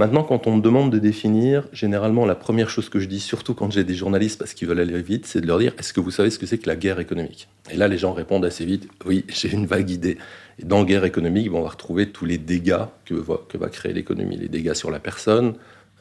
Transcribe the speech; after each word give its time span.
Maintenant, 0.00 0.22
quand 0.22 0.46
on 0.46 0.56
me 0.56 0.62
demande 0.62 0.90
de 0.90 0.98
définir, 0.98 1.68
généralement, 1.74 2.24
la 2.24 2.34
première 2.34 2.70
chose 2.70 2.88
que 2.88 3.00
je 3.00 3.06
dis, 3.06 3.20
surtout 3.20 3.52
quand 3.52 3.70
j'ai 3.70 3.84
des 3.84 3.92
journalistes 3.92 4.38
parce 4.38 4.54
qu'ils 4.54 4.66
veulent 4.66 4.80
aller 4.80 5.02
vite, 5.02 5.26
c'est 5.26 5.42
de 5.42 5.46
leur 5.46 5.58
dire 5.58 5.74
est-ce 5.78 5.92
que 5.92 6.00
vous 6.00 6.10
savez 6.10 6.30
ce 6.30 6.38
que 6.38 6.46
c'est 6.46 6.56
que 6.56 6.68
la 6.68 6.74
guerre 6.74 7.00
économique? 7.00 7.48
Et 7.70 7.76
là, 7.76 7.86
les 7.86 7.98
gens 7.98 8.14
répondent 8.14 8.46
assez 8.46 8.64
vite 8.64 8.88
oui, 9.04 9.26
j'ai 9.28 9.52
une 9.52 9.66
vague 9.66 9.90
idée. 9.90 10.16
Et 10.58 10.64
dans 10.64 10.84
guerre 10.84 11.04
économique, 11.04 11.52
on 11.52 11.60
va 11.60 11.68
retrouver 11.68 12.08
tous 12.08 12.24
les 12.24 12.38
dégâts 12.38 12.86
que 13.04 13.12
va, 13.12 13.42
que 13.46 13.58
va 13.58 13.68
créer 13.68 13.92
l'économie 13.92 14.38
les 14.38 14.48
dégâts 14.48 14.72
sur 14.72 14.90
la 14.90 15.00
personne, 15.00 15.52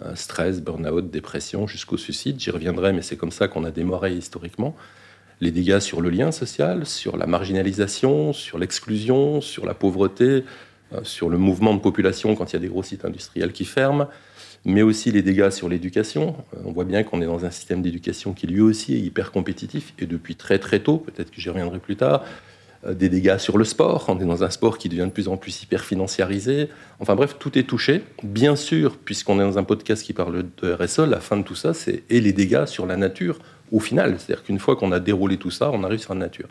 euh, 0.01 0.15
stress, 0.15 0.61
burn-out, 0.61 1.11
dépression, 1.11 1.67
jusqu'au 1.67 1.97
suicide. 1.97 2.39
J'y 2.39 2.51
reviendrai, 2.51 2.93
mais 2.93 3.01
c'est 3.01 3.17
comme 3.17 3.31
ça 3.31 3.49
qu'on 3.49 3.65
a 3.65 3.71
démarré 3.71 4.13
historiquement. 4.13 4.77
Les 5.41 5.51
dégâts 5.51 5.79
sur 5.79 5.99
le 5.99 6.09
lien 6.09 6.31
social, 6.31 6.85
sur 6.85 7.17
la 7.17 7.25
marginalisation, 7.25 8.31
sur 8.31 8.59
l'exclusion, 8.59 9.41
sur 9.41 9.65
la 9.65 9.73
pauvreté, 9.73 10.45
sur 11.03 11.29
le 11.29 11.37
mouvement 11.37 11.73
de 11.73 11.79
population 11.79 12.35
quand 12.35 12.51
il 12.51 12.53
y 12.53 12.57
a 12.57 12.59
des 12.59 12.67
gros 12.67 12.83
sites 12.83 13.05
industriels 13.05 13.51
qui 13.51 13.65
ferment, 13.65 14.07
mais 14.65 14.81
aussi 14.81 15.11
les 15.11 15.21
dégâts 15.21 15.49
sur 15.49 15.69
l'éducation. 15.69 16.35
Euh, 16.53 16.61
on 16.65 16.71
voit 16.71 16.85
bien 16.85 17.03
qu'on 17.03 17.21
est 17.21 17.25
dans 17.25 17.45
un 17.45 17.51
système 17.51 17.81
d'éducation 17.81 18.33
qui 18.33 18.47
lui 18.47 18.61
aussi 18.61 18.95
est 18.95 18.99
hyper 18.99 19.31
compétitif, 19.31 19.93
et 19.99 20.05
depuis 20.05 20.35
très 20.35 20.59
très 20.59 20.79
tôt, 20.79 20.97
peut-être 20.97 21.31
que 21.31 21.39
j'y 21.39 21.49
reviendrai 21.49 21.79
plus 21.79 21.95
tard, 21.95 22.23
euh, 22.85 22.93
des 22.93 23.09
dégâts 23.09 23.37
sur 23.37 23.57
le 23.57 23.63
sport. 23.63 24.05
On 24.07 24.19
est 24.19 24.25
dans 24.25 24.43
un 24.43 24.49
sport 24.49 24.77
qui 24.77 24.89
devient 24.89 25.05
de 25.05 25.11
plus 25.11 25.27
en 25.27 25.37
plus 25.37 25.63
hyper 25.63 25.83
financiarisé. 25.83 26.69
Enfin 26.99 27.15
bref, 27.15 27.35
tout 27.39 27.57
est 27.57 27.63
touché. 27.63 28.03
Bien 28.23 28.55
sûr, 28.55 28.97
puisqu'on 28.97 29.39
est 29.39 29.43
dans 29.43 29.57
un 29.57 29.63
podcast 29.63 30.03
qui 30.03 30.13
parle 30.13 30.45
de 30.61 30.73
RSE, 30.73 30.99
la 30.99 31.19
fin 31.19 31.37
de 31.37 31.43
tout 31.43 31.55
ça, 31.55 31.73
c'est 31.73 32.03
et 32.09 32.21
les 32.21 32.33
dégâts 32.33 32.65
sur 32.65 32.85
la 32.85 32.97
nature 32.97 33.39
au 33.71 33.79
final. 33.79 34.15
C'est-à-dire 34.17 34.43
qu'une 34.43 34.59
fois 34.59 34.75
qu'on 34.75 34.91
a 34.91 34.99
déroulé 34.99 35.37
tout 35.37 35.51
ça, 35.51 35.71
on 35.71 35.83
arrive 35.83 35.99
sur 35.99 36.13
la 36.13 36.19
nature. 36.21 36.47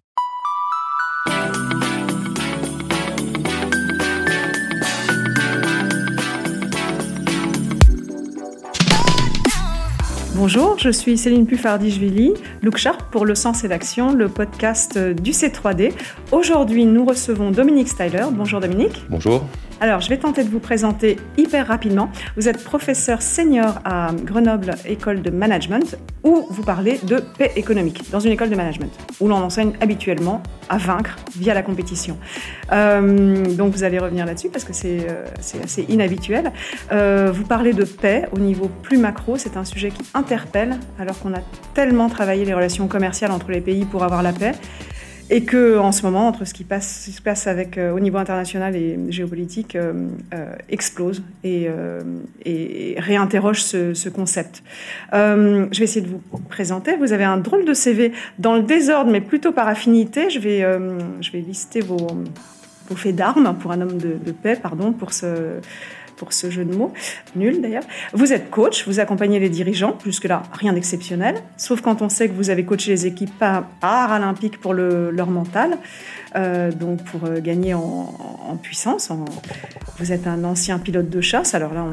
Bonjour, 10.50 10.78
je 10.78 10.88
suis 10.88 11.18
Céline 11.18 11.44
Puffardi-Jvili, 11.44 12.32
Look 12.62 12.78
Sharp 12.78 13.02
pour 13.10 13.26
Le 13.26 13.34
Sens 13.34 13.64
et 13.64 13.68
l'Action, 13.68 14.14
le 14.14 14.30
podcast 14.30 14.96
du 14.96 15.32
C3D. 15.32 15.92
Aujourd'hui, 16.32 16.86
nous 16.86 17.04
recevons 17.04 17.50
Dominique 17.50 17.88
Styler. 17.88 18.24
Bonjour 18.32 18.58
Dominique. 18.58 19.04
Bonjour. 19.10 19.44
Alors, 19.80 20.00
je 20.00 20.08
vais 20.08 20.16
tenter 20.16 20.42
de 20.42 20.48
vous 20.48 20.58
présenter 20.58 21.18
hyper 21.36 21.68
rapidement. 21.68 22.10
Vous 22.36 22.48
êtes 22.48 22.64
professeur 22.64 23.22
senior 23.22 23.78
à 23.84 24.10
Grenoble 24.24 24.72
École 24.84 25.22
de 25.22 25.30
Management, 25.30 25.96
où 26.24 26.48
vous 26.50 26.64
parlez 26.64 26.98
de 27.04 27.22
paix 27.38 27.52
économique, 27.54 28.10
dans 28.10 28.18
une 28.18 28.32
école 28.32 28.50
de 28.50 28.56
management, 28.56 28.90
où 29.20 29.28
l'on 29.28 29.36
enseigne 29.36 29.74
habituellement 29.80 30.42
à 30.68 30.78
vaincre 30.78 31.14
via 31.36 31.54
la 31.54 31.62
compétition. 31.62 32.18
Euh, 32.72 33.54
donc, 33.54 33.72
vous 33.72 33.84
allez 33.84 34.00
revenir 34.00 34.26
là-dessus 34.26 34.48
parce 34.48 34.64
que 34.64 34.72
c'est 34.72 35.06
euh, 35.08 35.24
assez 35.62 35.86
inhabituel. 35.88 36.52
Euh, 36.90 37.30
vous 37.32 37.44
parlez 37.44 37.72
de 37.72 37.84
paix 37.84 38.28
au 38.32 38.40
niveau 38.40 38.68
plus 38.82 38.98
macro, 38.98 39.36
c'est 39.36 39.56
un 39.56 39.64
sujet 39.64 39.90
qui 39.90 40.02
interpelle, 40.12 40.76
alors 40.98 41.16
qu'on 41.20 41.34
a 41.34 41.40
tellement 41.74 42.08
travaillé 42.08 42.44
les 42.44 42.54
relations 42.54 42.88
commerciales 42.88 43.30
entre 43.30 43.52
les 43.52 43.60
pays 43.60 43.84
pour 43.84 44.02
avoir 44.02 44.24
la 44.24 44.32
paix 44.32 44.54
et 45.30 45.44
que 45.44 45.78
en 45.78 45.92
ce 45.92 46.02
moment, 46.02 46.28
entre 46.28 46.44
ce 46.44 46.54
qui, 46.54 46.64
se 46.64 47.22
passe 47.22 47.46
avec, 47.46 47.76
euh, 47.76 47.92
au 47.92 48.00
niveau 48.00 48.16
international 48.16 48.74
et 48.76 48.98
géopolitique, 49.10 49.76
euh, 49.76 50.08
euh, 50.34 50.52
explose 50.68 51.22
et, 51.44 51.68
réinterroge 52.98 53.62
ce, 53.62 53.94
ce 53.94 54.08
concept. 54.08 54.62
je 55.12 55.78
vais 55.78 55.84
essayer 55.84 56.00
de 56.00 56.08
vous 56.08 56.38
présenter. 56.48 56.96
Vous 56.96 57.12
avez 57.12 57.24
un 57.24 57.36
drôle 57.36 57.64
de 57.64 57.74
CV 57.74 58.12
dans 58.38 58.54
le 58.54 58.62
désordre, 58.62 59.10
mais 59.10 59.20
plutôt 59.20 59.52
par 59.52 59.68
affinité. 59.68 60.30
Je 60.30 60.38
vais, 60.38 60.60
je 61.20 61.30
vais 61.30 61.40
lister 61.40 61.80
vos, 61.80 62.08
vos 62.88 62.96
faits 62.96 63.14
d'armes 63.14 63.56
pour 63.60 63.72
un 63.72 63.80
homme 63.80 63.98
de, 63.98 64.14
de 64.24 64.32
paix, 64.32 64.58
pardon, 64.60 64.92
pour 64.92 65.12
ce 65.12 65.60
pour 66.18 66.32
ce 66.32 66.50
jeu 66.50 66.64
de 66.64 66.74
mots, 66.74 66.92
nul 67.36 67.60
d'ailleurs. 67.60 67.84
Vous 68.12 68.32
êtes 68.32 68.50
coach, 68.50 68.86
vous 68.86 69.00
accompagnez 69.00 69.38
les 69.38 69.48
dirigeants, 69.48 69.96
jusque-là 70.04 70.42
rien 70.52 70.72
d'exceptionnel, 70.72 71.36
sauf 71.56 71.80
quand 71.80 72.02
on 72.02 72.08
sait 72.08 72.28
que 72.28 72.34
vous 72.34 72.50
avez 72.50 72.64
coaché 72.64 72.90
les 72.90 73.06
équipes 73.06 73.32
paralympiques 73.80 74.60
pour 74.60 74.74
le, 74.74 75.10
leur 75.10 75.30
mental, 75.30 75.78
euh, 76.36 76.70
donc 76.72 77.02
pour 77.04 77.24
euh, 77.24 77.40
gagner 77.40 77.74
en, 77.74 78.14
puissance. 78.62 79.12
Vous 79.98 80.10
êtes 80.10 80.26
un 80.26 80.42
ancien 80.42 80.78
pilote 80.78 81.08
de 81.08 81.20
chasse, 81.20 81.54
alors 81.54 81.74
là 81.74 81.84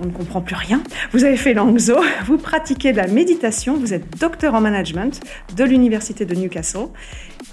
on, 0.00 0.06
ne 0.06 0.10
comprend 0.10 0.40
plus 0.40 0.56
rien. 0.56 0.82
Vous 1.12 1.24
avez 1.24 1.36
fait 1.36 1.54
l'angzo, 1.54 1.96
vous 2.26 2.36
pratiquez 2.36 2.92
de 2.92 2.98
la 2.98 3.06
méditation, 3.06 3.76
vous 3.76 3.94
êtes 3.94 4.18
docteur 4.18 4.54
en 4.54 4.60
management 4.60 5.20
de 5.56 5.64
l'université 5.64 6.26
de 6.26 6.34
Newcastle 6.34 6.88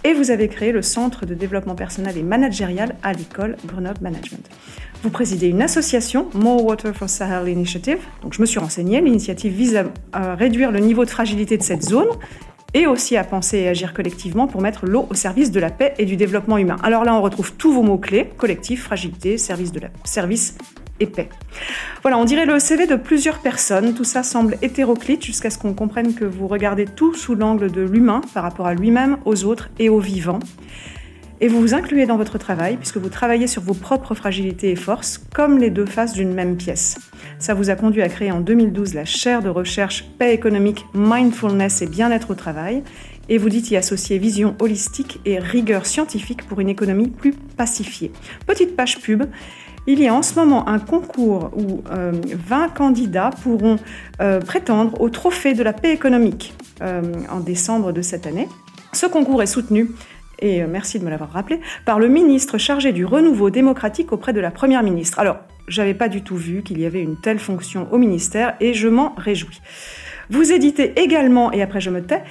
et 0.04 0.14
vous 0.14 0.32
avez 0.32 0.48
créé 0.48 0.72
le 0.72 0.82
centre 0.82 1.26
de 1.26 1.34
développement 1.34 1.76
personnel 1.76 2.18
et 2.18 2.24
managérial 2.24 2.96
à 3.04 3.14
l'école 3.14 3.56
Grenoble 3.66 4.00
Management. 4.02 4.50
Vous 5.04 5.10
présidez 5.12 5.48
une 5.48 5.62
association, 5.62 6.28
More 6.34 6.66
Water 6.66 6.94
for 6.96 7.08
Sahel 7.08 7.48
Initiative. 7.50 8.00
Donc 8.24 8.34
je 8.34 8.42
me 8.42 8.46
suis 8.48 8.60
renseignée, 8.60 9.00
l'initiative 9.00 9.54
vise 9.54 9.80
à, 10.12 10.36
réduire 10.36 10.72
le 10.72 10.80
niveau 10.80 11.06
de 11.06 11.10
fragilité 11.10 11.56
de 11.58 11.64
cette 11.64 11.84
zone 11.84 12.08
et 12.74 12.88
aussi 12.88 13.16
à 13.16 13.24
penser 13.24 13.60
et 13.60 13.68
agir 13.68 13.94
collectivement 13.94 14.48
pour 14.48 14.62
mettre 14.62 14.86
l'eau 14.86 15.08
au 15.10 15.14
service 15.14 15.52
de 15.52 15.60
la 15.60 15.70
paix 15.70 15.94
et 16.00 16.06
du 16.06 16.18
développement 16.18 16.58
humain. 16.58 16.78
Alors 16.84 17.04
là, 17.04 17.14
on 17.14 17.22
retrouve 17.22 17.54
tous 17.54 17.72
vos 17.72 17.84
mots-clés, 17.84 18.30
collectif, 18.38 18.84
fragilité, 18.84 19.38
service, 19.38 19.72
de 19.72 19.82
la, 19.82 19.90
service 20.04 20.58
et 21.00 21.06
paix. 21.06 21.30
Voilà, 22.02 22.18
on 22.18 22.26
dirait 22.26 22.48
le 22.48 22.60
CV 22.60 22.88
de 22.88 22.96
plusieurs 22.96 23.38
personnes. 23.40 23.94
Tout 23.94 24.04
ça 24.04 24.24
semble 24.24 24.58
hétéroclite 24.64 25.24
jusqu'à 25.24 25.52
ce 25.52 25.60
qu'on 25.60 25.74
comprenne 25.74 26.16
que 26.16 26.26
vous 26.26 26.48
regardez 26.48 26.86
tout 26.86 27.14
sous 27.14 27.36
l'angle 27.36 27.72
de 27.72 27.82
l'humain 27.82 28.22
par 28.34 28.44
rapport 28.44 28.66
à 28.66 28.74
lui-même, 28.74 29.18
aux 29.26 29.46
autres 29.46 29.70
et 29.78 29.90
aux 29.90 30.00
vivants. 30.00 30.40
Et 31.40 31.48
vous 31.48 31.62
vous 31.62 31.74
incluez 31.76 32.08
dans 32.08 32.18
votre 32.18 32.40
travail 32.40 32.78
puisque 32.78 32.98
vous 32.98 33.10
travaillez 33.10 33.46
sur 33.46 33.62
vos 33.62 33.76
propres 33.76 34.16
fragilités 34.16 34.72
et 34.72 34.76
forces 34.76 35.20
comme 35.34 35.60
les 35.60 35.70
deux 35.70 35.86
faces 35.86 36.14
d'une 36.14 36.34
même 36.34 36.58
pièce. 36.58 36.98
Ça 37.38 37.54
vous 37.54 37.70
a 37.70 37.76
conduit 37.76 38.02
à 38.02 38.10
créer 38.10 38.32
en 38.32 38.40
2012 38.40 38.96
la 38.96 39.06
chaire 39.06 39.44
de 39.44 39.50
recherche 39.50 40.06
paix 40.18 40.34
économique, 40.34 40.86
mindfulness 40.96 41.84
et 41.84 41.88
bien-être 41.88 42.32
au 42.32 42.36
travail. 42.36 42.84
Et 43.30 43.38
vous 43.38 43.50
dites 43.50 43.70
y 43.70 43.78
associer 43.78 44.18
vision 44.18 44.56
holistique 44.60 45.20
et 45.26 45.38
rigueur 45.38 45.86
scientifique 45.86 46.48
pour 46.48 46.60
une 46.60 46.70
économie 46.70 47.10
plus 47.10 47.34
pacifiée. 47.34 48.12
Petite 48.48 48.76
page 48.76 49.00
pub. 49.00 49.26
Il 49.86 50.02
y 50.02 50.08
a 50.08 50.14
en 50.14 50.22
ce 50.22 50.36
moment 50.36 50.68
un 50.68 50.80
concours 50.80 51.52
où 51.56 51.82
20 51.86 51.92
euh, 51.94 52.68
candidats 52.76 53.30
pourront 53.42 53.78
euh, 54.22 54.40
prétendre 54.42 55.00
au 55.00 55.10
trophée 55.10 55.54
de 55.54 55.64
la 55.64 55.72
paix 55.72 55.94
économique 55.94 56.54
euh, 56.82 57.02
en 57.30 57.40
décembre 57.40 57.94
de 57.94 58.02
cette 58.02 58.28
année. 58.28 58.50
Ce 58.92 59.06
concours 59.06 59.42
est 59.44 59.48
soutenu 59.48 59.92
et 60.40 60.62
euh, 60.62 60.68
merci 60.70 61.00
de 61.00 61.06
me 61.06 61.10
l'avoir 61.10 61.32
rappelé, 61.32 61.60
par 61.86 62.00
le 62.00 62.08
ministre 62.08 62.58
chargé 62.58 62.94
du 62.94 63.06
renouveau 63.06 63.50
démocratique 63.50 64.12
auprès 64.12 64.34
de 64.34 64.40
la 64.40 64.52
Première 64.52 64.84
ministre. 64.84 65.20
Alors, 65.20 65.38
j'avais 65.68 65.94
pas 65.94 66.10
du 66.10 66.22
tout 66.22 66.38
vu 66.38 66.64
qu'il 66.64 66.80
y 66.80 66.86
avait 66.86 67.02
une 67.02 67.18
telle 67.18 67.40
fonction 67.40 67.88
au 67.92 67.98
ministère 67.98 68.56
et 68.60 68.74
je 68.74 68.88
m'en 68.88 69.14
réjouis. 69.16 69.62
Vous 70.30 70.52
éditez 70.52 71.00
également, 71.00 71.52
et 71.52 71.62
après 71.62 71.82
je 71.82 71.90
me 71.90 72.02
tais, 72.02 72.24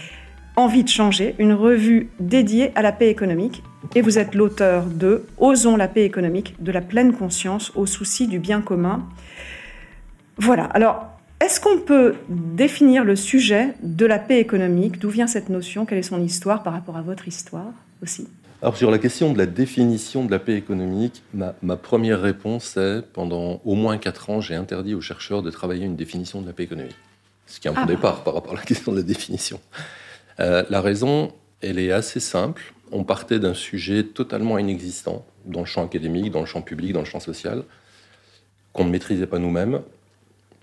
Envie 0.58 0.84
de 0.84 0.88
changer, 0.88 1.34
une 1.38 1.52
revue 1.52 2.08
dédiée 2.18 2.72
à 2.76 2.80
la 2.80 2.90
paix 2.90 3.10
économique, 3.10 3.62
et 3.94 4.00
vous 4.00 4.18
êtes 4.18 4.34
l'auteur 4.34 4.86
de 4.86 5.26
Osons 5.36 5.76
la 5.76 5.86
paix 5.86 6.04
économique, 6.04 6.54
de 6.60 6.72
la 6.72 6.80
pleine 6.80 7.12
conscience 7.12 7.72
au 7.76 7.84
souci 7.84 8.26
du 8.26 8.38
bien 8.38 8.62
commun. 8.62 9.06
Voilà, 10.38 10.64
alors 10.64 11.08
est-ce 11.40 11.60
qu'on 11.60 11.76
peut 11.76 12.14
définir 12.30 13.04
le 13.04 13.16
sujet 13.16 13.74
de 13.82 14.06
la 14.06 14.18
paix 14.18 14.40
économique? 14.40 14.98
D'où 14.98 15.10
vient 15.10 15.26
cette 15.26 15.50
notion? 15.50 15.84
Quelle 15.84 15.98
est 15.98 16.02
son 16.02 16.22
histoire 16.22 16.62
par 16.62 16.72
rapport 16.72 16.96
à 16.96 17.02
votre 17.02 17.28
histoire? 17.28 17.74
Aussi 18.02 18.26
alors 18.62 18.76
sur 18.76 18.90
la 18.90 18.98
question 18.98 19.32
de 19.34 19.38
la 19.38 19.46
définition 19.46 20.24
de 20.24 20.30
la 20.30 20.38
paix 20.38 20.54
économique, 20.54 21.22
ma, 21.34 21.76
première 21.76 22.22
réponse 22.22 22.78
est, 22.78 23.02
pendant 23.02 23.60
au 23.66 23.74
moins 23.74 23.98
quatre 23.98 24.30
ans, 24.30 24.40
j'ai 24.40 24.54
interdit 24.54 24.94
aux 24.94 25.02
chercheurs 25.02 25.42
de 25.42 25.50
travailler 25.50 25.84
une 25.84 25.94
définition 25.94 26.40
de 26.40 26.46
la 26.46 26.54
paix 26.54 26.62
économique. 26.62 26.96
Ce 27.46 27.60
qui 27.60 27.68
est 27.68 27.70
un 27.70 27.74
bon 27.74 27.80
ah. 27.84 27.86
départ 27.86 28.24
par 28.24 28.34
rapport 28.34 28.54
à 28.54 28.56
la 28.56 28.62
question 28.62 28.92
de 28.92 28.96
la 28.96 29.02
définition. 29.02 29.60
Euh, 30.40 30.64
la 30.70 30.80
raison, 30.80 31.32
elle 31.60 31.78
est 31.78 31.92
assez 31.92 32.18
simple. 32.18 32.72
On 32.92 33.04
partait 33.04 33.38
d'un 33.38 33.54
sujet 33.54 34.04
totalement 34.04 34.58
inexistant 34.58 35.24
dans 35.44 35.60
le 35.60 35.66
champ 35.66 35.84
académique, 35.84 36.30
dans 36.30 36.40
le 36.40 36.46
champ 36.46 36.62
public, 36.62 36.92
dans 36.92 37.00
le 37.00 37.06
champ 37.06 37.20
social, 37.20 37.62
qu'on 38.72 38.84
ne 38.84 38.90
maîtrisait 38.90 39.26
pas 39.26 39.38
nous-mêmes, 39.38 39.82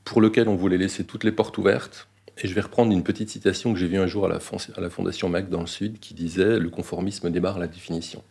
pour 0.04 0.20
lequel 0.20 0.50
on 0.50 0.56
voulait 0.56 0.78
laisser 0.78 1.04
toutes 1.04 1.24
les 1.24 1.32
portes 1.32 1.58
ouvertes, 1.60 2.08
et 2.38 2.48
je 2.48 2.54
vais 2.54 2.62
reprendre 2.62 2.92
une 2.92 3.04
petite 3.04 3.30
citation 3.30 3.74
que 3.74 3.80
j'ai 3.80 3.88
vue 3.88 3.98
un 3.98 4.08
jour 4.08 4.26
à 4.26 4.30
la, 4.30 4.90
Fondation 4.90 5.30
Mac 5.30 5.50
dans 5.50 5.62
le 5.62 5.68
Sud 5.68 6.00
qui 6.00 6.14
disait 6.14 6.60
Le 6.60 6.70
conformisme 6.70 7.30
démarre 7.30 7.60
la 7.60 7.68
définition. 7.68 8.24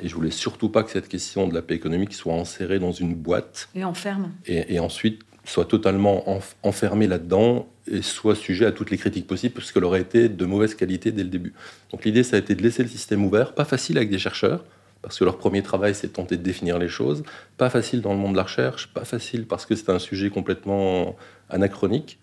Et 0.00 0.08
je 0.08 0.14
voulais 0.14 0.30
surtout 0.30 0.68
pas 0.68 0.84
que 0.84 0.90
cette 0.90 1.08
question 1.08 1.48
de 1.48 1.54
la 1.54 1.62
paix 1.62 1.74
économique 1.74 2.14
soit 2.14 2.32
enserrée 2.32 2.78
dans 2.78 2.92
une 2.92 3.14
boîte. 3.14 3.68
Et 3.74 3.82
enferme. 3.82 4.30
Et, 4.46 4.78
ensuite 4.78 5.22
soit 5.44 5.64
totalement 5.64 6.24
enfermée 6.62 7.06
là-dedans 7.06 7.66
et 7.90 8.02
soit 8.02 8.34
sujet 8.34 8.66
à 8.66 8.72
toutes 8.72 8.90
les 8.90 8.98
critiques 8.98 9.26
possibles 9.26 9.54
parce 9.54 9.72
qu'elle 9.72 9.84
aurait 9.84 10.02
été 10.02 10.28
de 10.28 10.44
mauvaise 10.44 10.74
qualité 10.74 11.10
dès 11.10 11.22
le 11.22 11.30
début. 11.30 11.54
Donc 11.90 12.04
l'idée, 12.04 12.22
ça 12.22 12.36
a 12.36 12.38
été 12.38 12.54
de 12.54 12.62
laisser 12.62 12.82
le 12.82 12.88
système 12.90 13.24
ouvert, 13.24 13.54
pas 13.54 13.64
facile 13.64 13.96
avec 13.96 14.10
des 14.10 14.18
chercheurs, 14.18 14.62
parce 15.00 15.18
que 15.18 15.24
leur 15.24 15.38
premier 15.38 15.62
travail, 15.62 15.94
c'est 15.94 16.08
de 16.08 16.12
tenter 16.12 16.36
de 16.36 16.42
définir 16.42 16.78
les 16.78 16.88
choses, 16.88 17.22
pas 17.56 17.70
facile 17.70 18.02
dans 18.02 18.12
le 18.12 18.18
monde 18.18 18.32
de 18.32 18.36
la 18.36 18.42
recherche, 18.42 18.88
pas 18.88 19.06
facile 19.06 19.46
parce 19.46 19.64
que 19.64 19.74
c'est 19.74 19.88
un 19.88 19.98
sujet 19.98 20.28
complètement 20.28 21.16
anachronique. 21.48 22.18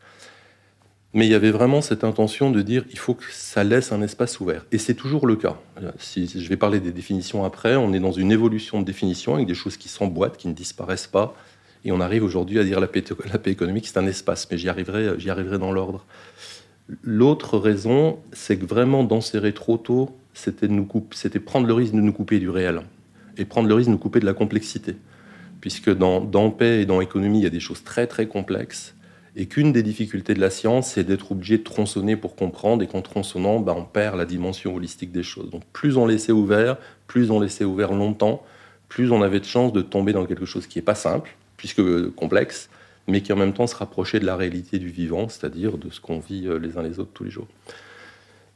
Mais 1.16 1.26
il 1.26 1.32
y 1.32 1.34
avait 1.34 1.52
vraiment 1.52 1.80
cette 1.80 2.04
intention 2.04 2.52
de 2.52 2.62
dire 2.62 2.84
il 2.92 3.00
faut 3.00 3.14
que 3.14 3.24
ça 3.32 3.64
laisse 3.64 3.94
un 3.94 4.02
espace 4.02 4.42
ouvert. 4.42 4.66
Et 4.74 4.78
c'est 4.78 4.96
toujours 4.96 5.26
le 5.26 5.38
cas. 5.38 5.58
Si 5.98 6.28
je 6.28 6.50
vais 6.50 6.58
parler 6.58 6.82
des 6.82 6.92
définitions 6.92 7.46
après, 7.46 7.78
on 7.78 7.94
est 7.94 8.02
dans 8.02 8.12
une 8.12 8.34
évolution 8.34 8.82
de 8.82 8.86
définition 8.86 9.36
avec 9.36 9.48
des 9.48 9.54
choses 9.54 9.78
qui 9.78 9.88
s'emboîtent, 9.88 10.36
qui 10.36 10.50
ne 10.50 10.54
disparaissent 10.54 11.08
pas, 11.08 11.34
Et 11.86 11.94
on 11.94 12.02
arrive 12.02 12.24
aujourd'hui 12.24 12.60
à 12.60 12.66
dire 12.66 12.82
la 12.82 12.88
paix, 12.88 13.02
la 13.32 13.40
paix 13.40 13.52
économique, 13.52 13.88
c'est 13.88 13.98
un 13.98 14.08
espace, 14.08 14.46
mais 14.52 14.58
j'y 14.58 14.68
arriverai, 14.68 15.18
j'y 15.18 15.30
arriverai 15.30 15.58
dans 15.58 15.72
l'ordre. 15.72 16.06
L'autre 17.02 17.60
raison, 17.60 18.20
c'est 18.34 18.58
que 18.58 18.66
vraiment 18.66 19.06
d'enserrer 19.06 19.54
trop 19.54 19.78
tôt, 19.78 20.10
c'était, 20.34 20.68
nous 20.68 20.86
c'était 21.12 21.40
prendre 21.40 21.66
le 21.66 21.74
risque 21.74 21.94
de 21.94 22.02
nous 22.02 22.12
couper 22.12 22.40
du 22.40 22.50
réel 22.50 22.82
et 23.38 23.46
prendre 23.46 23.70
le 23.70 23.74
risque 23.74 23.88
de 23.88 23.94
nous 23.94 24.00
couper 24.00 24.20
de 24.20 24.26
la 24.26 24.34
complexité. 24.34 24.98
Puisque 25.62 25.96
dans, 25.96 26.20
dans 26.20 26.52
paix 26.52 26.82
et 26.82 26.86
dans 26.86 27.00
économie, 27.00 27.40
il 27.40 27.44
y 27.44 27.48
a 27.48 27.52
des 27.52 27.62
choses 27.62 27.86
très 27.86 28.06
très 28.06 28.28
complexes 28.28 28.95
et 29.36 29.48
qu'une 29.48 29.74
des 29.74 29.84
difficultés 29.84 30.34
de 30.34 30.40
la 30.40 30.50
science, 30.50 30.92
c'est 30.92 31.04
d'être 31.04 31.34
obligé 31.34 31.58
de 31.58 31.64
tronçonner 31.64 32.16
pour 32.16 32.36
comprendre, 32.36 32.84
et 32.84 32.88
qu'en 32.88 33.02
tronçonnant, 33.02 33.60
bah, 33.60 33.76
on 33.78 33.84
perd 33.84 34.18
la 34.18 34.26
dimension 34.26 34.74
holistique 34.74 35.12
des 35.12 35.24
choses. 35.24 35.50
Donc 35.50 35.64
plus 35.74 35.98
on 35.98 36.06
laissait 36.06 36.32
ouvert, 36.32 36.78
plus 37.08 37.32
on 37.32 37.40
laissait 37.40 37.66
ouvert 37.66 37.92
longtemps, 37.92 38.44
plus 38.88 39.12
on 39.12 39.22
avait 39.22 39.40
de 39.40 39.46
chances 39.46 39.74
de 39.74 39.82
tomber 39.82 40.14
dans 40.14 40.26
quelque 40.26 40.46
chose 40.46 40.68
qui 40.68 40.78
n'est 40.78 40.86
pas 40.86 40.96
simple, 40.96 41.36
puisque 41.58 42.10
complexe, 42.12 42.70
mais 43.08 43.22
qui 43.22 43.34
en 43.34 43.36
même 43.36 43.54
temps 43.54 43.68
se 43.68 43.76
rapprochait 43.76 44.20
de 44.20 44.26
la 44.26 44.38
réalité 44.38 44.80
du 44.80 44.90
vivant, 44.90 45.28
c'est-à-dire 45.28 45.78
de 45.78 45.90
ce 45.90 46.00
qu'on 46.00 46.20
vit 46.20 46.48
euh, 46.48 46.58
les 46.58 46.78
uns 46.78 46.82
les 46.82 47.00
autres 47.00 47.12
tous 47.14 47.26
les 47.26 47.32
jours. 47.32 47.48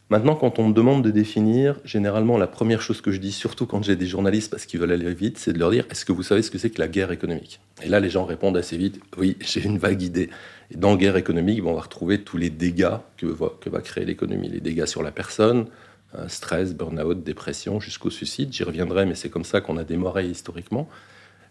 Maintenant, 0.10 0.36
quand 0.36 0.58
on 0.58 0.70
me 0.70 0.74
demande 0.74 1.04
de 1.04 1.12
définir, 1.12 1.80
généralement, 1.86 2.40
la 2.40 2.48
première 2.48 2.82
chose 2.82 3.00
que 3.00 3.12
je 3.12 3.20
dis, 3.20 3.32
surtout 3.32 3.68
quand 3.68 3.84
j'ai 3.84 3.96
des 3.96 4.08
journalistes 4.08 4.50
parce 4.50 4.66
qu'ils 4.66 4.80
veulent 4.80 4.92
aller 4.92 5.14
vite, 5.14 5.38
c'est 5.38 5.54
de 5.54 5.60
leur 5.60 5.70
dire 5.70 5.86
est-ce 5.92 6.04
que 6.04 6.12
vous 6.12 6.24
savez 6.24 6.42
ce 6.42 6.50
que 6.50 6.58
c'est 6.58 6.72
que 6.72 6.82
la 6.82 6.88
guerre 6.88 7.12
économique? 7.12 7.60
Et 7.84 7.90
là, 7.90 8.00
les 8.00 8.10
gens 8.10 8.26
répondent 8.26 8.58
assez 8.58 8.76
vite 8.76 9.00
oui, 9.18 9.38
j'ai 9.42 9.64
une 9.64 9.78
vague 9.78 10.02
idée. 10.02 10.32
Et 10.72 10.78
dans 10.78 10.96
guerre 10.96 11.16
économique, 11.16 11.64
on 11.64 11.76
va 11.76 11.82
retrouver 11.82 12.22
tous 12.22 12.38
les 12.38 12.50
dégâts 12.50 12.98
que 13.18 13.28
va, 13.28 13.52
que 13.62 13.70
va 13.70 13.82
créer 13.82 14.06
l'économie 14.06 14.50
les 14.50 14.62
dégâts 14.62 14.86
sur 14.86 15.04
la 15.04 15.12
personne, 15.12 15.68
euh, 16.16 16.28
stress, 16.28 16.74
burn-out, 16.74 17.24
dépression, 17.24 17.80
jusqu'au 17.80 18.10
suicide. 18.10 18.52
J'y 18.52 18.64
reviendrai, 18.64 19.06
mais 19.06 19.14
c'est 19.14 19.30
comme 19.30 19.46
ça 19.46 19.62
qu'on 19.62 19.78
a 19.78 19.84
démarré 19.84 20.26
historiquement. 20.26 20.90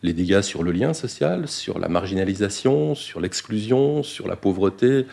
Les 0.03 0.13
dégâts 0.13 0.41
sur 0.41 0.65
le 0.65 0.73
lien 0.73 0.95
social, 0.95 1.47
sur 1.47 1.79
la 1.79 1.89
marginalisation, 1.89 2.97
sur 2.97 3.21
l'exclusion, 3.21 4.03
sur 4.03 4.27
la 4.27 4.35
pauvreté, 4.35 5.07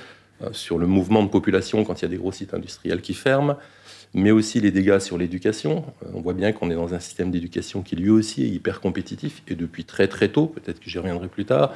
sur 0.51 0.77
le 0.77 0.87
mouvement 0.87 1.23
de 1.23 1.29
population 1.29 1.83
quand 1.83 2.01
il 2.01 2.03
y 2.03 2.05
a 2.05 2.09
des 2.09 2.17
gros 2.17 2.31
sites 2.31 2.53
industriels 2.53 3.01
qui 3.01 3.13
ferment, 3.13 3.57
mais 4.15 4.31
aussi 4.31 4.61
les 4.61 4.71
dégâts 4.71 4.99
sur 4.99 5.17
l'éducation. 5.17 5.85
Euh, 6.03 6.09
on 6.13 6.21
voit 6.21 6.33
bien 6.33 6.53
qu'on 6.53 6.71
est 6.71 6.75
dans 6.75 6.93
un 6.93 6.99
système 6.99 7.29
d'éducation 7.31 7.81
qui 7.81 7.95
lui 7.97 8.09
aussi 8.09 8.43
est 8.43 8.49
hyper 8.49 8.79
compétitif, 8.79 9.43
et 9.47 9.55
depuis 9.55 9.83
très 9.83 10.07
très 10.07 10.29
tôt, 10.29 10.47
peut-être 10.47 10.79
que 10.79 10.89
j'y 10.89 10.97
reviendrai 10.97 11.27
plus 11.27 11.45
tard, 11.45 11.73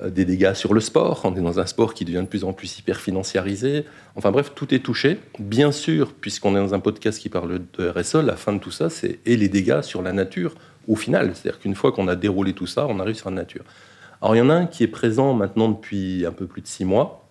euh, 0.00 0.08
des 0.08 0.24
dégâts 0.24 0.54
sur 0.54 0.74
le 0.74 0.80
sport. 0.80 1.22
On 1.24 1.34
est 1.34 1.40
dans 1.40 1.58
un 1.58 1.66
sport 1.66 1.92
qui 1.92 2.04
devient 2.04 2.22
de 2.22 2.28
plus 2.28 2.44
en 2.44 2.52
plus 2.52 2.78
hyper 2.78 3.00
financiarisé. 3.00 3.84
Enfin 4.14 4.30
bref, 4.30 4.52
tout 4.54 4.72
est 4.72 4.78
touché. 4.78 5.18
Bien 5.40 5.72
sûr, 5.72 6.14
puisqu'on 6.14 6.54
est 6.56 6.60
dans 6.60 6.72
un 6.72 6.80
podcast 6.80 7.18
qui 7.18 7.28
parle 7.28 7.60
de 7.76 7.88
RSE, 7.88 8.14
la 8.14 8.36
fin 8.36 8.52
de 8.52 8.58
tout 8.58 8.70
ça, 8.70 8.88
c'est 8.88 9.18
et 9.26 9.36
les 9.36 9.48
dégâts 9.48 9.82
sur 9.82 10.02
la 10.02 10.12
nature 10.12 10.54
au 10.86 10.94
final. 10.94 11.32
C'est-à-dire 11.34 11.60
qu'une 11.60 11.74
fois 11.74 11.90
qu'on 11.90 12.06
a 12.06 12.14
déroulé 12.14 12.52
tout 12.52 12.68
ça, 12.68 12.86
on 12.88 13.00
arrive 13.00 13.16
sur 13.16 13.30
la 13.30 13.36
nature. 13.36 13.64
Alors 14.20 14.36
il 14.36 14.38
y 14.38 14.42
en 14.42 14.50
a 14.50 14.54
un 14.54 14.66
qui 14.66 14.84
est 14.84 14.88
présent 14.88 15.34
maintenant 15.34 15.68
depuis 15.68 16.24
un 16.24 16.32
peu 16.32 16.46
plus 16.46 16.62
de 16.62 16.68
six 16.68 16.84
mois, 16.84 17.21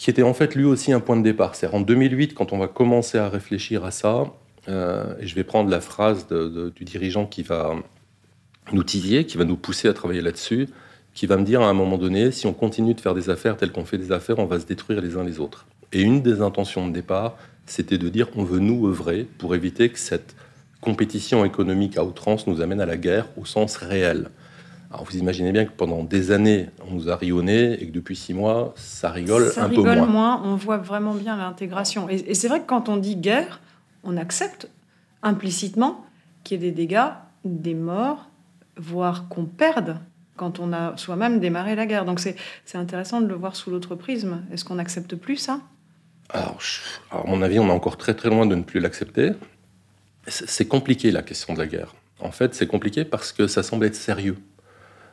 qui 0.00 0.08
était 0.08 0.22
en 0.22 0.32
fait 0.32 0.54
lui 0.54 0.64
aussi 0.64 0.94
un 0.94 1.00
point 1.00 1.18
de 1.18 1.22
départ. 1.22 1.54
C'est 1.54 1.66
en 1.66 1.82
2008, 1.82 2.32
quand 2.32 2.54
on 2.54 2.58
va 2.58 2.68
commencer 2.68 3.18
à 3.18 3.28
réfléchir 3.28 3.84
à 3.84 3.90
ça, 3.90 4.32
euh, 4.66 5.14
et 5.20 5.26
je 5.26 5.34
vais 5.34 5.44
prendre 5.44 5.68
la 5.68 5.82
phrase 5.82 6.26
du 6.26 6.84
dirigeant 6.84 7.26
qui 7.26 7.42
va 7.42 7.74
nous 8.72 8.82
titiller, 8.82 9.26
qui 9.26 9.36
va 9.36 9.44
nous 9.44 9.58
pousser 9.58 9.88
à 9.88 9.92
travailler 9.92 10.22
là-dessus, 10.22 10.70
qui 11.12 11.26
va 11.26 11.36
me 11.36 11.44
dire 11.44 11.60
à 11.60 11.68
un 11.68 11.74
moment 11.74 11.98
donné, 11.98 12.30
si 12.30 12.46
on 12.46 12.54
continue 12.54 12.94
de 12.94 13.00
faire 13.00 13.12
des 13.12 13.28
affaires 13.28 13.58
telles 13.58 13.72
qu'on 13.72 13.84
fait 13.84 13.98
des 13.98 14.10
affaires, 14.10 14.38
on 14.38 14.46
va 14.46 14.58
se 14.58 14.64
détruire 14.64 15.02
les 15.02 15.18
uns 15.18 15.22
les 15.22 15.38
autres. 15.38 15.66
Et 15.92 16.00
une 16.00 16.22
des 16.22 16.40
intentions 16.40 16.88
de 16.88 16.94
départ, 16.94 17.36
c'était 17.66 17.98
de 17.98 18.08
dire 18.08 18.28
on 18.36 18.42
veut 18.42 18.58
nous 18.58 18.88
œuvrer 18.88 19.26
pour 19.36 19.54
éviter 19.54 19.90
que 19.90 19.98
cette 19.98 20.34
compétition 20.80 21.44
économique 21.44 21.98
à 21.98 22.04
outrance 22.04 22.46
nous 22.46 22.62
amène 22.62 22.80
à 22.80 22.86
la 22.86 22.96
guerre 22.96 23.26
au 23.36 23.44
sens 23.44 23.76
réel. 23.76 24.30
Alors 24.90 25.04
vous 25.04 25.16
imaginez 25.16 25.52
bien 25.52 25.66
que 25.66 25.70
pendant 25.70 26.02
des 26.02 26.32
années, 26.32 26.68
on 26.84 26.92
nous 26.92 27.08
a 27.08 27.16
rionné 27.16 27.80
et 27.80 27.86
que 27.86 27.92
depuis 27.92 28.16
six 28.16 28.34
mois, 28.34 28.74
ça 28.76 29.10
rigole 29.10 29.52
un 29.56 29.68
peu 29.68 29.82
moins. 29.82 30.06
moins. 30.06 30.42
On 30.44 30.56
voit 30.56 30.78
vraiment 30.78 31.14
bien 31.14 31.36
l'intégration. 31.36 32.08
Et, 32.08 32.34
c'est 32.34 32.48
vrai 32.48 32.60
que 32.60 32.66
quand 32.66 32.88
on 32.88 32.96
dit 32.96 33.14
guerre, 33.14 33.60
on 34.02 34.16
accepte 34.16 34.68
implicitement 35.22 36.04
qu'il 36.42 36.60
y 36.60 36.66
ait 36.66 36.70
des 36.70 36.76
dégâts, 36.76 37.10
des 37.44 37.74
morts, 37.74 38.30
voire 38.76 39.28
qu'on 39.28 39.44
perde 39.44 39.98
quand 40.34 40.58
on 40.58 40.72
a 40.72 40.96
soi-même 40.96 41.38
démarré 41.38 41.76
la 41.76 41.86
guerre. 41.86 42.04
Donc 42.04 42.18
c'est 42.18 42.36
intéressant 42.74 43.20
de 43.20 43.28
le 43.28 43.34
voir 43.34 43.54
sous 43.54 43.70
l'autre 43.70 43.94
prisme. 43.94 44.42
Est-ce 44.52 44.64
qu'on 44.64 44.76
n'accepte 44.76 45.14
plus 45.14 45.36
ça? 45.36 45.60
Alors, 46.30 46.58
à 47.12 47.22
mon 47.26 47.42
avis, 47.42 47.60
on 47.60 47.68
est 47.68 47.72
encore 47.72 47.96
très 47.96 48.14
très 48.14 48.28
loin 48.28 48.46
de 48.46 48.56
ne 48.56 48.62
plus 48.62 48.80
l'accepter. 48.80 49.32
C'est 50.26 50.66
compliqué 50.66 51.12
la 51.12 51.22
question 51.22 51.54
de 51.54 51.58
la 51.60 51.66
guerre. 51.66 51.94
En 52.18 52.32
fait, 52.32 52.54
c'est 52.54 52.66
compliqué 52.66 53.04
parce 53.04 53.32
que 53.32 53.46
ça 53.46 53.62
semble 53.62 53.86
être 53.86 53.94
sérieux 53.94 54.36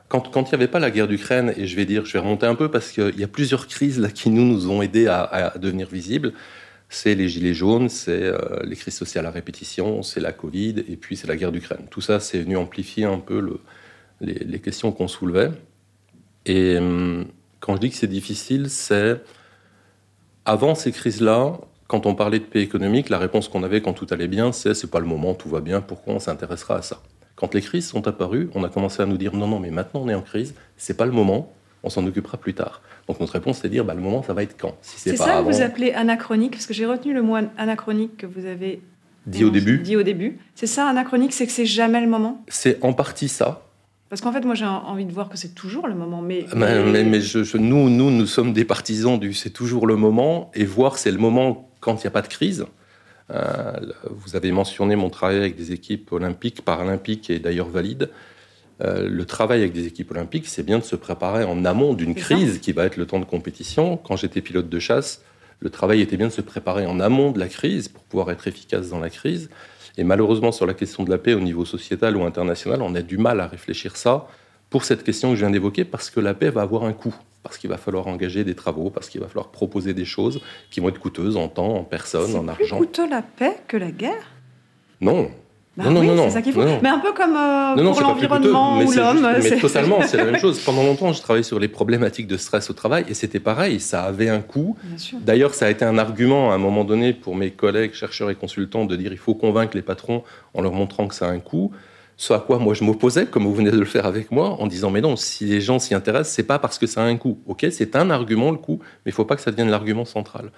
quand, 0.07 0.23
il 0.35 0.49
n'y 0.49 0.53
avait 0.53 0.67
pas 0.67 0.79
la 0.79 0.89
guerre 0.89 1.07
d'Ukraine, 1.07 1.53
et 1.57 1.67
je 1.67 1.75
vais 1.75 1.85
dire, 1.85 2.05
je 2.05 2.13
vais 2.13 2.19
remonter 2.19 2.45
un 2.45 2.55
peu 2.55 2.71
parce 2.71 2.91
qu'il 2.91 3.19
y 3.19 3.23
a 3.23 3.27
plusieurs 3.27 3.67
crises 3.67 4.07
qui 4.13 4.29
nous, 4.29 4.45
nous 4.45 4.69
ont 4.69 4.81
aidés 4.81 5.07
à, 5.07 5.53
devenir 5.59 5.87
visibles. 5.87 6.33
C'est 6.89 7.15
les 7.15 7.27
gilets 7.27 7.53
jaunes, 7.53 7.89
c'est 7.89 8.23
euh, 8.23 8.37
les 8.63 8.77
crises 8.77 8.95
sociales 8.95 9.25
à 9.25 9.31
répétition, 9.31 10.03
c'est 10.03 10.21
la 10.21 10.31
Covid, 10.31 10.85
et 10.87 10.95
puis 10.95 11.17
c'est 11.17 11.27
la 11.27 11.35
guerre 11.35 11.51
d'Ukraine. 11.51 11.85
Tout 11.89 11.99
ça, 11.99 12.21
c'est 12.21 12.39
venu 12.39 12.55
amplifier 12.55 13.03
un 13.03 13.19
peu 13.19 13.41
le, 13.41 13.59
les, 14.21 14.59
questions 14.59 14.93
qu'on 14.93 15.09
soulevait. 15.09 15.51
Et 16.45 16.77
hum, 16.77 17.25
quand 17.59 17.75
je 17.75 17.81
dis 17.81 17.89
que 17.89 17.97
c'est 17.97 18.07
difficile, 18.07 18.69
c'est 18.69 19.21
avant 20.45 20.75
ces 20.75 20.93
crises-là, 20.93 21.59
quand 21.87 22.05
on 22.05 22.15
parlait 22.15 22.39
de 22.39 22.45
paix 22.45 22.61
économique, 22.61 23.09
la 23.09 23.17
réponse 23.17 23.49
qu'on 23.49 23.63
avait 23.63 23.81
quand 23.81 23.93
tout 23.93 24.07
allait 24.11 24.29
bien, 24.29 24.53
c'est 24.53 24.73
c'est 24.73 24.89
pas 24.89 24.99
le 24.99 25.05
moment, 25.05 25.33
tout 25.33 25.49
va 25.49 25.59
bien, 25.59 25.81
pourquoi 25.81 26.13
on 26.13 26.19
s'intéressera 26.19 26.77
à 26.77 26.81
ça? 26.81 27.01
Quand 27.37 27.53
les 27.53 27.61
crises 27.61 27.87
sont 27.87 28.07
apparues, 28.07 28.49
on 28.55 28.63
a 28.65 28.69
commencé 28.69 29.01
à 29.01 29.05
nous 29.05 29.17
dire 29.17 29.33
non, 29.33 29.47
non, 29.47 29.59
mais 29.59 29.71
maintenant 29.71 30.01
on 30.03 30.09
est 30.09 30.15
en 30.15 30.21
crise, 30.21 30.55
c'est 30.75 30.97
pas 30.97 31.05
le 31.05 31.13
moment, 31.13 31.53
on 31.83 31.89
s'en 31.89 32.05
occupera 32.05 32.37
plus 32.37 32.53
tard. 32.53 32.81
Donc 33.07 33.21
notre 33.21 33.33
réponse, 33.33 33.59
c'est 33.61 33.69
de 33.69 33.73
dire 33.73 33.85
bah, 33.85 33.93
le 33.93 34.01
moment, 34.01 34.23
ça 34.23 34.33
va 34.33 34.43
être 34.43 34.57
quand? 34.59 34.75
Si 34.81 34.99
C'est 34.99 35.15
ça 35.15 35.39
que 35.39 35.43
vous 35.43 35.61
appelez 35.61 35.93
anachronique, 35.93 36.51
parce 36.51 36.65
que 36.65 36.73
j'ai 36.73 36.85
retenu 36.85 37.13
le 37.13 37.21
mot 37.21 37.35
anachronique 37.57 38.17
que 38.17 38.25
vous 38.25 38.45
avez 38.45 38.81
dit 39.27 39.45
au 39.45 39.49
début. 39.49 39.77
Dit 39.79 39.95
au 39.95 40.03
début. 40.03 40.39
C'est 40.55 40.67
ça, 40.67 40.89
anachronique, 40.89 41.31
c'est 41.31 41.45
que 41.45 41.51
c'est 41.51 41.65
jamais 41.65 42.01
le 42.01 42.07
moment? 42.07 42.43
C'est 42.47 42.83
en 42.83 42.93
partie 42.93 43.29
ça. 43.29 43.63
Parce 44.09 44.21
qu'en 44.21 44.31
fait, 44.31 44.45
moi, 44.45 44.55
j'ai 44.55 44.65
envie 44.65 45.05
de 45.05 45.11
voir 45.11 45.29
que 45.29 45.37
c'est 45.37 45.53
toujours 45.53 45.87
le 45.87 45.93
moment. 45.93 46.21
Mais, 46.21 46.45
mais, 46.55 47.03
mais, 47.03 47.19
je, 47.19 47.57
nous, 47.57 47.89
nous, 47.89 48.09
nous 48.09 48.25
sommes 48.25 48.53
des 48.53 48.63
partisans 48.63 49.19
du 49.19 49.33
c'est 49.33 49.49
toujours 49.49 49.85
le 49.85 49.97
moment, 49.97 50.49
et 50.55 50.63
voir 50.63 50.97
c'est 50.97 51.11
le 51.11 51.17
moment 51.17 51.69
quand 51.81 51.95
il 51.95 52.05
n'y 52.05 52.07
a 52.07 52.11
pas 52.11 52.21
de 52.21 52.29
crise. 52.29 52.65
Euh, 53.31 53.73
vous 54.09 54.35
avez 54.35 54.51
mentionné 54.51 54.95
mon 54.95 55.09
travail 55.09 55.37
avec 55.37 55.55
des 55.55 55.71
équipes 55.71 56.11
olympiques, 56.11 56.63
paralympiques 56.63 57.29
et 57.29 57.39
d'ailleurs 57.39 57.69
valides. 57.69 58.09
Euh, 58.81 59.07
le 59.09 59.25
travail 59.25 59.61
avec 59.61 59.73
des 59.73 59.87
équipes 59.87 60.11
olympiques, 60.11 60.47
c'est 60.47 60.63
bien 60.63 60.79
de 60.79 60.83
se 60.83 60.95
préparer 60.95 61.43
en 61.43 61.65
amont 61.65 61.93
d'une 61.93 62.15
crise 62.15 62.59
qui 62.59 62.71
va 62.71 62.85
être 62.85 62.97
le 62.97 63.05
temps 63.05 63.19
de 63.19 63.25
compétition. 63.25 63.97
Quand 63.97 64.15
j'étais 64.15 64.41
pilote 64.41 64.69
de 64.69 64.79
chasse, 64.79 65.23
le 65.59 65.69
travail 65.69 66.01
était 66.01 66.17
bien 66.17 66.27
de 66.27 66.33
se 66.33 66.41
préparer 66.41 66.85
en 66.85 66.99
amont 66.99 67.31
de 67.31 67.39
la 67.39 67.47
crise 67.47 67.87
pour 67.87 68.03
pouvoir 68.03 68.31
être 68.31 68.47
efficace 68.47 68.89
dans 68.89 68.99
la 68.99 69.09
crise. 69.09 69.49
Et 69.97 70.03
malheureusement, 70.03 70.51
sur 70.51 70.67
la 70.67 70.75
question 70.75 71.03
de 71.03 71.09
la 71.09 71.17
paix 71.17 71.33
au 71.33 71.39
niveau 71.39 71.65
sociétal 71.65 72.15
ou 72.15 72.23
international, 72.23 72.83
on 72.83 72.93
a 72.93 73.01
du 73.01 73.17
mal 73.17 73.39
à 73.39 73.47
réfléchir 73.47 73.97
ça 73.97 74.27
pour 74.77 74.85
cette 74.85 75.03
question 75.03 75.31
que 75.31 75.35
je 75.35 75.39
viens 75.39 75.49
d'évoquer, 75.49 75.85
parce 75.85 76.11
que 76.11 76.19
la 76.19 76.35
paix 76.35 76.51
va 76.51 76.61
avoir 76.61 76.83
un 76.83 76.93
coût 76.93 77.15
parce 77.41 77.57
qu'il 77.57 77.67
va 77.67 77.77
falloir 77.77 78.05
engager 78.05 78.43
des 78.43 78.53
travaux, 78.53 78.91
parce 78.91 79.09
qu'il 79.09 79.19
va 79.19 79.27
falloir 79.27 79.47
proposer 79.47 79.95
des 79.95 80.05
choses 80.05 80.39
qui 80.69 80.81
vont 80.81 80.89
être 80.89 80.99
coûteuses 80.99 81.35
en 81.35 81.47
temps, 81.47 81.77
en 81.77 81.83
personne, 81.83 82.35
en 82.35 82.47
argent. 82.47 82.57
C'est 82.61 82.67
plus 82.75 82.85
coûteux 82.85 83.09
la 83.09 83.23
paix 83.23 83.57
que 83.67 83.75
la 83.75 83.89
guerre? 83.89 84.27
Non. 85.01 85.31
Bah 85.75 85.85
non, 85.89 86.01
oui, 86.01 86.05
non, 86.05 86.13
non, 86.13 86.23
c'est 86.25 86.35
ça 86.35 86.41
qu'il 86.43 86.53
faut. 86.53 86.61
Mais 86.83 86.89
un 86.89 86.99
peu 86.99 87.11
comme 87.13 87.35
euh, 87.35 87.91
pour 87.91 88.01
l'environnement 88.01 88.83
ou 88.83 88.91
l'homme. 88.91 89.27
Mais 89.41 89.57
totalement, 89.57 90.03
c'est 90.03 90.17
la 90.17 90.25
même 90.25 90.37
chose. 90.45 90.59
Pendant 90.59 90.83
longtemps, 90.83 91.11
je 91.11 91.21
travaillais 91.23 91.41
sur 91.41 91.57
les 91.57 91.69
problématiques 91.69 92.27
de 92.27 92.37
stress 92.37 92.69
au 92.69 92.73
travail 92.73 93.03
et 93.09 93.15
c'était 93.15 93.39
pareil, 93.39 93.79
ça 93.79 94.03
avait 94.03 94.29
un 94.29 94.41
coût. 94.41 94.77
D'ailleurs, 95.21 95.55
ça 95.55 95.65
a 95.65 95.69
été 95.71 95.85
un 95.85 95.97
argument 95.97 96.51
à 96.51 96.53
un 96.53 96.59
moment 96.59 96.83
donné 96.83 97.13
pour 97.13 97.35
mes 97.35 97.49
collègues, 97.49 97.95
chercheurs 97.95 98.29
et 98.29 98.35
consultants 98.35 98.85
de 98.85 98.95
dire 98.95 99.11
il 99.11 99.17
faut 99.17 99.33
convaincre 99.33 99.75
les 99.75 99.81
patrons 99.81 100.23
en 100.53 100.61
leur 100.61 100.73
montrant 100.73 101.07
que 101.07 101.15
ça 101.15 101.25
a 101.25 101.31
un 101.31 101.39
coût. 101.39 101.71
Ce 102.19 102.33
à 102.33 102.39
quoi 102.39 102.57
moi 102.57 102.73
je 102.73 102.83
m'opposais, 102.83 103.27
comme 103.27 103.43
vous 103.43 103.53
venez 103.53 103.69
de 103.69 103.77
le 103.77 103.85
faire 103.85 104.05
avec 104.05 104.31
moi, 104.31 104.49
en 104.59 104.67
disant 104.67 104.89
mais 104.89 105.01
non, 105.01 105.15
si 105.15 105.45
les 105.45 105.61
gens 105.61 105.77
s'y 105.77 105.93
intéressent, 105.93 106.33
c'est 106.35 106.43
pas 106.43 106.59
parce 106.59 106.79
que 106.79 106.87
ça 106.87 107.01
a 107.01 107.05
un 107.05 107.15
coût. 107.17 107.39
Ok, 107.45 107.65
c'est 107.71 107.95
un 107.95 108.09
argument 108.09 108.51
le 108.51 108.57
coût, 108.57 108.79
mais 109.05 109.11
il 109.11 109.13
faut 109.13 109.25
pas 109.25 109.35
que 109.35 109.41
ça 109.41 109.51
devienne 109.51 109.69
l'argument 109.69 110.05
central. 110.05 110.51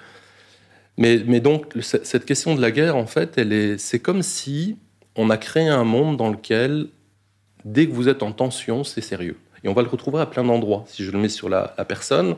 Mais, 0.98 1.40
donc 1.40 1.74
cette 1.82 2.26
question 2.26 2.56
de 2.56 2.62
la 2.62 2.72
guerre, 2.72 2.98
en 2.98 3.06
fait, 3.06 3.38
elle 3.38 3.54
est, 3.54 3.78
c'est 3.78 4.00
comme 4.00 4.22
si 4.22 4.78
on 5.16 5.30
a 5.30 5.38
créé 5.38 5.68
un 5.68 5.86
monde 5.86 6.18
dans 6.18 6.30
lequel 6.30 6.88
dès 7.64 7.88
que 7.88 7.94
vous 7.94 8.10
êtes 8.10 8.22
en 8.22 8.34
tension, 8.34 8.84
c'est 8.84 9.02
sérieux. 9.02 9.38
Et 9.64 9.70
on 9.70 9.74
va 9.74 9.82
le 9.82 9.88
retrouver 9.88 10.20
à 10.20 10.26
plein 10.26 10.44
d'endroits. 10.44 10.84
Si 10.88 11.06
je 11.06 11.12
le 11.12 11.18
mets 11.18 11.30
sur 11.30 11.48
la, 11.48 11.74
la 11.78 11.86
personne, 11.86 12.36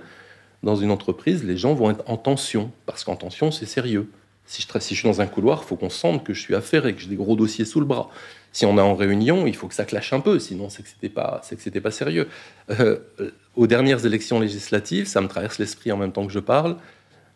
dans 0.63 0.75
une 0.75 0.91
entreprise, 0.91 1.43
les 1.43 1.57
gens 1.57 1.73
vont 1.73 1.91
être 1.91 2.03
en 2.07 2.17
tension 2.17 2.71
parce 2.85 3.03
qu'en 3.03 3.15
tension, 3.15 3.51
c'est 3.51 3.65
sérieux. 3.65 4.11
Si 4.45 4.61
je, 4.61 4.79
si 4.79 4.95
je, 4.95 4.99
suis 4.99 5.09
dans 5.09 5.21
un 5.21 5.27
couloir, 5.27 5.61
il 5.63 5.67
faut 5.67 5.75
qu'on 5.75 5.89
sente 5.89 6.23
que 6.23 6.33
je 6.33 6.41
suis 6.41 6.55
affairé, 6.55 6.93
que 6.93 7.01
j'ai 7.01 7.09
des 7.09 7.15
gros 7.15 7.35
dossiers 7.35 7.65
sous 7.65 7.79
le 7.79 7.85
bras. 7.85 8.09
Si 8.51 8.65
on 8.65 8.77
est 8.77 8.81
en 8.81 8.95
réunion, 8.95 9.47
il 9.47 9.55
faut 9.55 9.67
que 9.67 9.73
ça 9.73 9.85
clash 9.85 10.11
un 10.13 10.19
peu, 10.19 10.37
sinon 10.39 10.69
c'est 10.69 10.83
que 10.83 10.89
c'était 10.89 11.09
pas, 11.09 11.39
c'est 11.43 11.55
que 11.55 11.61
c'était 11.61 11.81
pas 11.81 11.91
sérieux. 11.91 12.27
Euh, 12.69 12.97
aux 13.55 13.67
dernières 13.67 14.05
élections 14.05 14.39
législatives, 14.39 15.07
ça 15.07 15.21
me 15.21 15.27
traverse 15.27 15.57
l'esprit 15.57 15.91
en 15.91 15.97
même 15.97 16.11
temps 16.11 16.25
que 16.25 16.33
je 16.33 16.39
parle. 16.39 16.77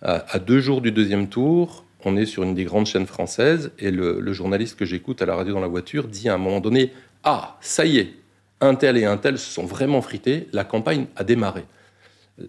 À, 0.01 0.37
deux 0.37 0.59
jours 0.59 0.81
du 0.81 0.91
deuxième 0.91 1.27
tour, 1.27 1.83
on 2.03 2.15
est 2.15 2.25
sur 2.25 2.43
une 2.43 2.53
des 2.53 2.65
grandes 2.65 2.85
chaînes 2.85 3.07
françaises 3.07 3.71
et 3.79 3.89
le, 3.89 4.33
journaliste 4.33 4.77
que 4.77 4.85
j'écoute 4.85 5.21
à 5.21 5.25
la 5.25 5.35
radio 5.35 5.53
dans 5.53 5.61
la 5.61 5.67
voiture 5.67 6.07
dit 6.07 6.29
à 6.29 6.35
un 6.35 6.37
moment 6.37 6.59
donné 6.59 6.91
Ah, 7.23 7.57
ça 7.59 7.85
y 7.85 7.97
est, 7.97 8.13
un 8.61 8.75
tel 8.75 8.97
et 8.97 9.05
un 9.05 9.17
tel 9.17 9.39
se 9.39 9.49
sont 9.49 9.65
vraiment 9.65 10.01
frités, 10.01 10.47
la 10.51 10.63
campagne 10.63 11.07
a 11.15 11.23
démarré. 11.23 11.63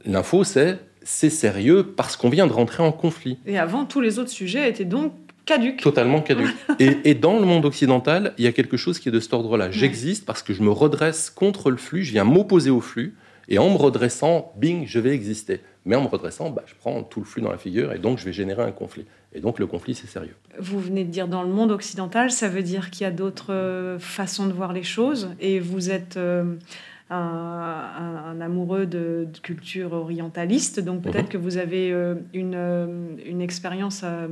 L'info, 0.05 0.45
c'est 0.45 0.79
c'est 1.07 1.31
sérieux 1.31 1.85
parce 1.85 2.17
qu'on 2.17 2.29
vient 2.29 2.49
de 2.49 2.53
rentrer 2.53 2.83
en 2.83 2.91
conflit. 2.91 3.39
Et 3.47 3.59
avant, 3.59 3.85
tous 3.85 4.01
les 4.01 4.19
autres 4.19 4.31
sujets 4.31 4.69
étaient 4.69 4.85
donc 4.85 5.13
caduques. 5.47 5.81
Totalement 5.81 6.21
caduques. 6.21 6.55
et, 6.79 7.15
dans 7.15 7.39
le 7.39 7.47
monde 7.47 7.65
occidental, 7.65 8.35
il 8.37 8.45
y 8.45 8.49
a 8.49 8.53
quelque 8.53 8.77
chose 8.77 8.99
qui 8.99 9.09
est 9.09 9.13
de 9.13 9.21
cet 9.21 9.33
ordre-là. 9.33 9.71
J'existe 9.71 10.27
parce 10.27 10.43
que 10.43 10.53
je 10.53 10.63
me 10.63 10.71
redresse 10.71 11.31
contre 11.31 11.71
le 11.71 11.79
flux, 11.79 12.05
je 12.05 12.13
viens 12.13 12.25
m'opposer 12.25 12.71
au 12.71 12.81
flux, 12.81 13.15
et 13.49 13.59
en 13.59 13.71
me 13.71 13.77
redressant, 13.77 14.53
bing, 14.57 14.87
je 14.87 14.99
vais 14.99 15.15
exister. 15.15 15.61
Mais 15.85 15.95
en 15.95 16.03
me 16.03 16.09
redressant, 16.09 16.51
bah, 16.51 16.65
je 16.67 16.75
prends 16.75 17.05
tout 17.05 17.21
le 17.21 17.27
flux 17.27 17.41
dans 17.41 17.53
la 17.53 17.59
figure, 17.59 17.93
et 17.93 17.99
donc 17.99 18.19
je 18.19 18.25
vais 18.25 18.33
générer 18.33 18.63
un 18.63 18.73
conflit. 18.73 19.07
Et 19.33 19.41
donc 19.41 19.59
le 19.59 19.67
conflit, 19.67 19.95
c'est 19.95 20.09
sérieux. 20.09 20.35
Vous 20.59 20.81
venez 20.81 21.05
de 21.05 21.11
dire 21.11 21.29
dans 21.29 21.45
le 21.45 21.49
monde 21.49 21.71
occidental, 21.71 22.31
ça 22.33 22.49
veut 22.49 22.63
dire 22.63 22.91
qu'il 22.91 23.05
y 23.05 23.07
a 23.07 23.13
d'autres 23.13 23.53
euh, 23.53 23.99
façons 24.01 24.47
de 24.47 24.53
voir 24.53 24.73
les 24.73 24.83
choses, 24.83 25.31
et 25.41 25.61
vous 25.61 25.91
êtes... 25.91 26.17
Euh, 26.17 26.57
un, 27.11 28.41
amoureux 28.41 28.87
de, 28.87 29.29
culture 29.43 29.93
orientaliste, 29.93 30.81
donc 30.81 31.03
peut-être 31.03 31.27
mhm. 31.27 31.29
que 31.29 31.39
vous 31.39 31.57
avez 31.57 31.93
euh, 31.93 32.15
une, 32.33 32.55
euh, 32.55 32.87
une 33.25 33.41
expérience 33.41 34.03
euh, 34.05 34.29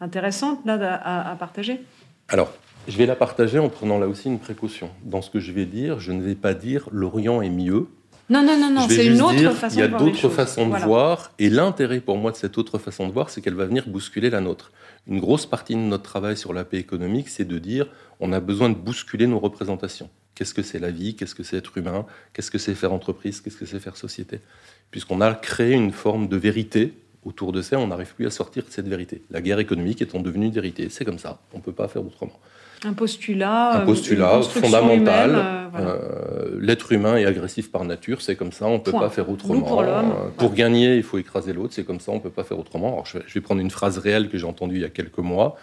intéressante 0.00 0.60
là 0.64 1.00
à, 1.02 1.34
partager. 1.36 1.80
Alors, 2.28 2.52
je 2.88 2.96
vais 2.96 3.06
la 3.06 3.16
partager 3.16 3.58
en 3.58 3.68
prenant 3.68 3.98
là 3.98 4.08
aussi 4.08 4.28
une 4.28 4.38
précaution. 4.38 4.90
Dans 5.04 5.22
ce 5.22 5.30
que 5.30 5.40
je 5.40 5.52
vais 5.52 5.66
dire, 5.66 6.00
je 6.00 6.12
ne 6.12 6.22
vais 6.22 6.34
pas 6.34 6.54
dire 6.54 6.88
l'Orient 6.92 7.42
est 7.42 7.50
mieux. 7.50 7.88
Non, 8.30 8.42
non, 8.42 8.58
non, 8.58 8.70
non, 8.70 8.86
c'est 8.88 9.06
une 9.06 9.20
autre 9.20 9.50
façon 9.52 9.80
de 9.80 9.86
voir. 9.86 9.90
Il 9.90 9.92
y 9.92 9.94
a 9.94 9.98
d'autres 9.98 10.28
façons 10.28 10.68
de 10.68 10.76
voir, 10.76 11.32
et 11.38 11.50
l'intérêt 11.50 12.00
pour 12.00 12.16
moi 12.16 12.30
de 12.30 12.36
cette 12.36 12.56
autre 12.56 12.78
façon 12.78 13.08
de 13.08 13.12
voir, 13.12 13.30
c'est 13.30 13.40
qu'elle 13.40 13.54
va 13.54 13.66
venir 13.66 13.88
bousculer 13.88 14.30
la 14.30 14.40
nôtre. 14.40 14.72
Une 15.08 15.20
grosse 15.20 15.44
partie 15.44 15.74
de 15.74 15.80
notre 15.80 16.04
travail 16.04 16.36
sur 16.36 16.52
la 16.52 16.64
paix 16.64 16.78
économique, 16.78 17.28
c'est 17.28 17.44
de 17.44 17.58
dire 17.58 17.88
on 18.20 18.32
a 18.32 18.38
besoin 18.40 18.70
de 18.70 18.76
bousculer 18.76 19.26
nos 19.26 19.40
représentations. 19.40 20.08
Qu'est-ce 20.34 20.54
que 20.54 20.62
c'est 20.62 20.78
la 20.78 20.90
vie? 20.90 21.14
Qu'est-ce 21.14 21.34
que 21.34 21.42
c'est 21.42 21.56
être 21.56 21.76
humain? 21.76 22.06
Qu'est-ce 22.32 22.50
que 22.50 22.58
c'est 22.58 22.74
faire 22.74 22.92
entreprise? 22.92 23.40
Qu'est-ce 23.40 23.56
que 23.56 23.66
c'est 23.66 23.80
faire 23.80 23.96
société? 23.96 24.40
Puisqu'on 24.90 25.20
a 25.20 25.34
créé 25.34 25.72
une 25.72 25.92
forme 25.92 26.28
de 26.28 26.36
vérité 26.36 26.94
autour 27.24 27.52
de 27.52 27.62
ça, 27.62 27.78
on 27.78 27.86
n'arrive 27.86 28.14
plus 28.14 28.26
à 28.26 28.30
sortir 28.30 28.64
de 28.64 28.70
cette 28.70 28.88
vérité. 28.88 29.22
La 29.30 29.40
guerre 29.40 29.60
économique 29.60 30.02
étant 30.02 30.20
devenue 30.20 30.46
une 30.46 30.52
vérité. 30.52 30.88
C'est 30.90 31.04
comme 31.04 31.18
ça, 31.18 31.40
on 31.52 31.58
ne 31.58 31.62
peut 31.62 31.72
pas 31.72 31.88
faire 31.88 32.04
autrement. 32.04 32.38
Un 32.84 32.94
postulat, 32.94 33.82
un 33.82 33.86
postulat 33.86 34.42
fondamental. 34.42 35.34
Euh, 35.34 35.78
euh, 35.78 36.58
l'être 36.60 36.90
humain 36.90 37.16
est 37.16 37.24
agressif 37.24 37.70
par 37.70 37.84
nature, 37.84 38.20
c'est 38.20 38.34
comme 38.34 38.50
ça, 38.50 38.66
on 38.66 38.74
ne 38.74 38.78
peut 38.78 38.90
pas 38.90 39.08
faire 39.08 39.30
autrement. 39.30 39.62
pour 40.36 40.52
gagner, 40.52 40.96
il 40.96 41.04
faut 41.04 41.18
écraser 41.18 41.52
l'autre, 41.52 41.74
c'est 41.74 41.84
comme 41.84 42.00
ça, 42.00 42.10
on 42.10 42.16
ne 42.16 42.20
peut 42.20 42.30
pas 42.30 42.42
faire 42.42 42.58
autrement. 42.58 42.94
Alors, 42.94 43.06
je 43.06 43.18
vais 43.32 43.40
prendre 43.40 43.60
une 43.60 43.70
phrase 43.70 43.98
réelle 43.98 44.28
que 44.28 44.36
j'ai 44.36 44.46
entendue 44.46 44.76
il 44.76 44.82
y 44.82 44.84
a 44.84 44.90
quelques 44.90 45.18
mois. 45.18 45.56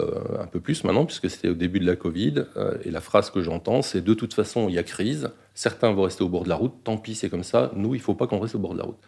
Euh, 0.00 0.42
un 0.42 0.46
peu 0.46 0.60
plus 0.60 0.84
maintenant, 0.84 1.04
puisque 1.04 1.28
c'était 1.28 1.48
au 1.48 1.54
début 1.54 1.80
de 1.80 1.86
la 1.86 1.96
Covid. 1.96 2.44
Euh, 2.56 2.78
et 2.84 2.90
la 2.90 3.00
phrase 3.00 3.30
que 3.30 3.42
j'entends, 3.42 3.82
c'est 3.82 4.02
de 4.02 4.14
toute 4.14 4.34
façon, 4.34 4.68
il 4.68 4.74
y 4.74 4.78
a 4.78 4.82
crise, 4.82 5.30
certains 5.54 5.92
vont 5.92 6.02
rester 6.02 6.24
au 6.24 6.28
bord 6.28 6.44
de 6.44 6.48
la 6.48 6.54
route, 6.54 6.72
tant 6.84 6.96
pis, 6.96 7.14
c'est 7.14 7.28
comme 7.28 7.44
ça, 7.44 7.70
nous, 7.74 7.94
il 7.94 7.98
ne 7.98 8.02
faut 8.02 8.14
pas 8.14 8.26
qu'on 8.26 8.38
reste 8.38 8.54
au 8.54 8.58
bord 8.58 8.72
de 8.72 8.78
la 8.78 8.84
route. 8.84 8.98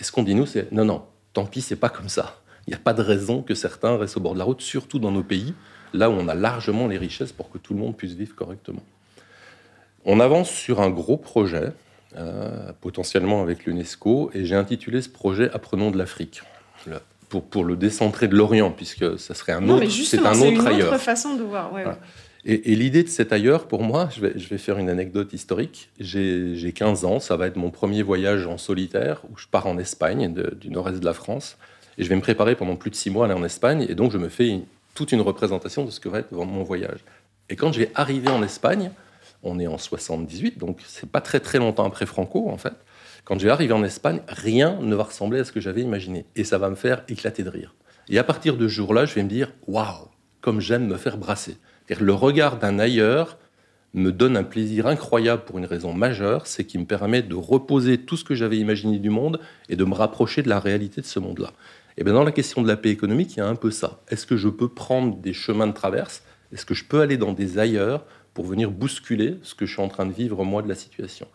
Et 0.00 0.04
ce 0.04 0.12
qu'on 0.12 0.22
dit, 0.22 0.34
nous, 0.34 0.46
c'est 0.46 0.70
non, 0.72 0.84
non, 0.84 1.02
tant 1.32 1.46
pis, 1.46 1.60
c'est 1.60 1.76
pas 1.76 1.88
comme 1.88 2.08
ça. 2.08 2.40
Il 2.66 2.70
n'y 2.70 2.74
a 2.74 2.78
pas 2.78 2.92
de 2.92 3.02
raison 3.02 3.42
que 3.42 3.54
certains 3.54 3.96
restent 3.96 4.16
au 4.16 4.20
bord 4.20 4.34
de 4.34 4.38
la 4.38 4.44
route, 4.44 4.60
surtout 4.60 4.98
dans 4.98 5.10
nos 5.10 5.22
pays, 5.22 5.54
là 5.92 6.10
où 6.10 6.12
on 6.12 6.28
a 6.28 6.34
largement 6.34 6.86
les 6.86 6.98
richesses 6.98 7.32
pour 7.32 7.50
que 7.50 7.58
tout 7.58 7.74
le 7.74 7.80
monde 7.80 7.96
puisse 7.96 8.14
vivre 8.14 8.34
correctement. 8.34 8.82
On 10.04 10.20
avance 10.20 10.50
sur 10.50 10.80
un 10.80 10.90
gros 10.90 11.16
projet, 11.16 11.72
euh, 12.16 12.72
potentiellement 12.80 13.42
avec 13.42 13.64
l'UNESCO, 13.64 14.30
et 14.34 14.44
j'ai 14.44 14.56
intitulé 14.56 15.00
ce 15.02 15.08
projet 15.08 15.50
Apprenons 15.52 15.90
de 15.90 15.98
l'Afrique 15.98 16.42
pour, 17.40 17.64
le 17.64 17.76
décentrer 17.76 18.28
de 18.28 18.36
l'Orient, 18.36 18.70
puisque 18.70 19.18
ça 19.18 19.34
serait 19.34 19.52
un 19.52 19.68
autre, 19.68 19.88
c'est 19.88 20.18
un 20.18 20.40
autre 20.40 20.66
ailleurs. 20.66 20.92
Autre 20.92 21.00
façon 21.00 21.34
de 21.36 21.42
voir. 21.42 21.72
Et, 22.44 22.74
l'idée 22.74 23.04
de 23.04 23.08
cet 23.08 23.32
ailleurs, 23.32 23.68
pour 23.68 23.82
moi, 23.82 24.08
je 24.14 24.20
vais, 24.20 24.32
je 24.36 24.48
vais 24.48 24.58
faire 24.58 24.78
une 24.78 24.88
anecdote 24.88 25.32
historique. 25.32 25.90
J'ai 26.00 26.72
15 26.74 27.04
ans, 27.04 27.20
ça 27.20 27.36
va 27.36 27.46
être 27.46 27.56
mon 27.56 27.70
premier 27.70 28.02
voyage 28.02 28.46
en 28.46 28.58
solitaire, 28.58 29.22
où 29.30 29.38
je 29.38 29.46
pars 29.46 29.66
en 29.66 29.78
Espagne, 29.78 30.32
du 30.60 30.70
nord-est 30.70 31.00
de 31.00 31.04
la 31.04 31.14
France, 31.14 31.56
et 31.98 32.04
je 32.04 32.08
vais 32.08 32.16
me 32.16 32.20
préparer 32.20 32.56
pendant 32.56 32.76
plus 32.76 32.90
de 32.90 32.96
6 32.96 33.10
mois 33.10 33.26
à 33.26 33.30
aller 33.30 33.38
en 33.38 33.44
Espagne, 33.44 33.86
et 33.88 33.94
donc 33.94 34.10
je 34.10 34.18
me 34.18 34.28
fais 34.28 34.60
toute 34.94 35.12
une 35.12 35.20
représentation 35.20 35.84
de 35.84 35.90
ce 35.90 36.00
que 36.00 36.08
va 36.08 36.18
être 36.18 36.32
mon 36.32 36.64
voyage. 36.64 37.00
Et 37.48 37.56
quand 37.56 37.72
je 37.72 37.80
vais 37.80 37.90
arriver 37.94 38.28
en 38.28 38.42
Espagne, 38.42 38.90
on 39.42 39.58
est 39.58 39.66
en 39.66 39.78
78, 39.78 40.58
donc 40.58 40.78
c'est 40.86 41.08
pas 41.08 41.20
très 41.20 41.40
très 41.40 41.58
longtemps 41.58 41.84
après 41.84 42.06
Franco, 42.06 42.48
en 42.48 42.56
fait. 42.56 42.74
Quand 43.24 43.38
je 43.38 43.44
vais 43.44 43.50
arriver 43.50 43.72
en 43.72 43.84
Espagne, 43.84 44.20
rien 44.26 44.78
ne 44.80 44.94
va 44.94 45.04
ressembler 45.04 45.40
à 45.40 45.44
ce 45.44 45.52
que 45.52 45.60
j'avais 45.60 45.82
imaginé. 45.82 46.26
Et 46.34 46.44
ça 46.44 46.58
va 46.58 46.70
me 46.70 46.74
faire 46.74 47.04
éclater 47.08 47.44
de 47.44 47.48
rire. 47.48 47.74
Et 48.08 48.18
à 48.18 48.24
partir 48.24 48.56
de 48.56 48.66
ce 48.66 48.74
jour-là, 48.74 49.04
je 49.04 49.14
vais 49.14 49.22
me 49.22 49.28
dire 49.28 49.52
Waouh, 49.68 50.08
comme 50.40 50.60
j'aime 50.60 50.86
me 50.86 50.96
faire 50.96 51.18
brasser. 51.18 51.56
Le 52.00 52.14
regard 52.14 52.58
d'un 52.58 52.78
ailleurs 52.78 53.38
me 53.94 54.10
donne 54.10 54.36
un 54.36 54.44
plaisir 54.44 54.86
incroyable 54.86 55.44
pour 55.44 55.58
une 55.58 55.66
raison 55.66 55.92
majeure 55.92 56.46
c'est 56.46 56.64
qu'il 56.64 56.80
me 56.80 56.86
permet 56.86 57.22
de 57.22 57.34
reposer 57.34 57.98
tout 57.98 58.16
ce 58.16 58.24
que 58.24 58.34
j'avais 58.34 58.56
imaginé 58.56 58.98
du 58.98 59.10
monde 59.10 59.38
et 59.68 59.76
de 59.76 59.84
me 59.84 59.94
rapprocher 59.94 60.42
de 60.42 60.48
la 60.48 60.58
réalité 60.58 61.00
de 61.02 61.06
ce 61.06 61.18
monde-là. 61.18 61.52
Et 61.98 62.04
bien 62.04 62.14
dans 62.14 62.24
la 62.24 62.32
question 62.32 62.62
de 62.62 62.68
la 62.68 62.76
paix 62.76 62.88
économique, 62.88 63.36
il 63.36 63.40
y 63.40 63.42
a 63.42 63.46
un 63.46 63.54
peu 63.54 63.70
ça. 63.70 64.00
Est-ce 64.08 64.26
que 64.26 64.36
je 64.36 64.48
peux 64.48 64.68
prendre 64.68 65.16
des 65.16 65.34
chemins 65.34 65.66
de 65.66 65.72
traverse? 65.72 66.22
Est-ce 66.52 66.64
que 66.64 66.74
je 66.74 66.84
peux 66.84 67.00
aller 67.00 67.18
dans 67.18 67.32
des 67.32 67.58
ailleurs 67.58 68.06
pour 68.32 68.46
venir 68.46 68.70
bousculer 68.70 69.36
ce 69.42 69.54
que 69.54 69.66
je 69.66 69.74
suis 69.74 69.82
en 69.82 69.88
train 69.88 70.06
de 70.06 70.12
vivre 70.12 70.42
moi 70.44 70.62
de 70.62 70.68
la 70.68 70.74
situation? 70.74 71.28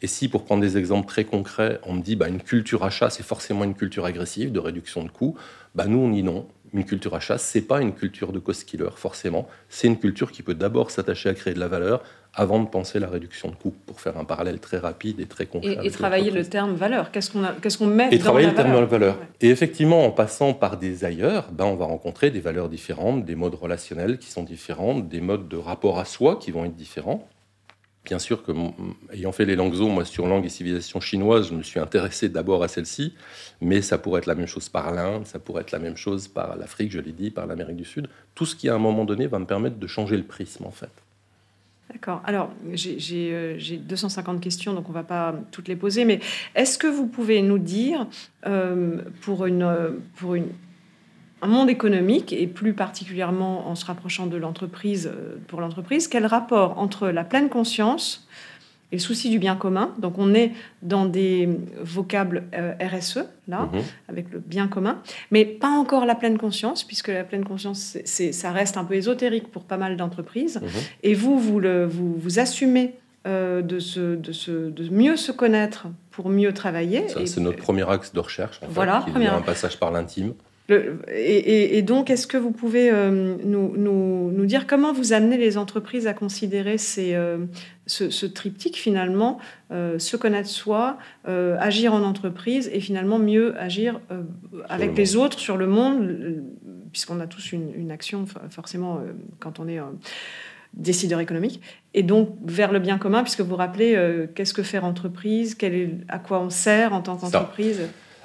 Et 0.00 0.06
si, 0.06 0.28
pour 0.28 0.44
prendre 0.44 0.62
des 0.62 0.76
exemples 0.76 1.08
très 1.08 1.24
concrets, 1.24 1.80
on 1.84 1.94
me 1.94 2.02
dit 2.02 2.16
bah, 2.16 2.28
une 2.28 2.40
culture 2.40 2.84
achat, 2.84 3.10
c'est 3.10 3.24
forcément 3.24 3.64
une 3.64 3.74
culture 3.74 4.04
agressive 4.04 4.52
de 4.52 4.60
réduction 4.60 5.02
de 5.02 5.10
coûts, 5.10 5.36
bah, 5.74 5.86
nous 5.86 5.98
on 5.98 6.10
dit 6.10 6.22
non. 6.22 6.46
Une 6.74 6.84
culture 6.84 7.14
achat, 7.14 7.38
c'est 7.38 7.62
pas 7.62 7.80
une 7.80 7.94
culture 7.94 8.30
de 8.30 8.38
cost 8.38 8.64
killer 8.64 8.90
forcément. 8.94 9.48
C'est 9.70 9.88
une 9.88 9.98
culture 9.98 10.30
qui 10.30 10.42
peut 10.42 10.54
d'abord 10.54 10.90
s'attacher 10.90 11.30
à 11.30 11.34
créer 11.34 11.54
de 11.54 11.58
la 11.58 11.66
valeur 11.66 12.02
avant 12.34 12.62
de 12.62 12.68
penser 12.68 13.00
la 13.00 13.08
réduction 13.08 13.48
de 13.48 13.54
coûts, 13.54 13.74
pour 13.86 14.02
faire 14.02 14.18
un 14.18 14.24
parallèle 14.24 14.60
très 14.60 14.76
rapide 14.76 15.18
et 15.18 15.24
très 15.24 15.46
concret. 15.46 15.78
Et, 15.82 15.90
travailler 15.90 16.30
le 16.30 16.44
terme 16.44 16.74
valeur. 16.74 17.10
Qu'est-ce 17.10 17.30
qu'on 17.30 17.42
qu'est-ce 17.62 17.78
qu'on 17.78 17.86
met 17.86 18.08
et 18.12 18.18
travailler 18.18 18.48
le 18.48 18.54
terme 18.54 18.70
valeur. 18.70 18.86
valeur. 18.86 19.18
Et 19.40 19.48
effectivement, 19.48 20.04
en 20.04 20.10
passant 20.10 20.52
par 20.52 20.76
des 20.76 21.04
ailleurs, 21.04 21.48
ben, 21.52 21.64
on 21.64 21.74
va 21.74 21.86
rencontrer 21.86 22.30
des 22.30 22.40
valeurs 22.40 22.68
différentes, 22.68 23.24
des 23.24 23.34
modes 23.34 23.54
relationnels 23.54 24.18
qui 24.18 24.30
sont 24.30 24.42
différents, 24.42 24.98
des 24.98 25.22
modes 25.22 25.48
de 25.48 25.56
rapport 25.56 25.98
à 25.98 26.04
soi 26.04 26.36
qui 26.36 26.50
vont 26.50 26.66
être 26.66 26.76
différents 26.76 27.26
bien 28.08 28.18
sûr 28.18 28.42
que, 28.42 28.52
ayant 29.12 29.32
fait 29.32 29.44
les 29.44 29.54
langues 29.54 29.74
zo, 29.74 29.88
moi 29.88 30.06
sur 30.06 30.26
langue 30.26 30.46
et 30.46 30.48
civilisation 30.48 30.98
chinoise, 30.98 31.48
je 31.48 31.54
me 31.54 31.62
suis 31.62 31.78
intéressé 31.78 32.30
d'abord 32.30 32.62
à 32.62 32.68
celle-ci, 32.68 33.12
mais 33.60 33.82
ça 33.82 33.98
pourrait 33.98 34.20
être 34.20 34.26
la 34.26 34.34
même 34.34 34.46
chose 34.46 34.70
par 34.70 34.92
l'Inde, 34.92 35.26
ça 35.26 35.38
pourrait 35.38 35.60
être 35.60 35.72
la 35.72 35.78
même 35.78 35.96
chose 35.96 36.26
par 36.26 36.56
l'Afrique, 36.56 36.90
je 36.90 37.00
l'ai 37.00 37.12
dit, 37.12 37.30
par 37.30 37.46
l'Amérique 37.46 37.76
du 37.76 37.84
Sud. 37.84 38.08
Tout 38.34 38.46
ce 38.46 38.56
qui, 38.56 38.70
à 38.70 38.74
un 38.74 38.78
moment 38.78 39.04
donné, 39.04 39.26
va 39.26 39.38
me 39.38 39.44
permettre 39.44 39.76
de 39.76 39.86
changer 39.86 40.16
le 40.16 40.22
prisme, 40.22 40.64
en 40.64 40.70
fait. 40.70 40.90
D'accord. 41.92 42.22
Alors, 42.24 42.50
j'ai 42.72 43.60
250 43.60 44.36
euh, 44.36 44.40
questions, 44.40 44.72
donc 44.72 44.86
on 44.88 44.92
ne 44.92 44.94
va 44.94 45.04
pas 45.04 45.34
toutes 45.52 45.68
les 45.68 45.76
poser, 45.76 46.06
mais 46.06 46.20
est-ce 46.54 46.78
que 46.78 46.86
vous 46.86 47.06
pouvez 47.06 47.42
nous 47.42 47.58
dire, 47.58 48.06
euh, 48.46 49.02
pour, 49.20 49.44
une, 49.44 49.70
pour 50.16 50.34
une, 50.34 50.48
un 51.42 51.46
monde 51.46 51.70
économique, 51.70 52.32
et 52.32 52.46
plus 52.46 52.72
particulièrement 52.72 53.68
en 53.68 53.74
se 53.74 53.84
rapprochant 53.84 54.26
de 54.26 54.36
l'entreprise, 54.36 55.10
euh, 55.12 55.36
pour 55.46 55.60
l'entreprise, 55.60 56.08
quel 56.08 56.26
rapport 56.26 56.78
entre 56.78 57.08
la 57.08 57.24
pleine 57.24 57.48
conscience 57.48 58.26
et 58.90 58.96
le 58.96 59.00
souci 59.00 59.30
du 59.30 59.38
bien 59.38 59.54
commun? 59.54 59.94
Donc 59.98 60.18
on 60.18 60.34
est 60.34 60.52
dans 60.82 61.04
des 61.04 61.48
vocables 61.80 62.44
euh, 62.54 62.72
RSE, 62.80 63.20
là, 63.46 63.68
mhm. 63.72 63.82
avec 64.08 64.30
le 64.32 64.40
bien 64.40 64.66
commun, 64.66 65.00
mais 65.30 65.44
pas 65.44 65.70
encore 65.70 66.06
la 66.06 66.14
pleine 66.14 66.38
conscience, 66.38 66.82
puisque 66.82 67.08
la 67.08 67.24
pleine 67.24 67.44
conscience, 67.44 67.98
c'est, 68.04 68.32
ça 68.32 68.50
reste 68.50 68.76
un 68.76 68.84
peu 68.84 68.94
ésotérique 68.94 69.50
pour 69.50 69.64
pas 69.64 69.76
mal 69.76 69.96
d'entreprises. 69.96 70.60
Mhm. 70.60 70.68
Et 71.04 71.14
vous, 71.14 71.38
vous, 71.38 71.60
le, 71.60 71.86
vous, 71.86 72.16
vous 72.16 72.38
assumez 72.40 72.94
euh, 73.26 73.62
de, 73.62 73.78
se, 73.78 74.16
de, 74.16 74.32
se, 74.32 74.70
de 74.70 74.88
mieux 74.92 75.16
se 75.16 75.30
connaître 75.30 75.86
pour 76.10 76.30
mieux 76.30 76.52
travailler. 76.52 77.06
c'est 77.08 77.40
notre 77.40 77.58
premier 77.58 77.88
axe 77.88 78.12
de 78.12 78.20
recherche, 78.20 78.60
en 78.62 78.66
voilà, 78.68 79.02
fait, 79.02 79.12
qui 79.12 79.22
est 79.22 79.26
un 79.26 79.40
passage 79.40 79.78
par 79.78 79.92
l'intime 79.92 80.34
et, 80.70 81.80
donc, 81.80 82.10
est-ce 82.10 82.26
que 82.26 82.36
vous 82.36 82.50
pouvez 82.50 82.90
euh, 82.90 83.36
nous, 83.42 83.74
nous, 83.76 84.46
dire 84.46 84.66
comment 84.66 84.92
vous 84.92 85.14
amenez 85.14 85.38
les 85.38 85.56
entreprises 85.56 86.06
à 86.06 86.12
considérer 86.12 86.76
ces, 86.76 87.14
euh, 87.14 87.38
ce, 87.86 88.26
triptyque 88.26 88.76
finalement, 88.76 89.38
euh, 89.70 89.98
se 89.98 90.16
connaître 90.16 90.48
soi, 90.48 90.98
agir 91.24 91.94
en 91.94 92.02
entreprise 92.02 92.70
et 92.72 92.80
finalement 92.80 93.18
mieux 93.18 93.58
agir 93.58 94.00
avec 94.68 94.96
les 94.96 95.16
autres 95.16 95.38
sur 95.38 95.56
le 95.56 95.66
monde, 95.66 96.42
puisqu'on 96.92 97.20
a 97.20 97.26
tous 97.26 97.52
une, 97.52 97.72
une 97.74 97.90
action 97.90 98.26
forcément 98.50 99.00
quand 99.40 99.60
on 99.60 99.68
est 99.68 99.78
décideur 100.74 101.20
économique, 101.20 101.62
et 101.94 102.02
donc 102.02 102.36
vers 102.44 102.72
le 102.72 102.78
bien 102.78 102.98
commun, 102.98 103.22
puisque 103.22 103.40
vous 103.40 103.56
rappelez 103.56 104.26
qu'est-ce 104.34 104.54
que 104.54 104.62
faire 104.62 104.84
entreprise, 104.84 105.54
quel 105.54 105.74
est, 105.74 105.90
à 106.08 106.18
quoi 106.18 106.40
on 106.40 106.50
sert 106.50 106.92
en 106.92 107.00
tant 107.00 107.16
qu'entreprise? 107.16 107.80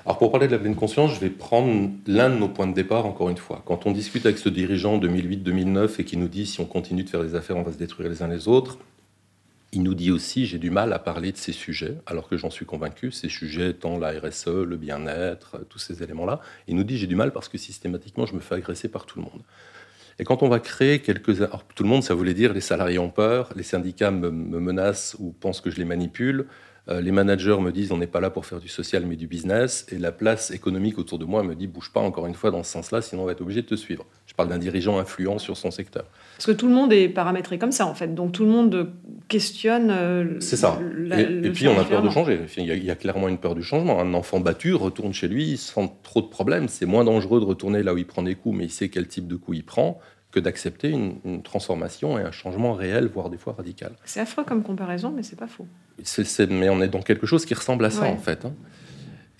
Alors 0.06 0.18
pour 0.18 0.32
parler 0.32 0.48
de 0.48 0.52
la 0.52 0.60
pleine 0.60 0.76
conscience, 0.76 1.14
je 1.14 1.20
vais 1.22 1.30
prendre 1.30 1.90
l'un 2.08 2.30
de 2.30 2.36
nos 2.36 2.50
points 2.50 2.68
de 2.68 2.74
départ 2.74 3.06
encore 3.06 3.30
une 3.30 3.38
fois. 3.38 3.64
Quand 3.66 3.86
on 3.86 3.92
discute 3.92 4.26
avec 4.26 4.38
ce 4.38 4.50
dirigeant 4.50 5.00
2008-2009 5.00 6.02
et 6.02 6.04
qui 6.04 6.18
nous 6.18 6.28
dit 6.28 6.46
si 6.46 6.60
on 6.60 6.66
continue 6.66 7.06
de 7.06 7.10
faire 7.10 7.24
des 7.24 7.36
affaires, 7.36 7.56
on 7.56 7.64
va 7.64 7.72
se 7.72 7.78
détruire 7.78 8.10
les 8.10 8.22
uns 8.22 8.28
les 8.28 8.50
autres, 8.50 8.80
il 9.72 9.82
nous 9.82 9.94
dit 9.94 10.12
aussi 10.12 10.46
j'ai 10.46 10.58
du 10.60 10.72
mal 10.72 10.92
à 10.92 11.00
parler 11.00 11.32
de 11.32 11.38
ces 11.38 11.54
sujets, 11.54 11.96
alors 12.06 12.28
que 12.28 12.36
j'en 12.36 12.50
suis 12.50 12.66
convaincu, 12.66 13.14
ces 13.14 13.30
sujets 13.30 13.70
étant 13.70 13.98
la 13.98 14.12
RSE, 14.12 14.48
le 14.48 14.76
bien-être, 14.76 15.62
tous 15.70 15.80
ces 15.80 16.04
éléments-là. 16.04 16.42
Il 16.68 16.76
nous 16.76 16.84
dit 16.84 16.98
j'ai 16.98 17.08
du 17.08 17.16
mal 17.16 17.32
parce 17.32 17.48
que 17.48 17.58
systématiquement 17.58 18.26
je 18.26 18.36
me 18.36 18.42
fais 18.42 18.56
agresser 18.56 18.90
par 18.90 19.06
tout 19.06 19.20
le 19.20 19.24
monde. 19.24 19.42
Et 20.20 20.26
quand 20.26 20.44
on 20.44 20.50
va 20.50 20.60
créer 20.60 21.00
quelques... 21.00 21.42
Alors, 21.42 21.64
tout 21.74 21.82
le 21.82 21.90
monde, 21.90 22.04
ça 22.04 22.14
voulait 22.14 22.36
dire 22.36 22.54
les 22.54 22.62
salariés 22.62 23.00
ont 23.00 23.10
peur, 23.10 23.50
les 23.56 23.64
syndicats 23.64 24.12
me, 24.12 24.30
me 24.30 24.60
menacent 24.60 25.16
ou 25.18 25.32
pensent 25.32 25.62
que 25.62 25.72
je 25.72 25.78
les 25.78 25.86
manipule, 25.86 26.42
euh, 26.42 26.46
les 26.88 27.12
managers 27.12 27.58
me 27.62 27.72
disent 27.72 27.92
on 27.92 27.98
n'est 27.98 28.08
pas 28.08 28.20
là 28.20 28.30
pour 28.30 28.46
faire 28.46 28.60
du 28.60 28.68
social 28.68 29.06
mais 29.06 29.16
du 29.16 29.28
business, 29.28 29.86
et 29.92 29.98
la 29.98 30.12
place 30.12 30.52
économique 30.52 30.98
autour 30.98 31.18
de 31.18 31.26
moi 31.26 31.44
me 31.44 31.56
dit 31.56 31.68
bouge 31.68 31.92
pas 31.94 32.02
encore 32.02 32.28
une 32.28 32.34
fois 32.34 32.52
dans 32.52 32.64
ce 32.64 32.72
sens-là, 32.72 33.02
sinon 33.02 33.24
on 33.24 33.26
va 33.26 33.32
être 33.32 33.42
obligé 33.42 33.62
de 33.62 33.68
te 33.68 33.76
suivre. 33.76 34.06
Je 34.26 34.34
parle 34.34 34.50
d'un 34.50 34.58
dirigeant 34.58 35.00
influent 35.00 35.38
sur 35.38 35.56
son 35.56 35.72
secteur. 35.72 36.06
Parce 36.36 36.46
que 36.46 36.52
tout 36.52 36.68
le 36.68 36.74
monde 36.74 36.92
est 36.92 37.10
paramétré 37.10 37.58
comme 37.58 37.72
ça 37.72 37.86
en 37.86 37.94
fait, 37.94 38.14
donc 38.14 38.34
tout 38.34 38.44
le 38.44 38.52
monde 38.52 38.90
questionne. 39.28 39.90
Euh, 39.92 40.40
C'est 40.40 40.58
ça. 40.58 40.80
et, 41.18 41.50
puis 41.50 41.68
on 41.68 41.80
a 41.80 41.84
peur 41.84 42.02
de 42.02 42.10
changer. 42.10 42.40
Il 42.58 42.66
y, 42.66 42.92
a, 42.92 42.96
clairement 42.96 43.28
une 43.28 43.38
peur 43.38 43.56
du 43.56 43.64
changement. 43.64 44.00
Un 44.00 44.14
enfant 44.14 44.40
battu 44.40 44.74
retourne 44.74 45.14
chez 45.14 45.28
lui 45.28 45.58
sans 45.58 45.88
trop 46.04 46.22
de 46.22 46.28
problèmes. 46.28 46.68
C'est 46.68 46.86
moins 46.86 47.04
dangereux 47.04 47.40
de 47.40 47.46
retourner 47.46 47.84
là 47.84 47.94
où 47.94 47.98
il 47.98 48.06
prend 48.06 48.24
des 48.24 48.36
coups, 48.36 48.58
mais 48.58 48.66
il 48.66 48.70
sait 48.70 48.90
quel 48.90 49.08
type 49.08 49.28
de 49.28 49.36
coups 49.36 49.58
il 49.58 49.64
prend 49.64 50.00
que 50.34 50.40
d'accepter 50.40 50.90
une, 50.90 51.44
transformation 51.44 52.18
et 52.18 52.24
un 52.24 52.32
changement 52.32 52.74
réel, 52.74 53.08
voire 53.08 53.30
des 53.30 53.38
fois 53.38 53.54
radical. 53.54 53.94
C'est 54.04 54.20
affreux 54.20 54.44
comme 54.44 54.64
comparaison, 54.64 55.14
mais 55.16 55.24
c'est 55.24 55.36
pas 55.38 55.48
faux. 55.48 55.68
mais 56.50 56.70
on 56.70 56.82
est 56.82 56.88
dans 56.88 57.02
quelque 57.02 57.28
chose 57.28 57.46
qui 57.46 57.54
ressemble 57.54 57.86
à 57.86 57.92
ça, 57.92 58.06
en 58.06 58.18
fait. 58.18 58.46
Hein. 58.46 58.54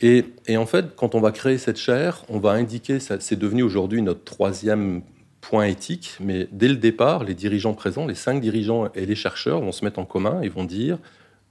Et, 0.02 0.26
et, 0.48 0.58
en 0.58 0.66
fait, 0.66 0.96
quand 0.96 1.16
on 1.16 1.22
va 1.22 1.32
créer 1.32 1.58
cette 1.58 1.78
chaire, 1.78 2.24
on 2.30 2.40
va 2.40 2.52
indiquer, 2.52 3.00
c'est 3.00 3.36
devenu 3.38 3.64
aujourd'hui 3.64 4.02
notre 4.02 4.24
troisième 4.24 5.02
point 5.42 5.66
éthique, 5.66 6.18
mais 6.20 6.48
dès 6.52 6.68
le 6.68 6.76
départ, 6.76 7.24
les 7.24 7.34
dirigeants 7.34 7.74
présents, 7.74 8.06
les 8.06 8.16
cinq 8.16 8.40
dirigeants 8.40 8.90
et 8.94 9.06
les 9.06 9.16
chercheurs 9.16 9.62
vont 9.62 9.72
se 9.72 9.84
mettre 9.84 10.00
en 10.00 10.06
commun 10.06 10.42
et 10.42 10.50
vont 10.50 10.64
dire 10.64 11.00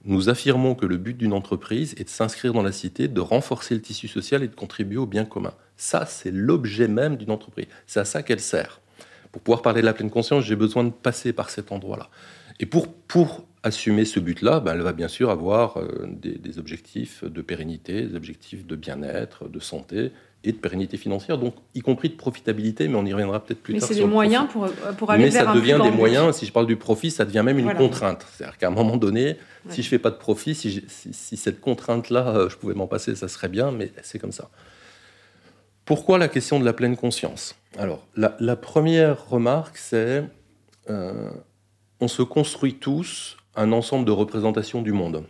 nous 0.05 0.27
affirmons 0.27 0.75
que 0.75 0.85
le 0.85 0.97
but 0.97 1.15
d'une 1.15 1.31
entreprise 1.31 1.93
est 1.97 2.03
de 2.03 2.09
s'inscrire 2.09 2.51
dans 2.51 2.63
la 2.63 2.73
cité, 2.73 3.07
de 3.07 3.21
renforcer 3.21 3.73
le 3.73 3.81
tissu 3.81 4.09
social 4.09 4.43
et 4.43 4.49
de 4.49 4.55
contribuer 4.55 4.97
au 4.97 5.05
bien 5.05 5.23
commun. 5.23 5.53
Ça, 5.77 6.05
c'est 6.05 6.31
l'objet 6.31 6.89
même 6.89 7.15
d'une 7.15 7.31
entreprise. 7.31 7.67
C'est 7.87 8.01
à 8.01 8.05
ça 8.05 8.21
qu'elle 8.21 8.41
sert 8.41 8.81
pour 9.33 9.41
pouvoir 9.41 9.63
parler 9.63 9.81
de 9.81 9.85
la 9.87 9.93
pleine 9.93 10.11
conscience, 10.11 10.45
j'ai 10.45 10.55
besoin 10.55 10.85
de 10.85 10.91
passer 10.91 11.33
par 11.33 11.49
cet 11.49 11.71
endroit-là. 11.71 12.09
Et 12.59 12.67
pour, 12.67 12.87
pour 12.93 13.43
assumer 13.63 14.05
ce 14.05 14.19
but-là, 14.19 14.59
ben, 14.59 14.73
elle 14.73 14.81
va 14.81 14.93
bien 14.93 15.07
sûr 15.07 15.31
avoir 15.31 15.77
euh, 15.77 16.07
des, 16.07 16.59
objectifs 16.59 17.23
de 17.23 17.41
pérennité, 17.41 18.03
des 18.03 18.15
objectifs 18.15 18.67
de 18.67 18.75
bien-être, 18.75 19.49
de 19.49 19.59
santé 19.59 20.11
et 20.43 20.51
de 20.51 20.57
pérennité 20.57 20.97
financière, 20.97 21.39
donc 21.39 21.55
y 21.73 21.79
compris 21.79 22.09
de 22.09 22.15
profitabilité, 22.15 22.87
mais 22.87 22.95
on 22.95 23.05
y 23.07 23.13
reviendra 23.13 23.43
peut-être 23.43 23.63
plus 23.63 23.73
mais 23.73 23.79
tard. 23.79 23.89
Mais 23.89 23.95
c'est 23.95 24.01
des 24.01 24.07
moyens 24.07 24.47
pour, 24.51 24.69
pour 24.97 25.09
aller 25.09 25.23
mais 25.23 25.29
vers 25.31 25.45
ça 25.45 25.53
devient 25.53 25.79
des 25.81 25.89
moyens, 25.89 26.35
si 26.35 26.45
je 26.45 26.51
parle 26.51 26.67
du 26.67 26.75
profit, 26.75 27.09
ça 27.09 27.25
devient 27.25 27.41
même 27.43 27.57
une 27.57 27.73
contrainte. 27.73 28.27
C'est-à-dire 28.33 28.57
qu'à 28.59 28.67
un 28.67 28.71
moment 28.71 28.97
donné, 28.97 29.37
si 29.69 29.81
je 29.81 29.87
fais 29.87 29.99
pas 29.99 30.11
de 30.11 30.17
profit, 30.17 30.53
si, 30.53 30.83
si 30.87 31.37
cette 31.37 31.59
contrainte-là, 31.59 32.27
euh, 32.27 32.49
je 32.49 32.57
pouvais 32.57 32.75
m'en 32.75 32.87
passer, 32.87 33.15
ça 33.15 33.27
serait 33.27 33.49
bien, 33.49 33.71
mais 33.71 33.91
c'est 34.03 34.19
comme 34.19 34.33
ça. 34.33 34.49
Pourquoi 35.85 36.17
la 36.17 36.27
question 36.27 36.59
de 36.59 36.65
la 36.65 36.73
pleine 36.73 36.95
conscience? 36.95 37.55
Alors, 37.77 38.07
la, 38.15 38.55
première 38.55 39.27
remarque, 39.27 39.77
c'est 39.77 40.23
euh, 40.89 41.29
on 41.99 42.07
se 42.07 42.21
construit 42.21 42.75
tous 42.75 43.37
un 43.55 43.71
ensemble 43.71 44.05
de 44.05 44.11
représentations 44.11 44.81
du 44.81 44.93
monde 44.93 45.25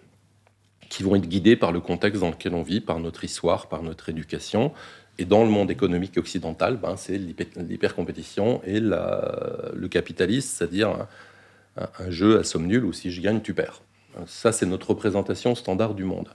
qui 0.89 1.01
vont 1.01 1.15
être 1.15 1.27
guidées 1.27 1.55
par 1.55 1.71
le 1.71 1.79
contexte 1.79 2.21
dans 2.21 2.29
lequel 2.29 2.53
on 2.53 2.61
vit, 2.61 2.81
par 2.81 2.99
notre 2.99 3.23
histoire, 3.23 3.67
par 3.67 3.81
notre 3.81 4.09
éducation. 4.09 4.71
Et 5.17 5.25
dans 5.25 5.43
le 5.43 5.49
monde 5.49 5.71
économique 5.71 6.17
occidental, 6.17 6.77
ben, 6.77 6.97
c'est 6.97 7.17
l'hypercompétition 7.17 8.61
et 8.63 8.79
le 8.79 9.87
capitalisme, 9.87 10.49
c'est-à-dire 10.55 10.89
un, 10.89 11.89
un, 11.99 12.11
jeu 12.11 12.39
à 12.39 12.43
somme 12.43 12.67
nulle 12.67 12.85
où 12.85 12.93
si 12.93 13.11
je 13.11 13.21
gagne, 13.21 13.41
tu 13.41 13.53
perds. 13.53 13.81
Ça, 14.27 14.51
c'est 14.51 14.67
notre 14.67 14.91
représentation 14.91 15.55
standard 15.55 15.95
du 15.95 16.03
monde 16.03 16.29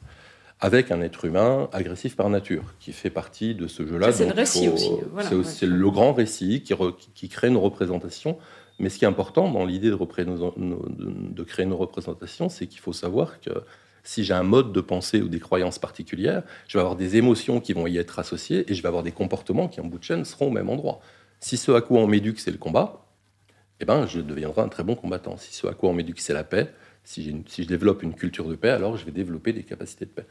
avec 0.61 0.91
un 0.91 1.01
être 1.01 1.25
humain 1.25 1.69
agressif 1.73 2.17
par 2.17 2.29
nature, 2.31 2.75
qui 2.81 2.93
fait 2.93 3.11
partie 3.11 3.55
de 3.55 3.69
ce 3.69 3.87
jeu-là. 3.87 4.13
C'est 4.13 4.27
le 4.27 4.33
récit 4.33 4.69
aussi. 4.69 4.91
c'est 5.45 5.67
le 5.67 5.91
grand 5.91 6.13
récit 6.13 6.63
qui, 6.63 6.75
qui, 7.15 7.29
crée 7.29 7.51
nos 7.51 7.61
représentations. 7.61 8.39
Mais 8.81 8.89
ce 8.89 8.99
qui 8.99 9.05
est 9.05 9.09
important 9.09 9.51
dans 9.51 9.65
l'idée 9.65 9.91
de, 9.91 9.97
de, 9.97 11.43
créer 11.43 11.67
nos 11.67 11.77
représentations, 11.77 12.49
c'est 12.49 12.67
qu'il 12.67 12.81
faut 12.81 12.93
savoir 12.93 13.41
que 13.41 13.51
si 14.05 14.25
j'ai 14.25 14.35
un 14.35 14.45
mode 14.45 14.73
de 14.73 14.81
pensée 14.81 15.21
ou 15.21 15.29
des 15.29 15.41
croyances 15.41 15.79
particulières, 15.79 16.43
je 16.67 16.79
vais 16.79 16.81
avoir 16.81 16.97
des 16.97 17.17
émotions 17.17 17.61
qui 17.61 17.73
vont 17.73 17.87
y 17.87 17.99
être 17.99 18.19
associées 18.19 18.71
et 18.71 18.75
je 18.75 18.83
vais 18.83 18.89
avoir 18.89 19.03
des 19.03 19.13
comportements 19.13 19.69
qui, 19.69 19.81
en 19.81 19.85
bout 19.85 19.99
de 19.99 20.05
chaîne, 20.05 20.25
seront 20.25 20.47
au 20.47 20.51
même 20.51 20.71
endroit. 20.71 21.01
Si 21.41 21.57
ce 21.57 21.73
à 21.73 21.81
quoi 21.81 22.01
on 22.01 22.07
m'éduque, 22.07 22.41
c'est 22.41 22.51
le 22.51 22.59
combat, 22.59 23.05
eh 23.81 23.85
ben, 23.85 24.07
je 24.07 24.21
deviendrai 24.21 24.63
un 24.63 24.69
très 24.69 24.83
bon 24.83 24.95
combattant. 24.95 25.37
Si 25.37 25.55
ce 25.55 25.67
à 25.67 25.75
quoi 25.75 25.91
on 25.91 25.93
m'éduque, 25.93 26.21
c'est 26.21 26.33
la 26.33 26.45
paix, 26.45 26.73
si, 27.09 27.63
je 27.63 27.65
développe 27.65 28.03
une 28.03 28.15
culture 28.15 28.47
de 28.49 28.55
paix, 28.55 28.69
alors 28.69 28.97
je 28.97 29.05
vais 29.07 29.13
développer 29.13 29.53
des 29.53 29.63
capacités 29.63 30.05
de 30.05 30.11
paix. 30.11 30.27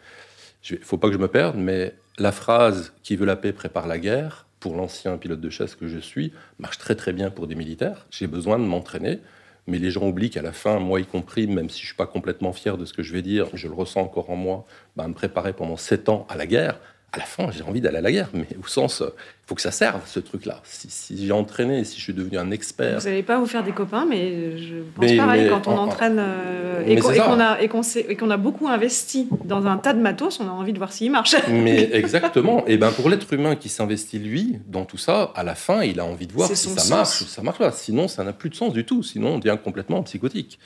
Il 0.69 0.79
ne 0.79 0.83
faut 0.83 0.97
pas 0.97 1.07
que 1.07 1.13
je 1.13 1.19
me 1.19 1.27
perde, 1.27 1.55
mais 1.57 1.95
la 2.19 2.31
phrase 2.31 2.93
qui 3.03 3.15
veut 3.15 3.25
la 3.25 3.35
paix 3.35 3.51
prépare 3.51 3.87
la 3.87 3.97
guerre, 3.97 4.45
pour 4.59 4.75
l'ancien 4.75 5.17
pilote 5.17 5.39
de 5.39 5.49
chasse 5.49 5.75
que 5.75 5.87
je 5.87 5.99
suis, 5.99 6.33
marche 6.59 6.77
très 6.77 6.95
très 6.95 7.13
bien 7.13 7.29
pour 7.29 7.47
des 7.47 7.55
militaires. 7.55 8.07
J'ai 8.09 8.27
besoin 8.27 8.59
de 8.59 8.63
m'entraîner, 8.63 9.19
mais 9.67 9.77
les 9.79 9.91
gens 9.91 10.07
oublient 10.07 10.29
qu'à 10.29 10.41
la 10.41 10.51
fin, 10.51 10.79
moi 10.79 10.99
y 10.99 11.05
compris, 11.05 11.47
même 11.47 11.69
si 11.69 11.79
je 11.79 11.83
ne 11.83 11.87
suis 11.87 11.95
pas 11.95 12.07
complètement 12.07 12.53
fier 12.53 12.77
de 12.77 12.85
ce 12.85 12.93
que 12.93 13.03
je 13.03 13.13
vais 13.13 13.21
dire, 13.21 13.47
je 13.53 13.67
le 13.67 13.73
ressens 13.73 14.01
encore 14.01 14.29
en 14.29 14.35
moi, 14.35 14.65
bah, 14.95 15.07
me 15.07 15.13
préparer 15.13 15.53
pendant 15.53 15.77
sept 15.77 16.09
ans 16.09 16.25
à 16.29 16.35
la 16.35 16.47
guerre, 16.47 16.79
à 17.13 17.19
la 17.19 17.23
fin, 17.23 17.49
j'ai 17.51 17.63
envie 17.63 17.79
d'aller 17.79 17.97
à 17.97 18.01
la 18.01 18.11
guerre, 18.11 18.29
mais 18.33 18.47
au 18.61 18.67
sens, 18.67 19.01
il 19.01 19.47
faut 19.47 19.55
que 19.55 19.61
ça 19.61 19.71
serve, 19.71 20.01
ce 20.05 20.19
truc-là. 20.19 20.59
Si, 20.65 21.25
j'ai 21.25 21.31
entraîné, 21.31 21.85
si 21.85 21.97
je 21.97 22.03
suis 22.03 22.13
devenu 22.13 22.37
un 22.37 22.51
expert... 22.51 22.99
Vous 22.99 23.05
n'allez 23.05 23.23
pas 23.23 23.39
vous 23.39 23.45
faire 23.45 23.63
des 23.63 23.71
copains, 23.71 24.05
mais 24.05 24.57
je 24.57 24.75
pense 24.93 25.13
pareil, 25.15 25.49
quand 25.49 25.67
on 25.67 25.77
entraîne 25.77 26.17
euh, 26.19 26.83
et 26.85 26.97
qu'on 26.97 27.39
a, 27.39 27.61
et 27.61 28.15
qu'on 28.17 28.29
a 28.29 28.37
beaucoup 28.37 28.67
investi 28.67 29.29
dans 29.45 29.65
un 29.67 29.77
tas 29.77 29.93
de 29.93 30.01
matos, 30.01 30.41
on 30.41 30.47
a 30.49 30.51
envie 30.51 30.73
de 30.73 30.77
voir 30.77 30.91
s'il 30.91 31.09
marche. 31.09 31.35
mais 31.49 31.89
exactement. 31.93 32.65
Et 32.67 32.77
ben 32.77 32.91
pour 32.91 33.09
l'être 33.09 33.31
humain 33.31 33.55
qui 33.55 33.69
s'investit, 33.69 34.19
lui, 34.19 34.59
dans 34.67 34.83
tout 34.83 34.97
ça, 34.97 35.31
à 35.33 35.43
la 35.43 35.55
fin, 35.55 35.83
il 35.83 36.01
a 36.01 36.05
envie 36.05 36.27
de 36.27 36.33
voir 36.33 36.49
si 36.49 36.55
ça 36.57 36.95
marche 36.95 37.21
ou 37.21 37.25
ça 37.25 37.41
marche 37.41 37.59
pas. 37.59 37.71
Sinon, 37.71 38.09
ça 38.09 38.25
n'a 38.25 38.33
plus 38.33 38.49
de 38.49 38.55
sens 38.55 38.73
du 38.73 38.83
tout. 38.83 39.01
Sinon, 39.01 39.35
on 39.35 39.39
devient 39.39 39.57
complètement 39.63 40.03
psychotique. 40.03 40.59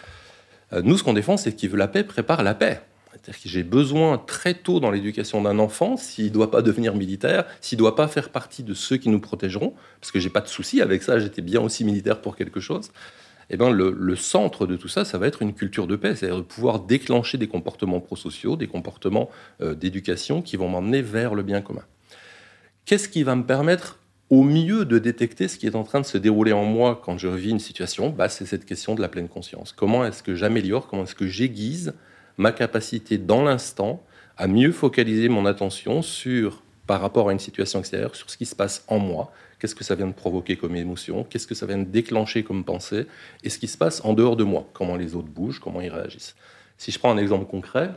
Euh, 0.74 0.82
nous, 0.84 0.98
ce 0.98 1.04
qu'on 1.04 1.14
défend, 1.14 1.38
c'est 1.38 1.54
qu'il 1.54 1.70
veut 1.70 1.78
la 1.78 1.88
paix, 1.88 2.04
prépare 2.04 2.42
la 2.42 2.56
paix. 2.56 2.82
C'est-à-dire 3.12 3.42
que 3.42 3.50
j'ai 3.50 3.64
besoin 3.64 4.18
très 4.18 4.54
tôt 4.54 4.80
dans 4.80 4.90
l'éducation 4.90 5.42
d'un 5.42 5.60
enfant, 5.60 5.98
s'il 5.98 6.26
ne 6.26 6.30
doit 6.30 6.50
pas 6.50 6.62
devenir 6.62 6.96
militaire, 6.96 7.46
s'il 7.60 7.78
ne 7.78 7.80
doit 7.80 7.96
pas 7.96 8.08
faire 8.08 8.30
partie 8.30 8.64
de 8.64 8.74
ceux 8.74 8.98
qui 8.98 9.10
nous 9.10 9.20
protégeront, 9.20 9.74
parce 10.00 10.12
que 10.12 10.20
j'ai 10.20 10.30
pas 10.30 10.42
de 10.42 10.48
souci 10.48 10.82
avec 10.82 11.04
ça, 11.04 11.20
j'étais 11.20 11.42
bien 11.42 11.62
aussi 11.62 11.84
militaire 11.84 12.22
pour 12.22 12.36
quelque 12.36 12.60
chose. 12.60 12.92
Eh 13.54 13.58
ben 13.58 13.70
le, 13.70 14.16
centre 14.16 14.66
de 14.66 14.78
tout 14.78 14.88
ça, 14.88 15.04
ça 15.04 15.18
va 15.18 15.28
être 15.28 15.42
une 15.42 15.54
culture 15.54 15.86
de 15.86 15.98
paix, 15.98 16.16
c'est-à-dire 16.16 16.38
de 16.38 16.44
pouvoir 16.44 16.80
déclencher 16.80 17.38
des 17.38 17.48
comportements 17.48 18.00
prosociaux, 18.00 18.56
des 18.56 18.68
comportements 18.68 19.30
euh, 19.62 19.76
d'éducation 19.76 20.42
qui 20.42 20.56
vont 20.56 20.70
m'emmener 20.70 21.02
vers 21.02 21.36
le 21.36 21.44
bien 21.44 21.62
commun. 21.62 21.84
Qu'est-ce 22.86 23.10
qui 23.10 23.24
va 23.24 23.36
me 23.36 23.44
permettre 23.44 24.00
au 24.30 24.44
mieux 24.44 24.86
de 24.86 25.00
détecter 25.00 25.50
ce 25.50 25.58
qui 25.58 25.68
est 25.68 25.76
en 25.76 25.84
train 25.84 26.00
de 26.00 26.06
se 26.06 26.18
dérouler 26.18 26.54
en 26.54 26.64
moi 26.64 27.02
quand 27.04 27.18
je 27.18 27.28
vis 27.28 27.50
une 27.50 27.60
situation? 27.60 28.10
Bah, 28.10 28.30
C'est 28.30 28.46
cette 28.46 28.64
question 28.64 28.96
de 28.96 29.02
la 29.02 29.10
pleine 29.10 29.28
conscience. 29.28 29.74
Comment 29.74 30.06
est-ce 30.06 30.24
que 30.24 30.34
j'améliore, 30.34 30.88
comment 30.88 31.04
est-ce 31.04 31.16
que 31.16 31.28
j'aiguise 31.28 31.94
ma 32.42 32.52
capacité 32.52 33.18
dans 33.18 33.44
l'instant 33.44 34.04
à 34.36 34.48
mieux 34.48 34.72
focaliser 34.72 35.30
mon 35.30 35.46
attention 35.46 36.02
sur, 36.02 36.64
par 36.88 37.00
rapport 37.00 37.30
à 37.30 37.32
une 37.32 37.40
situation 37.40 37.80
extérieure, 37.80 38.16
sur 38.16 38.30
ce 38.32 38.38
qui 38.38 38.48
se 38.48 38.56
passe 38.56 38.84
en 38.88 38.98
moi, 38.98 39.32
qu'est-ce 39.60 39.76
que 39.76 39.84
ça 39.84 39.94
vient 39.94 40.08
de 40.08 40.14
provoquer 40.14 40.58
comme 40.58 40.76
émotion, 40.76 41.24
qu'est-ce 41.24 41.46
que 41.46 41.54
ça 41.54 41.68
vient 41.68 41.78
de 41.78 41.86
déclencher 41.86 42.44
comme 42.44 42.64
pensée, 42.64 43.06
et 43.44 43.50
ce 43.50 43.60
qui 43.60 43.68
se 43.68 43.78
passe 43.78 44.04
en 44.04 44.14
dehors 44.14 44.36
de 44.36 44.44
moi, 44.44 44.68
comment 44.74 44.96
les 44.96 45.14
autres 45.16 45.28
bougent, 45.28 45.60
comment 45.60 45.82
ils 45.82 45.92
réagissent. 45.92 46.36
Si 46.80 46.92
je 46.92 46.98
prends 46.98 47.12
un 47.12 47.18
exemple 47.18 47.46
concret, 47.46 47.92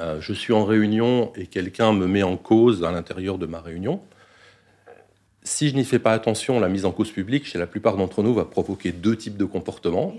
euh, 0.00 0.20
je 0.20 0.32
suis 0.32 0.54
en 0.54 0.64
réunion 0.64 1.30
et 1.36 1.46
quelqu'un 1.46 1.92
me 1.92 2.06
met 2.06 2.22
en 2.22 2.38
cause 2.38 2.82
à 2.82 2.90
l'intérieur 2.90 3.36
de 3.36 3.44
ma 3.44 3.60
réunion. 3.60 4.00
Si 5.42 5.68
je 5.68 5.76
n'y 5.76 5.84
fais 5.84 5.98
pas 5.98 6.14
attention, 6.14 6.58
la 6.58 6.70
mise 6.70 6.86
en 6.86 6.92
cause 6.92 7.10
publique, 7.10 7.44
chez 7.44 7.58
la 7.58 7.66
plupart 7.66 7.98
d'entre 7.98 8.22
nous, 8.22 8.32
va 8.32 8.46
provoquer 8.46 8.92
deux 8.92 9.16
types 9.16 9.36
de 9.36 9.44
comportements. 9.44 10.14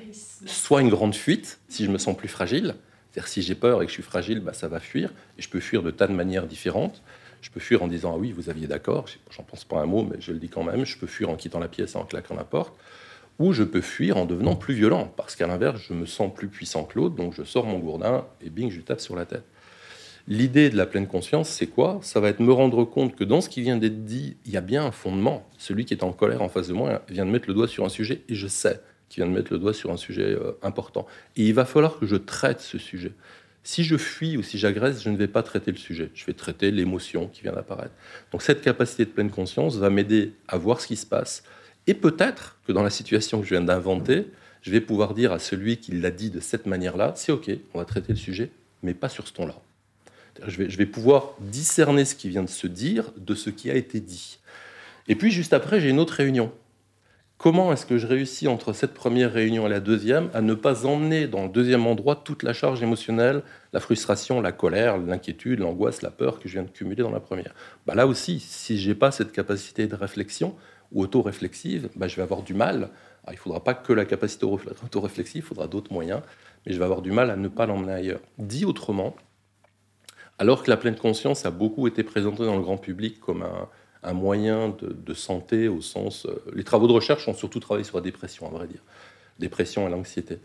Soit 0.46 0.82
une 0.82 0.90
grande 0.90 1.16
fuite, 1.16 1.60
si 1.68 1.84
je 1.84 1.90
me 1.90 1.98
sens 1.98 2.16
plus 2.16 2.28
fragile, 2.28 2.76
c'est-à-dire 3.16 3.30
si 3.30 3.42
j'ai 3.44 3.56
peur 3.56 3.82
et 3.82 3.86
que 3.86 3.90
je 3.90 3.94
suis 3.94 4.04
fragile, 4.04 4.42
bah, 4.42 4.52
ça 4.52 4.68
va 4.68 4.82
fuir. 4.82 5.10
Et 5.38 5.42
je 5.42 5.48
peux 5.48 5.62
fuir 5.62 5.82
de 5.82 5.90
tas 5.90 6.08
de 6.08 6.12
manières 6.12 6.48
différentes. 6.48 7.02
Je 7.40 7.50
peux 7.50 7.62
fuir 7.62 7.82
en 7.82 7.88
disant 7.88 8.12
ah 8.14 8.18
oui, 8.18 8.34
vous 8.34 8.50
aviez 8.50 8.68
d'accord. 8.68 9.06
J'en 9.32 9.44
pense 9.44 9.64
pas 9.64 9.80
un 9.80 9.86
mot, 9.86 10.04
mais 10.04 10.18
je 10.20 10.34
le 10.34 10.38
dis 10.38 10.50
quand 10.50 10.64
même. 10.64 10.86
Je 10.86 10.98
peux 10.98 11.08
fuir 11.08 11.30
en 11.30 11.38
quittant 11.38 11.60
la 11.60 11.70
pièce 11.70 11.96
en 11.96 12.04
claquant 12.04 12.36
la 12.36 12.44
porte. 12.44 12.74
Ou 13.40 13.54
je 13.54 13.64
peux 13.64 13.80
fuir 13.80 14.18
en 14.18 14.26
devenant 14.26 14.58
plus 14.58 14.74
violent, 14.74 15.14
parce 15.16 15.38
qu'à 15.38 15.48
l'inverse, 15.48 15.82
je 15.88 15.94
me 15.94 16.06
sens 16.06 16.34
plus 16.34 16.50
puissant 16.50 16.84
que 16.84 17.00
l'autre, 17.00 17.16
donc 17.16 17.34
je 17.34 17.44
sors 17.44 17.66
mon 17.66 17.80
gourdin 17.80 18.26
et 18.42 18.50
bing, 18.50 18.70
je 18.70 18.76
lui 18.76 18.84
tape 18.84 19.00
sur 19.00 19.16
la 19.16 19.26
tête. 19.26 19.46
L'idée 20.28 20.70
de 20.70 20.76
la 20.76 20.86
pleine 20.86 21.08
conscience, 21.08 21.48
c'est 21.48 21.68
quoi? 21.68 22.00
Ça 22.02 22.20
va 22.20 22.28
être 22.28 22.42
me 22.42 22.52
rendre 22.52 22.84
compte 22.84 23.16
que 23.16 23.24
dans 23.24 23.40
ce 23.40 23.48
qui 23.48 23.62
vient 23.62 23.78
d'être 23.78 24.04
dit, 24.04 24.36
il 24.46 24.52
y 24.52 24.58
a 24.58 24.62
bien 24.62 24.84
un 24.84 24.92
fondement. 24.92 25.48
Celui 25.58 25.86
qui 25.86 25.94
est 25.94 26.04
en 26.04 26.12
colère 26.12 26.42
en 26.42 26.50
face 26.50 26.68
de 26.68 26.74
moi 26.74 27.02
vient 27.08 27.26
de 27.26 27.32
mettre 27.32 27.48
le 27.48 27.54
doigt 27.54 27.70
sur 27.70 27.86
un 27.86 27.90
sujet 27.90 28.24
et 28.28 28.36
je 28.36 28.48
sais 28.48 28.82
qui 29.10 29.20
vient 29.20 29.28
de 29.28 29.32
mettre 29.32 29.54
le 29.54 29.60
doigt 29.60 29.74
sur 29.74 29.92
un 29.92 29.98
sujet 29.98 30.34
euh, 30.34 30.54
important. 30.62 31.06
Et 31.36 31.46
il 31.46 31.54
va 31.54 31.66
falloir 31.66 32.00
que 32.00 32.06
je 32.06 32.16
traite 32.16 32.62
ce 32.62 32.78
sujet. 32.78 33.14
Si 33.64 33.84
je 33.84 33.98
fuis 33.98 34.38
ou 34.38 34.44
si 34.44 34.58
j'agresse, 34.60 35.04
je 35.04 35.10
ne 35.10 35.18
vais 35.18 35.28
pas 35.28 35.42
traiter 35.42 35.72
le 35.72 35.78
sujet. 35.78 36.12
Je 36.14 36.26
vais 36.26 36.34
traiter 36.34 36.70
l'émotion 36.72 37.28
qui 37.28 37.42
vient 37.42 37.54
d'apparaître. 37.54 37.94
Donc 38.32 38.42
cette 38.44 38.62
capacité 38.62 39.06
de 39.06 39.10
pleine 39.10 39.32
conscience 39.32 39.78
va 39.78 39.90
m'aider 39.90 40.34
à 40.48 40.58
voir 40.58 40.82
ce 40.82 40.88
qui 40.88 40.96
se 40.96 41.06
passe. 41.06 41.44
Et 41.88 41.94
peut-être 41.94 42.58
que 42.68 42.72
dans 42.72 42.84
la 42.84 42.90
situation 42.90 43.40
que 43.40 43.46
je 43.46 43.56
viens 43.56 43.64
d'inventer, 43.64 44.28
je 44.62 44.72
vais 44.72 44.82
pouvoir 44.82 45.14
dire 45.14 45.32
à 45.32 45.40
celui 45.40 45.78
qui 45.78 45.94
l'a 45.94 46.12
dit 46.12 46.30
de 46.30 46.40
cette 46.40 46.66
manière-là, 46.66 47.14
c'est 47.16 47.32
OK, 47.32 47.50
on 47.74 47.80
va 47.80 47.86
traiter 47.86 48.14
le 48.14 48.20
sujet, 48.20 48.52
mais 48.84 48.94
pas 48.94 49.10
sur 49.10 49.28
ce 49.28 49.34
ton-là. 49.34 49.56
Je 50.46 50.58
vais, 50.58 50.70
je 50.70 50.78
vais 50.78 50.86
pouvoir 50.86 51.34
discerner 51.40 52.06
ce 52.06 52.14
qui 52.14 52.30
vient 52.30 52.44
de 52.44 52.50
se 52.50 52.68
dire 52.68 53.12
de 53.18 53.34
ce 53.36 53.50
qui 53.50 53.72
a 53.72 53.76
été 53.76 54.00
dit. 54.00 54.40
Et 55.08 55.16
puis 55.16 55.32
juste 55.32 55.54
après, 55.54 55.80
j'ai 55.80 55.90
une 55.90 56.00
autre 56.00 56.16
réunion 56.16 56.52
comment 57.46 57.72
est-ce 57.72 57.86
que 57.86 58.00
je 58.00 58.08
réussis 58.08 58.48
entre 58.48 58.74
cette 58.74 58.96
première 58.96 59.32
réunion 59.32 59.68
et 59.68 59.70
la 59.70 59.80
deuxième 59.80 60.32
à 60.34 60.42
ne 60.42 60.56
pas 60.56 60.88
emmener 60.88 61.28
dans 61.28 61.44
le 61.44 61.50
deuxième 61.50 61.86
endroit 61.86 62.16
toute 62.16 62.42
la 62.42 62.54
charge 62.54 62.82
émotionnelle, 62.82 63.44
la 63.72 63.80
frustration, 63.80 64.42
la 64.42 64.52
colère, 64.52 64.98
l'inquiétude, 64.98 65.60
l'angoisse, 65.60 66.02
la 66.02 66.10
peur 66.10 66.40
que 66.40 66.50
je 66.50 66.54
viens 66.54 66.64
de 66.64 66.72
cumuler 66.72 67.04
dans 67.04 67.12
la 67.12 67.20
première? 67.20 67.54
Bah 67.86 67.94
Là 67.94 68.08
aussi, 68.08 68.40
si 68.40 68.80
je 68.80 68.90
n'ai 68.90 68.96
pas 68.96 69.12
cette 69.12 69.32
capacité 69.32 69.86
de 69.86 69.94
réflexion 69.94 70.56
ou 70.92 71.04
auto-réflexive, 71.04 71.88
bah, 71.96 72.08
je 72.08 72.16
vais 72.16 72.24
avoir 72.24 72.42
du 72.42 72.56
mal. 72.56 72.90
il 73.28 73.34
ne 73.34 73.38
faudra 73.38 73.64
pas 73.64 73.76
que 73.76 73.94
la 73.94 74.06
capacité 74.06 74.48
auto-réflexive, 74.48 75.44
il 75.44 75.48
faudra 75.48 75.68
d'autres 75.68 75.94
moyens, 75.94 76.22
mais 76.66 76.74
je 76.74 76.80
vais 76.80 76.86
avoir 76.86 77.04
du 77.04 77.12
mal 77.12 77.30
à 77.30 77.36
ne 77.36 77.48
pas 77.48 77.68
l'emmener 77.68 77.94
ailleurs. 77.94 78.22
Dit 78.40 78.66
autrement, 78.66 79.16
alors 80.40 80.64
que 80.64 80.72
la 80.72 80.78
pleine 80.78 80.96
conscience 80.96 81.46
a 81.46 81.52
beaucoup 81.52 81.86
été 81.86 82.02
présentée 82.02 82.44
dans 82.44 82.56
le 82.56 82.64
grand 82.64 82.78
public 82.78 83.20
comme 83.20 83.44
un, 83.44 83.70
un 84.06 84.14
moyen 84.14 84.76
de, 84.80 85.14
santé 85.14 85.68
au 85.68 85.82
sens... 85.82 86.26
Euh, 86.26 86.44
les 86.54 86.64
travaux 86.64 86.88
de 86.88 86.94
recherche 86.94 87.28
ont 87.28 87.34
surtout 87.34 87.60
travaillé 87.60 87.84
sur 87.84 87.98
la 87.98 88.04
dépression, 88.04 88.48
à 88.48 88.50
vrai 88.50 88.68
dire. 88.68 88.82
Dépression 89.40 89.88
et 89.88 89.92
l'anxiété. 89.92 90.38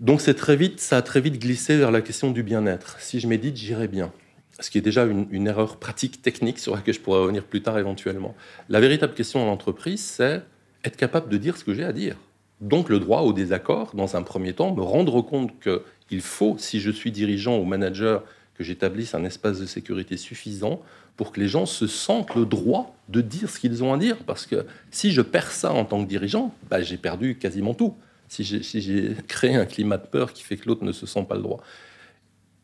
Donc 0.00 0.20
c'est 0.20 0.34
très 0.34 0.56
vite, 0.56 0.80
ça 0.80 0.96
a 0.96 1.02
très 1.02 1.20
vite 1.20 1.38
glissé 1.38 1.76
vers 1.76 1.90
la 1.90 2.00
question 2.00 2.30
du 2.30 2.42
bien-être. 2.42 2.98
Si 3.00 3.20
je 3.20 3.28
médite, 3.28 3.56
j'irai 3.56 3.86
bien. 3.86 4.12
Ce 4.58 4.70
qui 4.70 4.78
est 4.78 4.82
déjà 4.82 5.04
une, 5.04 5.46
erreur 5.46 5.76
pratique, 5.76 6.22
technique, 6.22 6.58
sur 6.58 6.74
laquelle 6.74 6.94
je 6.94 7.00
pourrais 7.00 7.20
revenir 7.20 7.44
plus 7.44 7.62
tard 7.62 7.78
éventuellement. 7.78 8.34
La 8.68 8.80
véritable 8.80 9.14
question 9.14 9.46
en 9.46 9.50
entreprise, 9.50 10.02
c'est 10.02 10.42
être 10.84 10.96
capable 10.96 11.28
de 11.28 11.36
dire 11.36 11.56
ce 11.56 11.64
que 11.64 11.74
j'ai 11.74 11.84
à 11.84 11.92
dire. 11.92 12.16
Donc 12.60 12.88
le 12.88 12.98
droit 12.98 13.22
au 13.22 13.32
désaccord, 13.32 13.94
dans 13.94 14.16
un 14.16 14.22
premier 14.22 14.52
temps, 14.52 14.74
me 14.74 14.82
rendre 14.82 15.20
compte 15.22 15.52
qu'il 15.60 16.20
faut, 16.20 16.56
si 16.58 16.80
je 16.80 16.90
suis 16.90 17.10
dirigeant 17.10 17.58
ou 17.58 17.64
manager, 17.64 18.24
que 18.54 18.64
j'établisse 18.64 19.14
un 19.14 19.24
espace 19.24 19.60
de 19.60 19.66
sécurité 19.66 20.16
suffisant 20.16 20.82
pour 21.16 21.32
que 21.32 21.40
les 21.40 21.48
gens 21.48 21.66
se 21.66 21.86
sentent 21.86 22.34
le 22.34 22.46
droit 22.46 22.96
de 23.08 23.20
dire 23.20 23.50
ce 23.50 23.58
qu'ils 23.58 23.82
ont 23.84 23.92
à 23.92 23.98
dire. 23.98 24.16
Parce 24.24 24.46
que 24.46 24.66
si 24.90 25.12
je 25.12 25.22
perds 25.22 25.52
ça 25.52 25.72
en 25.72 25.84
tant 25.84 26.02
que 26.02 26.08
dirigeant, 26.08 26.54
bah, 26.70 26.82
j'ai 26.82 26.96
perdu 26.96 27.36
quasiment 27.36 27.74
tout. 27.74 27.94
Si 28.28 28.44
j'ai 28.44 29.14
créé 29.28 29.54
un 29.56 29.66
climat 29.66 29.98
de 29.98 30.06
peur 30.06 30.32
qui 30.32 30.42
fait 30.42 30.56
que 30.56 30.66
l'autre 30.66 30.84
ne 30.84 30.92
se 30.92 31.04
sent 31.04 31.26
pas 31.28 31.34
le 31.34 31.42
droit. 31.42 31.62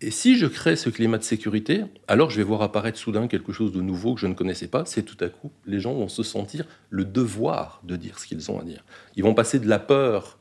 Et 0.00 0.10
si 0.10 0.38
je 0.38 0.46
crée 0.46 0.76
ce 0.76 0.90
climat 0.90 1.18
de 1.18 1.24
sécurité, 1.24 1.82
alors 2.06 2.30
je 2.30 2.36
vais 2.36 2.44
voir 2.44 2.62
apparaître 2.62 2.98
soudain 2.98 3.26
quelque 3.26 3.52
chose 3.52 3.72
de 3.72 3.80
nouveau 3.80 4.14
que 4.14 4.20
je 4.20 4.28
ne 4.28 4.34
connaissais 4.34 4.68
pas. 4.68 4.84
C'est 4.86 5.02
tout 5.02 5.22
à 5.22 5.28
coup, 5.28 5.50
les 5.66 5.80
gens 5.80 5.92
vont 5.92 6.08
se 6.08 6.22
sentir 6.22 6.64
le 6.88 7.04
devoir 7.04 7.80
de 7.82 7.96
dire 7.96 8.18
ce 8.18 8.26
qu'ils 8.26 8.50
ont 8.50 8.60
à 8.60 8.62
dire. 8.62 8.84
Ils 9.16 9.24
vont 9.24 9.34
passer 9.34 9.58
de 9.58 9.68
la 9.68 9.80
peur 9.80 10.38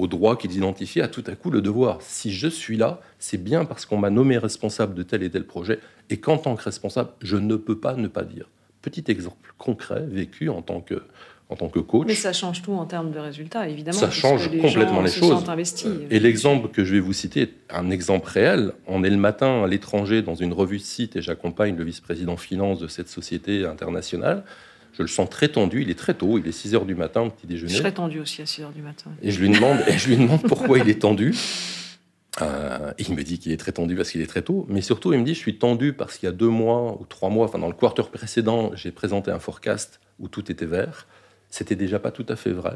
au 0.00 0.06
droit 0.06 0.36
qu'ils 0.36 0.56
identifient 0.56 1.02
à 1.02 1.08
tout 1.08 1.24
à 1.26 1.34
coup 1.34 1.50
le 1.50 1.60
devoir. 1.60 1.98
Si 2.00 2.32
je 2.32 2.48
suis 2.48 2.76
là, 2.76 3.00
c'est 3.18 3.42
bien 3.42 3.64
parce 3.64 3.84
qu'on 3.84 3.98
m'a 3.98 4.10
nommé 4.10 4.38
responsable 4.38 4.94
de 4.94 5.02
tel 5.02 5.22
et 5.22 5.30
tel 5.30 5.44
projet, 5.44 5.78
et 6.08 6.16
qu'en 6.16 6.38
tant 6.38 6.56
que 6.56 6.62
responsable, 6.62 7.10
je 7.20 7.36
ne 7.36 7.56
peux 7.56 7.78
pas 7.78 7.94
ne 7.94 8.08
pas 8.08 8.24
dire. 8.24 8.48
Petit 8.82 9.04
exemple 9.08 9.52
concret, 9.58 10.04
vécu 10.08 10.48
en 10.48 10.62
tant 10.62 10.80
que, 10.80 11.02
en 11.50 11.56
tant 11.56 11.68
que 11.68 11.80
coach. 11.80 12.06
Mais 12.06 12.14
ça 12.14 12.32
change 12.32 12.62
tout 12.62 12.72
en 12.72 12.86
termes 12.86 13.10
de 13.10 13.18
résultats, 13.18 13.68
évidemment. 13.68 13.98
Ça 13.98 14.10
change 14.10 14.50
complètement 14.50 15.02
les 15.02 15.10
choses. 15.10 15.44
Et 16.10 16.18
l'exemple 16.18 16.68
que 16.68 16.84
je 16.84 16.94
vais 16.94 17.00
vous 17.00 17.12
citer 17.12 17.42
est 17.42 17.52
un 17.68 17.90
exemple 17.90 18.28
réel. 18.28 18.72
On 18.86 19.04
est 19.04 19.10
le 19.10 19.18
matin 19.18 19.64
à 19.64 19.66
l'étranger 19.66 20.22
dans 20.22 20.34
une 20.34 20.54
revue 20.54 20.78
de 20.78 20.82
site 20.82 21.16
et 21.16 21.22
j'accompagne 21.22 21.76
le 21.76 21.84
vice-président 21.84 22.38
finance 22.38 22.78
de 22.78 22.88
cette 22.88 23.08
société 23.08 23.66
internationale. 23.66 24.44
Je 25.00 25.04
le 25.04 25.08
sens 25.08 25.30
très 25.30 25.48
tendu, 25.48 25.80
il 25.80 25.88
est 25.88 25.98
très 25.98 26.12
tôt, 26.12 26.36
il 26.36 26.46
est 26.46 26.52
6 26.52 26.74
heures 26.74 26.84
du 26.84 26.94
matin 26.94 27.22
au 27.22 27.30
petit 27.30 27.46
déjeuner. 27.46 27.72
Je 27.72 27.78
serais 27.78 27.92
tendu 27.92 28.20
aussi 28.20 28.42
à 28.42 28.46
6 28.46 28.64
heures 28.64 28.72
du 28.72 28.82
matin. 28.82 29.10
Et 29.22 29.30
je 29.30 29.40
lui 29.40 29.48
demande, 29.48 29.78
et 29.88 29.96
je 29.96 30.08
lui 30.08 30.18
demande 30.18 30.42
pourquoi 30.42 30.78
il 30.78 30.90
est 30.90 31.00
tendu. 31.00 31.34
Euh, 32.42 32.92
il 32.98 33.14
me 33.14 33.22
dit 33.22 33.38
qu'il 33.38 33.50
est 33.50 33.56
très 33.56 33.72
tendu 33.72 33.96
parce 33.96 34.10
qu'il 34.10 34.20
est 34.20 34.26
très 34.26 34.42
tôt, 34.42 34.66
mais 34.68 34.82
surtout 34.82 35.14
il 35.14 35.18
me 35.18 35.24
dit 35.24 35.32
je 35.32 35.38
suis 35.38 35.56
tendu 35.56 35.94
parce 35.94 36.18
qu'il 36.18 36.26
y 36.26 36.28
a 36.28 36.34
deux 36.34 36.50
mois 36.50 37.00
ou 37.00 37.06
trois 37.06 37.30
mois, 37.30 37.46
enfin 37.46 37.58
dans 37.58 37.66
le 37.66 37.72
quarter 37.72 38.10
précédent, 38.12 38.72
j'ai 38.74 38.90
présenté 38.90 39.30
un 39.30 39.38
forecast 39.38 40.00
où 40.18 40.28
tout 40.28 40.52
était 40.52 40.66
vert. 40.66 41.06
C'était 41.48 41.76
déjà 41.76 41.98
pas 41.98 42.10
tout 42.10 42.26
à 42.28 42.36
fait 42.36 42.52
vrai. 42.52 42.74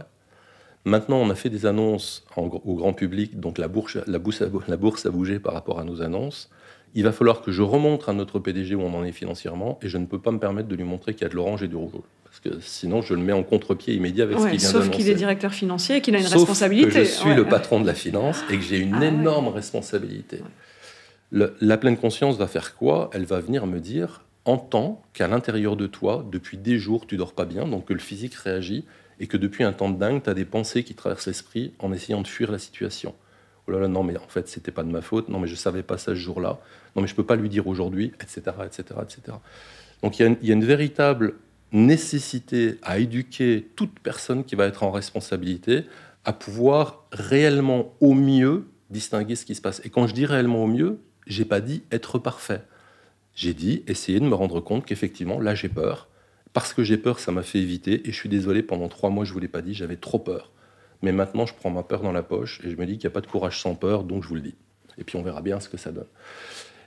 Maintenant, 0.86 1.18
on 1.18 1.28
a 1.28 1.34
fait 1.34 1.50
des 1.50 1.66
annonces 1.66 2.24
au 2.36 2.74
grand 2.74 2.94
public, 2.94 3.38
donc 3.38 3.58
la 3.58 3.68
bourse, 3.68 3.98
la, 4.06 4.18
bourse 4.18 4.42
la 4.66 4.76
bourse 4.78 5.04
a 5.04 5.10
bougé 5.10 5.38
par 5.40 5.52
rapport 5.52 5.78
à 5.78 5.84
nos 5.84 6.00
annonces 6.00 6.48
il 6.94 7.02
va 7.02 7.12
falloir 7.12 7.42
que 7.42 7.50
je 7.50 7.62
remonte 7.62 8.08
à 8.08 8.12
notre 8.12 8.38
PDG 8.38 8.74
où 8.74 8.82
on 8.82 8.94
en 8.94 9.04
est 9.04 9.12
financièrement 9.12 9.78
et 9.82 9.88
je 9.88 9.98
ne 9.98 10.06
peux 10.06 10.20
pas 10.20 10.30
me 10.30 10.38
permettre 10.38 10.68
de 10.68 10.76
lui 10.76 10.84
montrer 10.84 11.14
qu'il 11.14 11.22
y 11.22 11.26
a 11.26 11.28
de 11.28 11.34
l'orange 11.34 11.62
et 11.62 11.68
du 11.68 11.76
rouge. 11.76 11.92
Parce 12.24 12.40
que 12.40 12.60
sinon, 12.60 13.02
je 13.02 13.14
le 13.14 13.20
mets 13.20 13.32
en 13.32 13.42
contre-pied 13.42 13.94
immédiat 13.94 14.24
avec 14.24 14.38
ce 14.38 14.42
qu'il 14.42 14.58
vient 14.58 14.68
d'annoncer. 14.70 14.86
Sauf 14.86 14.96
qu'il 14.96 15.08
est 15.08 15.14
directeur 15.14 15.52
financier 15.52 15.96
et 15.96 16.00
qu'il 16.00 16.14
a 16.14 16.18
une 16.18 16.26
responsabilité. 16.26 16.90
Que 16.90 17.04
je 17.04 17.10
suis 17.10 17.34
le 17.34 17.44
patron 17.44 17.80
de 17.80 17.86
la 17.86 17.94
finance 17.94 18.42
et 18.50 18.56
que 18.56 18.62
j'ai 18.62 18.78
une 18.78 18.94
ah 18.94 19.06
énorme 19.06 19.48
responsabilité. 19.48 20.40
la 21.32 21.76
pleine 21.76 21.96
conscience 21.96 22.36
va 22.36 22.46
faire 22.46 22.76
quoi? 22.76 23.10
Elle 23.12 23.24
va 23.24 23.40
venir 23.40 23.66
me 23.66 23.80
dire 23.80 24.24
entends 24.44 25.02
qu'à 25.12 25.28
l'intérieur 25.28 25.76
de 25.76 25.86
toi, 25.86 26.24
depuis 26.30 26.58
des 26.58 26.78
jours, 26.78 27.06
tu 27.06 27.16
dors 27.16 27.32
pas 27.32 27.44
bien, 27.44 27.66
donc 27.66 27.86
que 27.86 27.92
le 27.92 27.98
physique 27.98 28.34
réagit 28.34 28.84
et 29.20 29.26
que 29.26 29.36
depuis 29.36 29.64
un 29.64 29.72
temps 29.72 29.90
de 29.90 29.98
dingue, 29.98 30.22
tu 30.22 30.30
as 30.30 30.34
des 30.34 30.44
pensées 30.44 30.84
qui 30.84 30.94
traversent 30.94 31.26
l'esprit 31.26 31.72
en 31.78 31.92
essayant 31.92 32.20
de 32.20 32.26
fuir 32.26 32.50
la 32.50 32.58
situation. 32.58 33.14
Oh 33.66 33.70
là 33.70 33.80
là, 33.80 33.88
non, 33.88 34.02
mais 34.02 34.16
en 34.16 34.28
fait, 34.28 34.48
c'était 34.48 34.72
pas 34.72 34.82
de 34.82 34.90
ma 34.90 35.00
faute. 35.00 35.28
Non, 35.28 35.38
mais 35.40 35.48
je 35.48 35.54
savais 35.54 35.82
pas 35.82 35.96
ça 35.96 36.12
ce 36.12 36.16
jour-là. 36.16 36.58
Non, 36.94 37.02
mais 37.02 37.08
je 37.08 37.14
peux 37.14 37.24
pas 37.24 37.36
lui 37.36 37.48
dire 37.48 37.66
aujourd'hui, 37.66 38.12
etc., 38.20 38.42
etc., 38.64 39.00
etc. 39.02 39.36
Donc 40.02 40.18
il 40.18 40.36
y, 40.42 40.50
a 40.50 40.54
une, 40.54 40.64
véritable 40.64 41.34
nécessité 41.72 42.76
à 42.82 42.98
éduquer 42.98 43.66
toute 43.74 43.98
personne 44.00 44.44
qui 44.44 44.54
va 44.54 44.66
être 44.66 44.82
en 44.82 44.90
responsabilité 44.90 45.84
à 46.26 46.34
pouvoir 46.34 47.06
réellement 47.10 47.94
au 48.00 48.12
mieux 48.12 48.66
distinguer 48.90 49.34
ce 49.34 49.46
qui 49.46 49.54
se 49.54 49.62
passe. 49.62 49.80
Et 49.84 49.88
quand 49.88 50.06
je 50.06 50.12
dis 50.12 50.26
réellement 50.26 50.64
au 50.64 50.66
mieux, 50.66 50.98
j'ai 51.26 51.46
pas 51.46 51.62
dit 51.62 51.82
être 51.90 52.18
parfait. 52.18 52.62
J'ai 53.34 53.54
dit 53.54 53.82
essayer 53.86 54.20
de 54.20 54.26
me 54.26 54.34
rendre 54.34 54.60
compte 54.60 54.84
qu'effectivement, 54.84 55.40
là, 55.40 55.54
j'ai 55.54 55.70
peur. 55.70 56.08
Parce 56.52 56.74
que 56.74 56.84
j'ai 56.84 56.98
peur, 56.98 57.18
ça 57.18 57.32
m'a 57.32 57.42
fait 57.42 57.58
éviter. 57.58 58.06
Et 58.06 58.12
je 58.12 58.16
suis 58.16 58.28
désolé, 58.28 58.62
pendant 58.62 58.88
trois 58.88 59.10
mois, 59.10 59.24
je 59.24 59.32
vous 59.32 59.40
l'ai 59.40 59.48
pas 59.48 59.62
dit, 59.62 59.74
j'avais 59.74 59.96
trop 59.96 60.18
peur. 60.18 60.52
Mais 61.02 61.12
maintenant, 61.12 61.46
je 61.46 61.54
prends 61.54 61.70
ma 61.70 61.82
peur 61.82 62.02
dans 62.02 62.12
la 62.12 62.22
poche 62.22 62.60
et 62.64 62.70
je 62.70 62.76
me 62.76 62.86
dis 62.86 62.98
qu'il 62.98 63.08
n'y 63.08 63.12
a 63.12 63.14
pas 63.14 63.20
de 63.20 63.26
courage 63.26 63.60
sans 63.60 63.74
peur, 63.74 64.04
donc 64.04 64.22
je 64.22 64.28
vous 64.28 64.36
le 64.36 64.40
dis. 64.40 64.54
Et 64.98 65.04
puis 65.04 65.16
on 65.16 65.22
verra 65.22 65.42
bien 65.42 65.60
ce 65.60 65.68
que 65.68 65.76
ça 65.76 65.92
donne. 65.92 66.06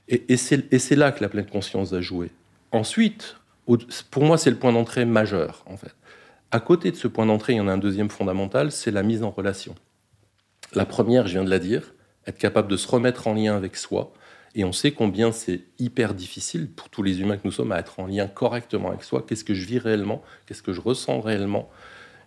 Et, 0.08 0.24
et 0.32 0.36
c'est 0.36 0.96
là 0.96 1.12
que 1.12 1.22
la 1.22 1.28
pleine 1.28 1.46
conscience 1.46 1.92
a 1.92 2.00
joué. 2.00 2.30
Ensuite, 2.72 3.36
pour 4.10 4.24
moi, 4.24 4.38
c'est 4.38 4.50
le 4.50 4.56
point 4.56 4.72
d'entrée 4.72 5.04
majeur, 5.04 5.62
en 5.66 5.76
fait. 5.76 5.94
À 6.50 6.60
côté 6.60 6.90
de 6.90 6.96
ce 6.96 7.08
point 7.08 7.26
d'entrée, 7.26 7.52
il 7.52 7.56
y 7.56 7.60
en 7.60 7.68
a 7.68 7.72
un 7.72 7.78
deuxième 7.78 8.08
fondamental, 8.08 8.72
c'est 8.72 8.90
la 8.90 9.02
mise 9.02 9.22
en 9.22 9.30
relation. 9.30 9.74
La 10.72 10.86
première, 10.86 11.26
je 11.26 11.32
viens 11.32 11.44
de 11.44 11.50
la 11.50 11.58
dire, 11.58 11.94
être 12.26 12.38
capable 12.38 12.68
de 12.68 12.76
se 12.76 12.88
remettre 12.88 13.26
en 13.26 13.34
lien 13.34 13.56
avec 13.56 13.76
soi. 13.76 14.12
Et 14.54 14.64
on 14.64 14.72
sait 14.72 14.92
combien 14.92 15.30
c'est 15.30 15.60
hyper 15.78 16.14
difficile 16.14 16.70
pour 16.70 16.88
tous 16.88 17.02
les 17.02 17.20
humains 17.20 17.36
que 17.36 17.42
nous 17.44 17.52
sommes 17.52 17.72
à 17.72 17.78
être 17.78 18.00
en 18.00 18.06
lien 18.06 18.26
correctement 18.26 18.88
avec 18.88 19.04
soi. 19.04 19.24
Qu'est-ce 19.26 19.44
que 19.44 19.54
je 19.54 19.66
vis 19.66 19.78
réellement? 19.78 20.22
Qu'est-ce 20.46 20.62
que 20.62 20.72
je 20.72 20.80
ressens 20.80 21.20
réellement? 21.20 21.68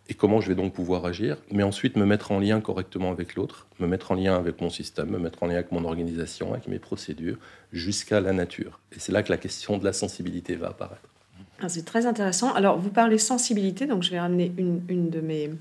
Et 0.09 0.13
comment 0.13 0.41
je 0.41 0.49
vais 0.49 0.55
donc 0.55 0.73
pouvoir 0.73 1.05
agir, 1.05 1.37
mais 1.51 1.63
ensuite 1.63 1.95
me 1.95 2.05
mettre 2.05 2.31
en 2.31 2.39
lien 2.39 2.59
correctement 2.59 3.11
avec 3.11 3.35
l'autre, 3.35 3.67
me 3.79 3.87
mettre 3.87 4.11
en 4.11 4.15
lien 4.15 4.35
avec 4.35 4.59
mon 4.59 4.69
système, 4.69 5.09
me 5.09 5.19
mettre 5.19 5.43
en 5.43 5.47
lien 5.47 5.55
avec 5.55 5.71
mon 5.71 5.85
organisation, 5.85 6.53
avec 6.53 6.67
mes 6.67 6.79
procédures, 6.79 7.37
jusqu'à 7.71 8.19
la 8.19 8.33
nature. 8.33 8.79
Et 8.91 8.99
c'est 8.99 9.11
là 9.11 9.23
que 9.23 9.31
la 9.31 9.37
question 9.37 9.77
de 9.77 9.85
la 9.85 9.93
sensibilité 9.93 10.55
va 10.55 10.67
apparaître. 10.67 11.07
Ah, 11.61 11.69
c'est 11.69 11.85
très 11.85 12.07
intéressant. 12.07 12.53
Alors, 12.53 12.79
vous 12.79 12.89
parlez 12.89 13.19
sensibilité, 13.19 13.85
donc 13.85 14.03
je 14.03 14.09
vais 14.09 14.19
ramener 14.19 14.51
une, 14.57 14.81
une 14.89 15.09
de, 15.09 15.21
mes, 15.21 15.51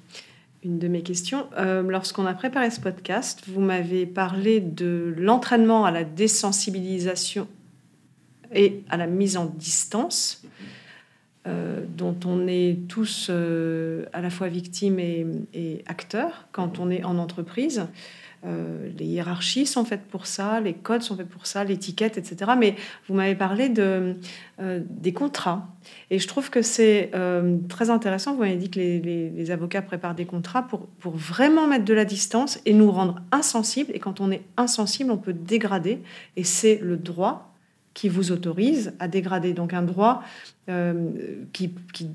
une 0.65 0.79
de 0.79 0.89
mes 0.89 1.03
questions. 1.03 1.47
Euh, 1.59 1.83
lorsqu'on 1.83 2.27
a 2.27 2.35
préparé 2.35 2.71
ce 2.71 2.81
podcast, 2.81 3.43
vous 3.47 3.61
m'avez 3.61 4.07
parlé 4.07 4.61
de 4.61 5.15
l'entraînement 5.19 5.85
à 5.85 5.91
la 5.91 6.05
désensibilisation 6.05 7.47
et 8.55 8.83
à 8.89 8.97
la 8.97 9.07
mise 9.07 9.37
en 9.37 9.45
distance. 9.45 10.43
Euh, 11.47 11.87
dont 11.97 12.17
on 12.27 12.47
est 12.47 12.87
tous 12.87 13.29
euh, 13.31 14.05
à 14.13 14.21
la 14.21 14.29
fois 14.29 14.49
victimes 14.49 14.99
et, 14.99 15.83
acteurs 15.87 16.47
quand 16.53 16.79
on 16.79 16.91
est 16.91 17.03
en 17.03 17.17
entreprise. 17.17 17.87
Euh, 18.45 18.91
les 18.99 19.07
hiérarchies 19.07 19.65
sont 19.65 19.87
faites 19.87 20.05
pour 20.05 20.27
ça, 20.27 20.61
les 20.61 20.75
codes 20.75 21.01
sont 21.01 21.17
faits 21.17 21.29
pour 21.29 21.47
ça, 21.47 21.65
l'étiquette, 21.65 22.19
etc. 22.19 22.53
Mais 22.59 22.75
vous 23.09 23.15
m'avez 23.15 23.35
parlé 23.35 23.71
de, 23.71 24.17
des 24.59 25.15
contrats. 25.15 25.67
Et 26.11 26.19
je 26.19 26.29
trouve 26.29 26.51
que 26.51 26.61
c'est 26.61 27.11
très 27.71 27.89
intéressant. 27.89 28.35
Vous 28.35 28.41
m'avez 28.41 28.57
dit 28.57 28.71
que 28.71 28.79
les, 28.79 29.31
les, 29.31 29.51
avocats 29.51 29.81
préparent 29.81 30.15
des 30.15 30.27
contrats 30.27 30.69
pour, 30.69 30.87
pour 30.87 31.17
vraiment 31.17 31.67
mettre 31.67 31.87
de 31.87 31.95
la 31.95 32.05
distance 32.05 32.61
et 32.67 32.75
nous 32.75 32.93
rendre 32.93 33.17
insensibles. 33.33 33.93
Et 33.95 33.99
quand 33.99 34.21
on 34.21 34.31
est 34.31 34.43
insensible, 34.59 35.11
on 35.11 35.19
peut 35.19 35.33
dégrader. 35.33 36.03
Et 36.37 36.45
c'est 36.45 36.79
le 36.83 36.99
droit 36.99 37.50
qui 37.95 38.09
vous 38.09 38.33
autorise 38.33 38.93
à 38.99 39.09
dégrader. 39.09 39.53
Donc 39.53 39.73
un 39.73 39.83
droit 39.83 40.23
euh, 40.69 41.11
qui, 41.53 41.75
qui, 41.93 42.09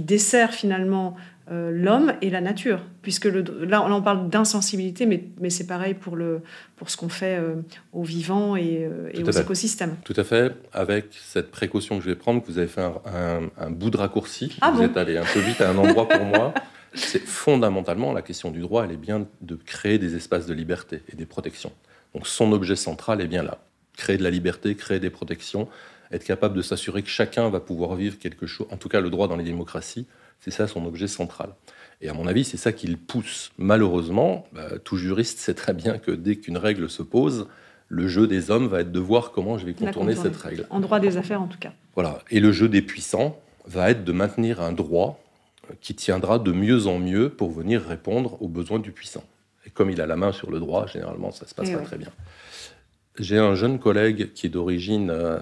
dessert 0.00 0.52
finalement 0.52 1.16
euh, 1.50 1.72
l'homme 1.72 2.12
et 2.22 2.30
la 2.30 2.40
nature. 2.40 2.80
Puisque 3.02 3.24
le, 3.24 3.42
là, 3.64 3.84
on 3.84 4.00
parle 4.00 4.28
d'insensibilité, 4.28 5.06
mais, 5.06 5.24
mais 5.40 5.50
c'est 5.50 5.66
pareil 5.66 5.94
pour, 5.94 6.14
le, 6.14 6.40
pour 6.76 6.88
ce 6.88 6.96
qu'on 6.96 7.08
fait 7.08 7.36
euh, 7.36 7.56
aux 7.92 8.04
vivants 8.04 8.54
et, 8.54 8.88
aux 9.20 9.30
écosystèmes. 9.30 9.96
Tout 10.04 10.14
à 10.16 10.22
fait. 10.22 10.54
Avec 10.72 11.06
cette 11.10 11.50
précaution 11.50 11.98
que 11.98 12.04
je 12.04 12.10
vais 12.10 12.16
prendre, 12.16 12.42
vous 12.46 12.58
avez 12.58 12.68
fait 12.68 12.82
un, 12.82 13.70
bout 13.70 13.90
de 13.90 13.96
raccourci. 13.96 14.56
Ah 14.60 14.70
vous 14.70 14.82
êtes 14.82 14.96
allé 14.96 15.16
un 15.16 15.24
peu 15.24 15.40
vite 15.40 15.60
à 15.60 15.70
un 15.70 15.78
endroit 15.78 16.08
pour 16.08 16.24
moi. 16.24 16.54
C'est 16.94 17.22
fondamentalement 17.22 18.12
la 18.12 18.22
question 18.22 18.50
du 18.50 18.60
droit, 18.60 18.84
elle 18.84 18.92
est 18.92 18.96
bien 18.96 19.26
de 19.40 19.54
créer 19.56 19.98
des 19.98 20.16
espaces 20.16 20.46
de 20.46 20.54
liberté 20.54 21.02
et 21.12 21.16
des 21.16 21.26
protections. 21.26 21.72
Donc 22.14 22.26
son 22.26 22.52
objet 22.52 22.76
central 22.76 23.20
est 23.20 23.26
bien 23.26 23.42
là 23.42 23.58
créer 23.98 24.16
de 24.16 24.22
la 24.22 24.30
liberté, 24.30 24.74
créer 24.74 25.00
des 25.00 25.10
protections, 25.10 25.68
être 26.10 26.24
capable 26.24 26.56
de 26.56 26.62
s'assurer 26.62 27.02
que 27.02 27.10
chacun 27.10 27.50
va 27.50 27.60
pouvoir 27.60 27.94
vivre 27.96 28.18
quelque 28.18 28.46
chose, 28.46 28.66
en 28.70 28.78
tout 28.78 28.88
cas 28.88 29.00
le 29.02 29.10
droit 29.10 29.28
dans 29.28 29.36
les 29.36 29.44
démocraties, 29.44 30.06
C'est 30.40 30.52
ça 30.52 30.68
son 30.68 30.86
objet 30.86 31.08
central. 31.08 31.50
Et 32.00 32.08
à 32.08 32.14
mon 32.14 32.28
avis, 32.28 32.44
c'est 32.44 32.56
ça 32.56 32.72
qui 32.72 32.86
le 32.86 32.96
pousse. 32.96 33.50
Malheureusement, 33.58 34.46
bah, 34.52 34.78
tout 34.84 34.96
juriste 34.96 35.40
sait 35.40 35.54
très 35.54 35.74
bien 35.74 35.98
que 35.98 36.12
dès 36.12 36.36
qu'une 36.36 36.56
règle 36.56 36.88
se 36.88 37.02
pose, 37.02 37.48
le 37.88 38.06
jeu 38.06 38.28
des 38.28 38.52
hommes 38.52 38.68
va 38.68 38.82
être 38.82 38.92
de 38.92 39.00
voir 39.00 39.32
comment 39.32 39.58
je 39.58 39.66
vais 39.66 39.74
contourner 39.74 40.14
cette 40.14 40.36
règle. 40.36 40.66
En 40.70 40.78
droit 40.78 41.00
des 41.00 41.16
affaires, 41.16 41.42
en 41.42 41.48
tout 41.48 41.58
cas. 41.58 41.72
Voilà. 41.96 42.20
Et 42.30 42.38
le 42.38 42.52
jeu 42.52 42.68
des 42.68 42.82
puissants 42.82 43.36
va 43.66 43.90
être 43.90 44.04
de 44.04 44.12
maintenir 44.12 44.60
un 44.60 44.72
droit 44.72 45.20
qui 45.80 45.94
tiendra 45.96 46.38
de 46.38 46.52
mieux 46.52 46.86
en 46.86 47.00
mieux 47.00 47.30
pour 47.30 47.50
venir 47.50 47.82
répondre 47.82 48.40
aux 48.40 48.48
besoins 48.48 48.78
du 48.78 48.92
puissant. 48.92 49.24
Et 49.66 49.70
comme 49.70 49.90
il 49.90 50.00
a 50.00 50.06
la 50.06 50.16
main 50.16 50.30
sur 50.32 50.52
le 50.52 50.60
droit, 50.60 50.86
généralement, 50.86 51.32
ça 51.32 51.46
se 51.46 51.54
passe 51.54 51.70
pas 51.70 51.78
très 51.78 51.98
bien. 51.98 52.12
J'ai 53.18 53.38
un 53.38 53.54
jeune 53.54 53.78
collègue 53.78 54.32
qui 54.32 54.46
est 54.46 54.50
d'origine 54.50 55.10
euh, 55.10 55.40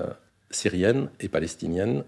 syrienne 0.51 1.09
et 1.21 1.29
palestinienne 1.29 2.05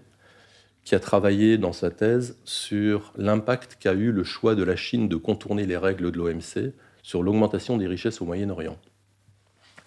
qui 0.83 0.95
a 0.95 0.99
travaillé 0.99 1.59
dans 1.59 1.73
sa 1.73 1.91
thèse 1.91 2.35
sur 2.45 3.13
l'impact 3.15 3.77
qu'a 3.79 3.93
eu 3.93 4.11
le 4.11 4.23
choix 4.23 4.55
de 4.55 4.63
la 4.63 4.75
Chine 4.75 5.07
de 5.07 5.15
contourner 5.15 5.67
les 5.67 5.77
règles 5.77 6.11
de 6.11 6.17
l'OMC 6.17 6.73
sur 7.03 7.21
l'augmentation 7.21 7.77
des 7.77 7.85
richesses 7.85 8.21
au 8.21 8.25
Moyen-Orient. 8.25 8.77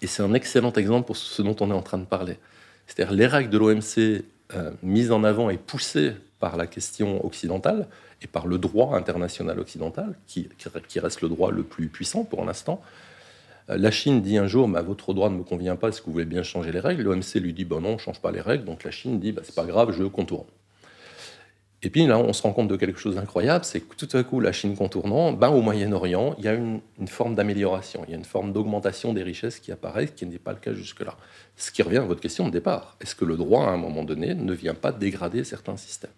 Et 0.01 0.07
c'est 0.07 0.23
un 0.23 0.33
excellent 0.33 0.71
exemple 0.73 1.07
pour 1.07 1.17
ce 1.17 1.41
dont 1.41 1.55
on 1.59 1.69
est 1.69 1.73
en 1.73 1.81
train 1.81 1.97
de 1.97 2.05
parler. 2.05 2.37
C'est-à-dire 2.87 3.13
les 3.13 3.27
règles 3.27 3.49
de 3.49 3.57
l'OMC 3.57 4.23
euh, 4.55 4.71
mises 4.83 5.11
en 5.11 5.25
avant 5.25 5.49
et 5.49 5.57
poussées 5.57 6.13
par 6.39 6.55
la 6.55 6.67
question 6.67 7.25
occidentale 7.25 7.87
et 8.21 8.27
par 8.27 8.47
le 8.47 8.57
droit 8.57 8.95
international 8.95 9.59
occidental, 9.59 10.15
qui, 10.27 10.49
reste 10.95 11.21
le 11.21 11.29
droit 11.29 11.51
le 11.51 11.63
plus 11.63 11.87
puissant 11.87 12.23
pour 12.23 12.45
l'instant, 12.45 12.81
la 13.67 13.91
Chine 13.91 14.21
dit 14.21 14.37
un 14.37 14.47
jour, 14.47 14.67
votre 14.67 15.13
droit 15.13 15.29
ne 15.29 15.37
me 15.37 15.43
convient 15.43 15.75
pas, 15.75 15.89
est-ce 15.89 16.01
que 16.01 16.07
vous 16.07 16.13
voulez 16.13 16.25
bien 16.25 16.43
changer 16.43 16.71
les 16.71 16.79
règles? 16.79 17.03
L'OMC 17.03 17.35
lui 17.35 17.53
dit, 17.53 17.65
bon 17.65 17.81
non, 17.81 17.89
on 17.89 17.93
ne 17.93 17.97
change 17.97 18.21
pas 18.21 18.31
les 18.31 18.41
règles. 18.41 18.65
Donc 18.65 18.83
la 18.83 18.91
Chine 18.91 19.19
dit, 19.19 19.31
bah, 19.31 19.41
c'est 19.43 19.55
pas 19.55 19.65
grave, 19.65 19.91
je 19.97 20.03
contourne. 20.03 20.47
Et 21.85 21.89
puis 21.89 22.07
là, 22.07 22.17
on 22.17 22.31
se 22.31 22.41
rend 22.41 22.53
compte 22.53 22.69
de 22.69 22.77
quelque 22.77 22.97
chose 22.97 23.15
d'incroyable, 23.15 23.65
c'est 23.65 23.81
que 23.81 23.95
tout 23.95 24.07
à 24.15 24.23
coup, 24.23 24.39
la 24.39 24.53
Chine 24.53 24.75
contournant, 24.77 25.33
ben, 25.33 25.49
au 25.49 25.61
Moyen-Orient, 25.61 26.33
il 26.37 26.45
y 26.45 26.47
a 26.47 26.53
une, 26.53 26.79
forme 27.07 27.35
d'amélioration, 27.35 28.05
il 28.07 28.11
y 28.11 28.13
a 28.13 28.17
une 28.17 28.23
forme 28.23 28.53
d'augmentation 28.53 29.13
des 29.13 29.21
richesses 29.21 29.59
qui 29.59 29.69
apparaît, 29.73 30.07
qui 30.07 30.25
n'est 30.25 30.39
pas 30.39 30.53
le 30.53 30.59
cas 30.59 30.73
jusque-là. 30.73 31.17
Ce 31.57 31.71
qui 31.71 31.81
revient 31.81 31.97
à 31.97 32.05
votre 32.05 32.21
question 32.21 32.45
de 32.45 32.51
départ. 32.51 32.95
Est-ce 33.01 33.15
que 33.15 33.25
le 33.25 33.35
droit, 33.35 33.65
à 33.65 33.71
un 33.71 33.77
moment 33.77 34.03
donné, 34.03 34.33
ne 34.33 34.53
vient 34.53 34.75
pas 34.75 34.93
dégrader 34.93 35.43
certains 35.43 35.75
systèmes? 35.75 36.11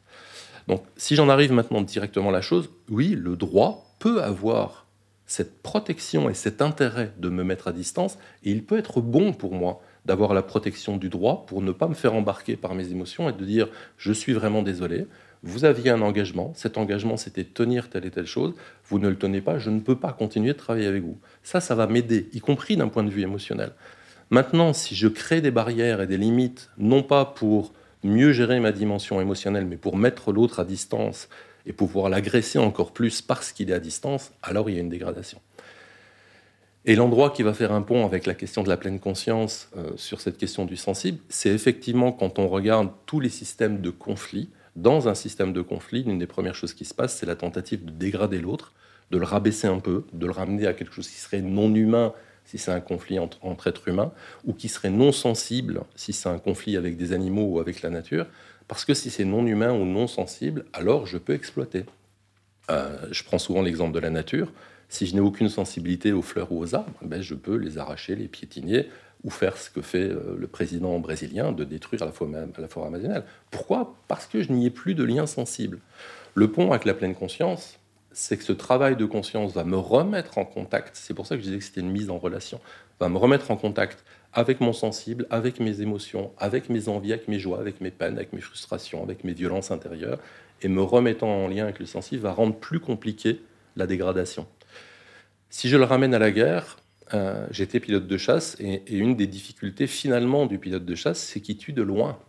Donc, 0.67 0.83
si 0.97 1.15
j'en 1.15 1.29
arrive 1.29 1.51
maintenant 1.51 1.81
directement 1.81 2.29
à 2.29 2.33
la 2.33 2.41
chose, 2.41 2.69
oui, 2.89 3.15
le 3.17 3.35
droit 3.35 3.95
peut 3.97 4.21
avoir 4.21 4.84
cette 5.25 5.61
protection 5.61 6.29
et 6.29 6.33
cet 6.33 6.61
intérêt 6.61 7.11
de 7.17 7.29
me 7.29 7.43
mettre 7.43 7.67
à 7.67 7.71
distance, 7.71 8.17
et 8.43 8.51
il 8.51 8.63
peut 8.63 8.77
être 8.77 9.01
bon 9.01 9.33
pour 9.33 9.53
moi 9.53 9.81
d'avoir 10.05 10.33
la 10.33 10.43
protection 10.43 10.97
du 10.97 11.09
droit 11.09 11.45
pour 11.47 11.61
ne 11.61 11.71
pas 11.71 11.87
me 11.87 11.95
faire 11.95 12.13
embarquer 12.13 12.55
par 12.55 12.75
mes 12.75 12.91
émotions 12.91 13.27
et 13.29 13.33
de 13.33 13.45
dire 13.45 13.67
je 13.97 14.13
suis 14.13 14.33
vraiment 14.33 14.61
désolé, 14.61 15.07
vous 15.41 15.65
aviez 15.65 15.91
un 15.91 16.01
engagement, 16.01 16.53
cet 16.55 16.77
engagement 16.77 17.17
c'était 17.17 17.43
tenir 17.43 17.89
telle 17.89 18.05
et 18.05 18.11
telle 18.11 18.27
chose, 18.27 18.53
vous 18.87 18.99
ne 18.99 19.09
le 19.09 19.17
tenez 19.17 19.41
pas, 19.41 19.57
je 19.57 19.69
ne 19.69 19.79
peux 19.79 19.95
pas 19.95 20.13
continuer 20.13 20.53
de 20.53 20.57
travailler 20.57 20.87
avec 20.87 21.03
vous. 21.03 21.17
Ça, 21.43 21.59
ça 21.59 21.75
va 21.75 21.87
m'aider, 21.87 22.29
y 22.33 22.39
compris 22.39 22.77
d'un 22.77 22.87
point 22.87 23.03
de 23.03 23.09
vue 23.09 23.21
émotionnel. 23.21 23.71
Maintenant, 24.31 24.73
si 24.73 24.95
je 24.95 25.07
crée 25.07 25.41
des 25.41 25.51
barrières 25.51 26.01
et 26.01 26.07
des 26.07 26.17
limites, 26.17 26.71
non 26.77 27.03
pas 27.03 27.25
pour 27.25 27.73
mieux 28.03 28.31
gérer 28.31 28.59
ma 28.59 28.71
dimension 28.71 29.21
émotionnelle, 29.21 29.65
mais 29.65 29.77
pour 29.77 29.97
mettre 29.97 30.31
l'autre 30.31 30.59
à 30.59 30.65
distance 30.65 31.29
et 31.65 31.73
pouvoir 31.73 32.09
l'agresser 32.09 32.59
encore 32.59 32.91
plus 32.91 33.21
parce 33.21 33.51
qu'il 33.51 33.69
est 33.69 33.73
à 33.73 33.79
distance, 33.79 34.31
alors 34.43 34.69
il 34.69 34.75
y 34.75 34.77
a 34.77 34.81
une 34.81 34.89
dégradation. 34.89 35.39
Et 36.87 36.95
l'endroit 36.95 37.31
qui 37.31 37.41
va 37.41 37.53
faire 37.53 37.71
un 37.71 37.81
pont 37.81 38.05
avec 38.05 38.27
la 38.27 38.35
question 38.35 38.61
de 38.61 38.69
la 38.69 38.77
pleine 38.77 38.99
conscience 38.99 39.69
euh, 39.75 39.91
sur 39.95 40.21
cette 40.21 40.37
question 40.37 40.65
du 40.65 40.77
sensible, 40.77 41.17
c'est 41.29 41.49
effectivement 41.49 42.11
quand 42.11 42.37
on 42.37 42.47
regarde 42.47 42.89
tous 43.07 43.19
les 43.19 43.29
systèmes 43.29 43.81
de 43.81 43.89
conflit, 43.89 44.49
dans 44.75 45.07
un 45.07 45.15
système 45.15 45.51
de 45.51 45.61
conflit, 45.61 46.03
l'une 46.03 46.19
des 46.19 46.27
premières 46.27 46.53
choses 46.53 46.73
qui 46.73 46.85
se 46.85 46.93
passe, 46.93 47.17
c'est 47.17 47.25
la 47.25 47.35
tentative 47.35 47.85
de 47.85 47.91
dégrader 47.91 48.39
l'autre, 48.39 48.73
de 49.09 49.17
le 49.17 49.25
rabaisser 49.25 49.67
un 49.67 49.79
peu, 49.79 50.03
de 50.13 50.25
le 50.25 50.31
ramener 50.31 50.67
à 50.67 50.73
quelque 50.73 50.93
chose 50.93 51.07
qui 51.07 51.15
serait 51.15 51.41
non 51.41 51.73
humain 51.73 52.13
si 52.43 52.59
c'est 52.59 52.71
un 52.71 52.79
conflit 52.79 53.17
entre, 53.17 53.67
êtres 53.67 53.87
humains, 53.87 54.11
ou 54.45 54.53
qui 54.53 54.69
serait 54.69 54.91
non 54.91 55.11
sensible 55.11 55.81
si 55.95 56.13
c'est 56.13 56.29
un 56.29 56.37
conflit 56.37 56.77
avec 56.77 56.95
des 56.95 57.11
animaux 57.11 57.45
ou 57.45 57.59
avec 57.59 57.81
la 57.81 57.89
nature, 57.89 58.27
parce 58.67 58.85
que 58.85 58.93
si 58.93 59.09
c'est 59.09 59.25
non 59.25 59.45
humain 59.45 59.71
ou 59.71 59.85
non 59.85 60.07
sensible, 60.07 60.65
alors 60.73 61.05
je 61.05 61.17
peux 61.17 61.33
exploiter. 61.33 61.85
Euh, 62.71 62.97
je 63.11 63.23
prends 63.23 63.37
souvent 63.37 63.61
l'exemple 63.61 63.93
de 63.93 63.99
la 63.99 64.09
nature. 64.09 64.51
Si 64.89 65.05
je 65.05 65.15
n'ai 65.15 65.21
aucune 65.21 65.49
sensibilité 65.49 66.13
aux 66.13 66.21
fleurs 66.21 66.51
ou 66.51 66.59
aux 66.59 66.75
arbres, 66.75 66.93
ben 67.01 67.21
je 67.21 67.35
peux 67.35 67.55
les 67.55 67.77
arracher, 67.77 68.15
les 68.15 68.27
piétiner, 68.27 68.87
ou 69.23 69.29
faire 69.29 69.57
ce 69.57 69.69
que 69.69 69.81
fait 69.81 70.09
euh, 70.09 70.35
le 70.37 70.47
président 70.47 70.97
brésilien, 70.99 71.51
de 71.51 71.63
détruire 71.63 72.05
la 72.05 72.11
forêt, 72.11 72.47
la 72.57 72.67
forêt 72.67 72.87
amazonienne. 72.87 73.23
Pourquoi? 73.51 73.95
Parce 74.07 74.27
que 74.27 74.41
je 74.41 74.51
n'y 74.51 74.67
ai 74.67 74.69
plus 74.69 74.93
de 74.93 75.03
lien 75.03 75.25
sensible. 75.25 75.79
Le 76.35 76.51
pont 76.51 76.71
avec 76.71 76.85
la 76.85 76.93
pleine 76.93 77.15
conscience, 77.15 77.79
c'est 78.11 78.37
que 78.37 78.43
ce 78.43 78.53
travail 78.53 78.95
de 78.95 79.05
conscience 79.05 79.53
va 79.53 79.63
me 79.63 79.77
remettre 79.77 80.37
en 80.37 80.45
contact, 80.45 80.95
c'est 80.95 81.13
pour 81.13 81.27
ça 81.27 81.35
que 81.35 81.41
je 81.41 81.47
disais 81.47 81.57
que 81.59 81.63
c'était 81.65 81.81
une 81.81 81.91
mise 81.91 82.09
en 82.09 82.17
relation, 82.17 82.61
va 82.99 83.09
me 83.09 83.17
remettre 83.17 83.51
en 83.51 83.57
contact 83.57 84.05
avec 84.35 84.59
mon 84.59 84.73
sensible, 84.73 85.25
avec 85.29 85.61
mes 85.61 85.81
émotions, 85.81 86.31
avec 86.37 86.69
mes 86.69 86.89
envies, 86.89 87.13
avec 87.13 87.29
mes 87.29 87.39
joies, 87.39 87.59
avec 87.59 87.79
mes 87.79 87.89
peines, 87.89 88.17
avec 88.17 88.33
mes 88.33 88.41
frustrations, 88.41 89.01
avec 89.01 89.23
mes 89.23 89.33
violences 89.33 89.71
intérieures, 89.71 90.19
et 90.61 90.67
me 90.67 90.81
remettant 90.81 91.29
en 91.29 91.47
lien 91.47 91.63
avec 91.63 91.79
le 91.79 91.85
sensible 91.85 92.21
va 92.21 92.33
rendre 92.33 92.55
plus 92.55 92.81
compliqué 92.81 93.41
la 93.77 93.87
dégradation. 93.87 94.45
Si 95.49 95.69
je 95.69 95.77
le 95.77 95.85
ramène 95.85 96.13
à 96.13 96.19
la 96.19 96.31
guerre, 96.31 96.77
euh, 97.13 97.47
j'étais 97.49 97.79
pilote 97.79 98.07
de 98.07 98.17
chasse 98.17 98.57
et, 98.59 98.83
une 98.93 99.15
des 99.15 99.27
difficultés 99.27 99.87
finalement 99.87 100.47
du 100.47 100.59
pilote 100.59 100.85
de 100.85 100.95
chasse, 100.95 101.19
c'est 101.19 101.39
qu'il 101.39 101.57
tue 101.57 101.73
de 101.73 101.81
loin. 101.81 102.19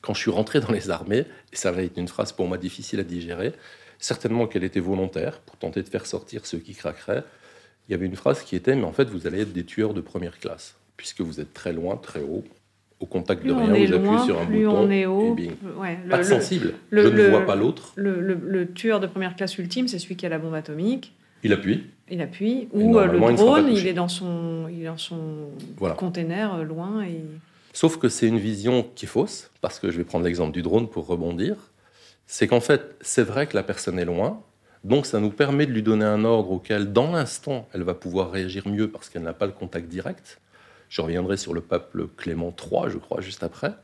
Quand 0.00 0.14
je 0.14 0.20
suis 0.20 0.30
rentré 0.30 0.60
dans 0.60 0.72
les 0.72 0.88
armées, 0.88 1.26
et 1.52 1.56
ça 1.56 1.70
va 1.70 1.82
être 1.82 1.98
une 1.98 2.08
phrase 2.08 2.32
pour 2.32 2.46
moi 2.46 2.56
difficile 2.56 3.00
à 3.00 3.04
digérer, 3.04 3.52
certainement 3.98 4.46
qu'elle 4.46 4.64
était 4.64 4.80
volontaire 4.80 5.40
pour 5.40 5.56
tenter 5.58 5.82
de 5.82 5.88
faire 5.88 6.06
sortir 6.06 6.46
ceux 6.46 6.58
qui 6.58 6.74
craqueraient, 6.74 7.24
il 7.88 7.92
y 7.92 7.94
avait 7.94 8.06
une 8.06 8.16
phrase 8.16 8.42
qui 8.42 8.56
était 8.56 8.74
mais 8.74 8.84
en 8.84 8.92
fait 8.92 9.10
vous 9.10 9.26
allez 9.26 9.42
être 9.42 9.52
des 9.52 9.64
tueurs 9.64 9.92
de 9.92 10.00
première 10.00 10.38
classe 10.38 10.76
puisque 10.96 11.20
vous 11.20 11.40
êtes 11.40 11.52
très 11.52 11.72
loin, 11.72 11.96
très 11.96 12.22
haut, 12.22 12.44
au 13.00 13.06
contact 13.06 13.44
de 13.44 13.52
rien, 13.52 13.66
vous 13.66 13.92
appuyez 13.94 14.18
sur 14.24 14.40
un 14.40 14.44
bouton 14.44 14.90
et 14.90 15.06
bing. 15.34 15.52
pas 16.08 16.22
sensible, 16.22 16.74
je 16.92 16.98
ne 16.98 17.28
vois 17.28 17.46
pas 17.46 17.56
l'autre. 17.56 17.92
le 17.96 18.72
tueur 18.72 19.00
de 19.00 19.06
première 19.06 19.36
classe 19.36 19.58
ultime, 19.58 19.88
c'est 19.88 19.98
celui 19.98 20.16
qui 20.16 20.26
a 20.26 20.28
la 20.28 20.38
bombe 20.38 20.54
atomique 20.54 21.12
il 21.44 21.52
appuie. 21.52 21.84
Il 22.10 22.22
appuie. 22.22 22.68
Ou 22.72 22.98
euh, 22.98 23.06
le 23.06 23.18
drone, 23.36 23.68
il, 23.70 23.86
est 23.86 23.92
dans 23.92 24.08
son, 24.08 24.66
il 24.68 24.82
est 24.82 24.86
dans 24.86 24.96
son 24.96 25.50
container 25.96 26.54
euh, 26.54 26.62
loin. 26.64 27.04
Et... 27.04 27.20
Sauf 27.74 27.98
que 27.98 28.08
c'est 28.08 28.26
une 28.26 28.38
vision 28.38 28.86
qui 28.94 29.04
est 29.04 29.08
fausse, 29.08 29.50
parce 29.60 29.78
que 29.78 29.90
je 29.90 29.98
vais 29.98 30.04
prendre 30.04 30.24
l'exemple 30.24 30.52
du 30.52 30.62
drone 30.62 30.88
pour 30.88 31.06
rebondir. 31.06 31.56
C'est 32.26 32.48
qu'en 32.48 32.60
fait, 32.60 32.96
c'est 33.02 33.22
vrai 33.22 33.46
que 33.46 33.54
la 33.54 33.62
personne 33.62 33.98
est 33.98 34.06
loin, 34.06 34.42
donc 34.84 35.04
ça 35.04 35.20
nous 35.20 35.30
permet 35.30 35.66
de 35.66 35.72
lui 35.72 35.82
donner 35.82 36.06
un 36.06 36.24
ordre 36.24 36.52
auquel, 36.52 36.92
dans 36.92 37.12
l'instant, 37.12 37.68
elle 37.74 37.82
va 37.82 37.92
pouvoir 37.92 38.30
réagir 38.30 38.66
mieux 38.66 38.88
parce 38.88 39.10
qu'elle 39.10 39.22
n'a 39.22 39.34
pas 39.34 39.46
le 39.46 39.52
contact 39.52 39.88
direct. 39.88 40.40
Je 40.94 41.00
reviendrai 41.00 41.36
sur 41.36 41.54
le 41.54 41.60
pape 41.60 41.96
Clément 42.16 42.54
III, 42.56 42.88
je 42.88 42.98
crois, 42.98 43.20
juste 43.20 43.42
après. 43.42 43.74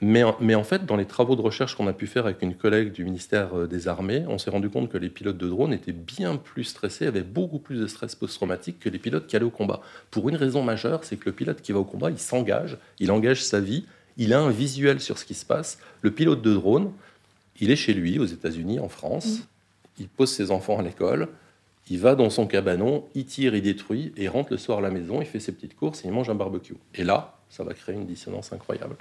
Mais, 0.00 0.24
en 0.24 0.64
fait, 0.64 0.84
dans 0.84 0.96
les 0.96 1.04
travaux 1.04 1.36
de 1.36 1.40
recherche 1.40 1.76
qu'on 1.76 1.86
a 1.86 1.92
pu 1.92 2.08
faire 2.08 2.24
avec 2.24 2.42
une 2.42 2.56
collègue 2.56 2.90
du 2.90 3.04
ministère 3.04 3.56
euh, 3.56 3.66
des 3.68 3.86
Armées, 3.86 4.24
on 4.26 4.36
s'est 4.36 4.50
rendu 4.50 4.68
compte 4.68 4.90
que 4.90 4.98
les 4.98 5.08
pilotes 5.08 5.38
de 5.38 5.48
drones 5.48 5.72
étaient 5.72 5.92
bien 5.92 6.34
plus 6.34 6.64
stressés, 6.64 7.06
avaient 7.06 7.22
beaucoup 7.22 7.60
plus 7.60 7.78
de 7.78 7.86
stress 7.86 8.16
post-traumatique 8.16 8.80
que 8.80 8.88
les 8.88 8.98
pilotes 8.98 9.28
qui 9.28 9.36
allaient 9.36 9.44
au 9.44 9.50
combat. 9.50 9.82
Pour 10.10 10.28
une 10.28 10.34
raison 10.34 10.64
majeure, 10.64 11.04
c'est 11.04 11.16
que 11.16 11.26
le 11.26 11.32
pilote 11.32 11.62
qui 11.62 11.70
va 11.70 11.78
au 11.78 11.84
combat, 11.84 12.10
il 12.10 12.18
s'engage, 12.18 12.76
il 12.98 13.12
engage 13.12 13.44
sa 13.44 13.60
vie, 13.60 13.86
il 14.16 14.34
a 14.34 14.40
un 14.40 14.50
visuel 14.50 15.00
sur 15.00 15.18
ce 15.18 15.24
qui 15.24 15.34
se 15.34 15.46
passe. 15.46 15.78
Le 16.02 16.10
pilote 16.10 16.42
de 16.42 16.54
drone, 16.54 16.90
il 17.60 17.70
est 17.70 17.76
chez 17.76 17.94
lui, 17.94 18.18
aux 18.18 18.26
États-Unis, 18.26 18.80
en 18.80 18.88
France, 18.88 19.26
mmh. 19.26 20.00
il 20.00 20.08
pose 20.08 20.32
ses 20.32 20.50
enfants 20.50 20.80
à 20.80 20.82
l'école, 20.82 21.28
il 21.88 21.98
va 21.98 22.14
dans 22.14 22.30
son 22.30 22.46
cabanon, 22.46 23.04
il 23.14 23.26
tire, 23.26 23.54
il 23.54 23.62
détruit, 23.62 24.12
et 24.16 24.28
rentre 24.28 24.52
le 24.52 24.58
soir 24.58 24.78
à 24.78 24.80
la 24.80 24.90
maison, 24.90 25.20
il 25.20 25.26
fait 25.26 25.40
ses 25.40 25.52
petites 25.52 25.76
courses 25.76 26.04
et 26.04 26.08
il 26.08 26.12
mange 26.12 26.28
un 26.28 26.34
barbecue. 26.34 26.76
Et 26.94 27.04
là, 27.04 27.38
ça 27.48 27.64
va 27.64 27.74
créer 27.74 27.94
une 27.94 28.06
dissonance 28.06 28.52
incroyable. 28.52 28.96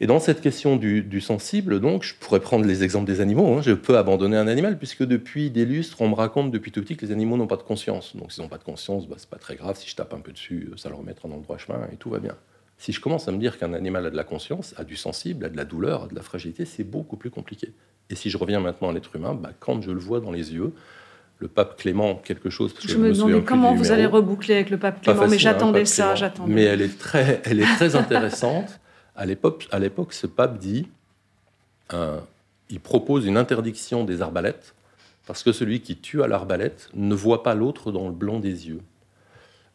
Et 0.00 0.06
dans 0.06 0.18
cette 0.18 0.40
question 0.40 0.76
du, 0.76 1.20
sensible, 1.20 1.78
donc, 1.78 2.02
je 2.02 2.14
pourrais 2.16 2.40
prendre 2.40 2.64
les 2.64 2.82
exemples 2.82 3.06
des 3.06 3.20
animaux. 3.20 3.54
Hein. 3.54 3.62
Je 3.62 3.70
peux 3.70 3.96
abandonner 3.96 4.36
un 4.36 4.48
animal, 4.48 4.76
puisque 4.76 5.04
depuis 5.04 5.48
des 5.50 5.64
lustres, 5.64 6.00
on 6.00 6.08
me 6.08 6.14
raconte 6.14 6.50
depuis 6.50 6.72
tout 6.72 6.82
petit 6.82 6.96
que 6.96 7.06
les 7.06 7.12
animaux 7.12 7.36
n'ont 7.36 7.46
pas 7.46 7.56
de 7.56 7.62
conscience. 7.62 8.16
Donc, 8.16 8.32
s'ils 8.32 8.42
n'ont 8.42 8.48
pas 8.48 8.58
de 8.58 8.64
conscience, 8.64 9.06
bah, 9.06 9.14
c'est 9.18 9.30
pas 9.30 9.38
très 9.38 9.54
grave. 9.54 9.76
Si 9.78 9.88
je 9.88 9.94
tape 9.94 10.12
un 10.12 10.18
peu 10.18 10.32
dessus, 10.32 10.70
ça 10.76 10.88
leur 10.88 10.98
remettra 10.98 11.28
dans 11.28 11.36
le 11.36 11.42
droit 11.42 11.56
chemin 11.56 11.86
et 11.92 11.96
tout 11.96 12.10
va 12.10 12.18
bien. 12.18 12.34
Si 12.78 12.90
je 12.90 13.00
commence 13.00 13.28
à 13.28 13.32
me 13.32 13.38
dire 13.38 13.60
qu'un 13.60 13.74
animal 13.74 14.06
a 14.06 14.10
de 14.10 14.16
la 14.16 14.24
conscience, 14.24 14.74
a 14.76 14.82
du 14.82 14.96
sensible, 14.96 15.44
a 15.44 15.48
de 15.48 15.56
la 15.56 15.64
douleur, 15.64 16.04
a 16.04 16.06
de 16.08 16.16
la 16.16 16.22
fragilité, 16.22 16.64
c'est 16.64 16.82
beaucoup 16.82 17.16
plus 17.16 17.30
compliqué. 17.30 17.72
Et 18.10 18.16
si 18.16 18.28
je 18.28 18.36
reviens 18.36 18.58
maintenant 18.58 18.88
à 18.88 18.92
l'être 18.92 19.14
humain, 19.14 19.34
bah, 19.34 19.52
quand 19.60 19.82
je 19.82 19.92
le 19.92 20.00
vois 20.00 20.18
dans 20.18 20.32
les 20.32 20.52
yeux, 20.52 20.72
le 21.42 21.48
pape 21.48 21.76
Clément 21.76 22.14
quelque 22.14 22.50
chose. 22.50 22.72
je, 22.86 22.96
me, 22.96 23.12
demandais 23.12 23.42
comment 23.42 23.74
vous 23.74 23.90
allez 23.90 24.06
reboucler 24.06 24.54
avec 24.54 24.70
le 24.70 24.78
pape 24.78 25.02
Clément, 25.02 25.26
mais 25.26 25.38
j'attendais 25.38 25.84
ça, 25.84 26.14
j'attendais. 26.14 26.54
Mais 26.54 26.62
elle 26.62 26.80
est 26.80 26.96
très, 26.96 27.42
elle 27.44 27.60
est 27.60 27.74
très 27.76 27.96
intéressante. 27.96 28.80
À 29.16 29.26
l'époque, 29.26 29.66
à 29.72 29.80
l'époque, 29.80 30.12
ce 30.12 30.28
pape 30.28 30.58
dit, 30.58 30.86
euh, 31.92 32.20
il 32.70 32.78
propose 32.78 33.26
une 33.26 33.36
interdiction 33.36 34.04
des 34.04 34.22
arbalètes 34.22 34.74
parce 35.26 35.42
que 35.42 35.50
celui 35.52 35.80
qui 35.80 35.96
tue 35.96 36.22
à 36.22 36.28
l'arbalète 36.28 36.88
ne 36.94 37.14
voit 37.14 37.42
pas 37.42 37.54
l'autre 37.54 37.90
dans 37.90 38.06
le 38.06 38.14
blanc 38.14 38.38
des 38.38 38.68
yeux. 38.68 38.80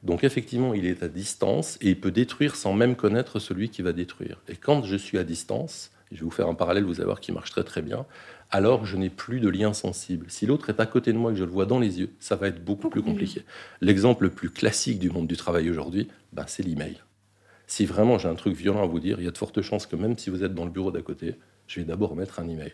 Donc 0.03 0.23
effectivement, 0.23 0.73
il 0.73 0.85
est 0.85 1.03
à 1.03 1.09
distance 1.09 1.77
et 1.81 1.89
il 1.89 1.99
peut 1.99 2.11
détruire 2.11 2.55
sans 2.55 2.71
même 2.71 2.95
connaître 2.95 3.39
celui 3.39 3.69
qui 3.69 3.81
va 3.81 3.91
détruire. 3.91 4.41
Et 4.47 4.55
quand 4.55 4.83
je 4.83 4.95
suis 4.95 5.17
à 5.17 5.25
distance, 5.25 5.91
je 6.11 6.19
vais 6.19 6.23
vous 6.23 6.31
faire 6.31 6.47
un 6.47 6.55
parallèle, 6.55 6.85
vous 6.85 6.95
allez 6.95 7.05
voir 7.05 7.19
qui 7.19 7.33
marche 7.33 7.51
très 7.51 7.65
très 7.65 7.81
bien, 7.81 8.05
alors 8.49 8.85
je 8.85 8.97
n'ai 8.97 9.09
plus 9.09 9.39
de 9.39 9.49
lien 9.49 9.73
sensible. 9.73 10.25
Si 10.29 10.45
l'autre 10.45 10.69
est 10.69 10.79
à 10.79 10.85
côté 10.85 11.11
de 11.13 11.17
moi 11.17 11.31
et 11.31 11.33
que 11.33 11.39
je 11.39 11.45
le 11.45 11.51
vois 11.51 11.65
dans 11.65 11.79
les 11.79 11.99
yeux, 11.99 12.11
ça 12.19 12.35
va 12.35 12.47
être 12.47 12.63
beaucoup, 12.63 12.89
plus 12.89 13.01
compliqué. 13.01 13.43
L'exemple 13.81 14.23
le 14.23 14.29
plus 14.29 14.49
classique 14.49 14.99
du 14.99 15.09
monde 15.09 15.27
du 15.27 15.37
travail 15.37 15.69
aujourd'hui, 15.69 16.07
ben, 16.33 16.45
c'est 16.47 16.63
l'email. 16.63 16.97
Si 17.67 17.85
vraiment 17.85 18.17
j'ai 18.17 18.29
un 18.29 18.35
truc 18.35 18.55
violent 18.55 18.83
à 18.83 18.87
vous 18.87 18.99
dire, 18.99 19.19
il 19.19 19.25
y 19.25 19.27
a 19.27 19.31
de 19.31 19.37
fortes 19.37 19.61
chances 19.61 19.85
que 19.85 19.95
même 19.95 20.17
si 20.17 20.29
vous 20.29 20.43
êtes 20.43 20.53
dans 20.53 20.65
le 20.65 20.71
bureau 20.71 20.91
d'à 20.91 21.01
côté, 21.01 21.35
je 21.67 21.81
vais 21.81 21.85
d'abord 21.85 22.15
mettre 22.15 22.39
un 22.39 22.47
email. 22.47 22.71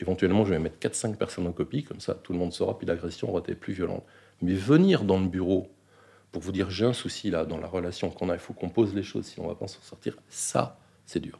Éventuellement, 0.00 0.44
je 0.44 0.50
vais 0.50 0.58
mettre 0.58 0.78
4-5 0.78 1.16
personnes 1.16 1.46
en 1.46 1.52
copie, 1.52 1.84
comme 1.84 2.00
ça 2.00 2.14
tout 2.14 2.32
le 2.32 2.38
monde 2.38 2.52
saura, 2.52 2.76
puis 2.76 2.86
l'agression 2.86 3.30
aura 3.30 3.40
été 3.40 3.54
plus 3.54 3.72
violente. 3.72 4.04
Mais 4.42 4.54
venir 4.54 5.04
dans 5.04 5.18
le 5.18 5.28
bureau 5.28 5.70
pour 6.32 6.42
vous 6.42 6.52
dire 6.52 6.68
j'ai 6.68 6.84
un 6.84 6.92
souci 6.92 7.30
là 7.30 7.44
dans 7.46 7.58
la 7.58 7.68
relation 7.68 8.10
qu'on 8.10 8.28
a, 8.28 8.34
il 8.34 8.40
faut 8.40 8.52
qu'on 8.52 8.68
pose 8.68 8.92
les 8.94 9.04
choses, 9.04 9.24
sinon 9.24 9.46
on 9.46 9.48
va 9.48 9.54
pas 9.54 9.68
s'en 9.68 9.80
sortir, 9.80 10.18
ça, 10.28 10.78
c'est 11.06 11.20
dur. 11.20 11.38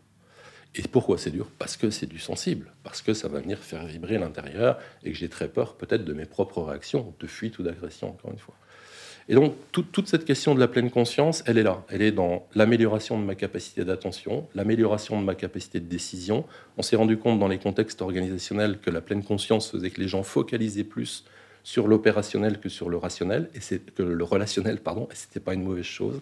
Et 0.76 0.82
pourquoi 0.82 1.18
c'est 1.18 1.30
dur? 1.30 1.48
Parce 1.58 1.76
que 1.76 1.90
c'est 1.90 2.06
du 2.06 2.18
sensible, 2.18 2.72
parce 2.82 3.00
que 3.00 3.14
ça 3.14 3.28
va 3.28 3.40
venir 3.40 3.58
faire 3.58 3.86
vibrer 3.86 4.18
l'intérieur 4.18 4.78
et 5.04 5.12
que 5.12 5.16
j'ai 5.16 5.28
très 5.28 5.48
peur 5.48 5.74
peut-être 5.74 6.04
de 6.04 6.12
mes 6.12 6.26
propres 6.26 6.62
réactions, 6.62 7.14
de 7.20 7.26
fuite 7.26 7.58
ou 7.58 7.62
d'agression, 7.62 8.08
encore 8.10 8.32
une 8.32 8.38
fois. 8.38 8.54
Et 9.28 9.34
donc, 9.34 9.54
toute 9.72 10.06
cette 10.06 10.26
question 10.26 10.54
de 10.54 10.60
la 10.60 10.68
pleine 10.68 10.90
conscience, 10.90 11.42
elle 11.46 11.56
est 11.56 11.62
là. 11.62 11.82
Elle 11.88 12.02
est 12.02 12.12
dans 12.12 12.46
l'amélioration 12.54 13.18
de 13.18 13.24
ma 13.24 13.34
capacité 13.34 13.82
d'attention, 13.82 14.46
l'amélioration 14.54 15.18
de 15.18 15.24
ma 15.24 15.34
capacité 15.34 15.80
de 15.80 15.86
décision. 15.86 16.44
On 16.76 16.82
s'est 16.82 16.96
rendu 16.96 17.16
compte 17.16 17.38
dans 17.38 17.48
les 17.48 17.58
contextes 17.58 18.02
organisationnels 18.02 18.78
que 18.80 18.90
la 18.90 19.00
pleine 19.00 19.24
conscience 19.24 19.70
faisait 19.70 19.90
que 19.90 20.00
les 20.00 20.08
gens 20.08 20.22
focalisaient 20.24 20.84
plus 20.84 21.24
sur 21.62 21.88
l'opérationnel 21.88 22.60
que 22.60 22.68
sur 22.68 22.90
le 22.90 22.98
rationnel, 22.98 23.48
et 23.54 23.60
c'est 23.60 23.94
que 23.94 24.02
le 24.02 24.24
relationnel, 24.24 24.78
pardon, 24.80 25.08
c'était 25.14 25.40
pas 25.40 25.54
une 25.54 25.62
mauvaise 25.62 25.86
chose. 25.86 26.20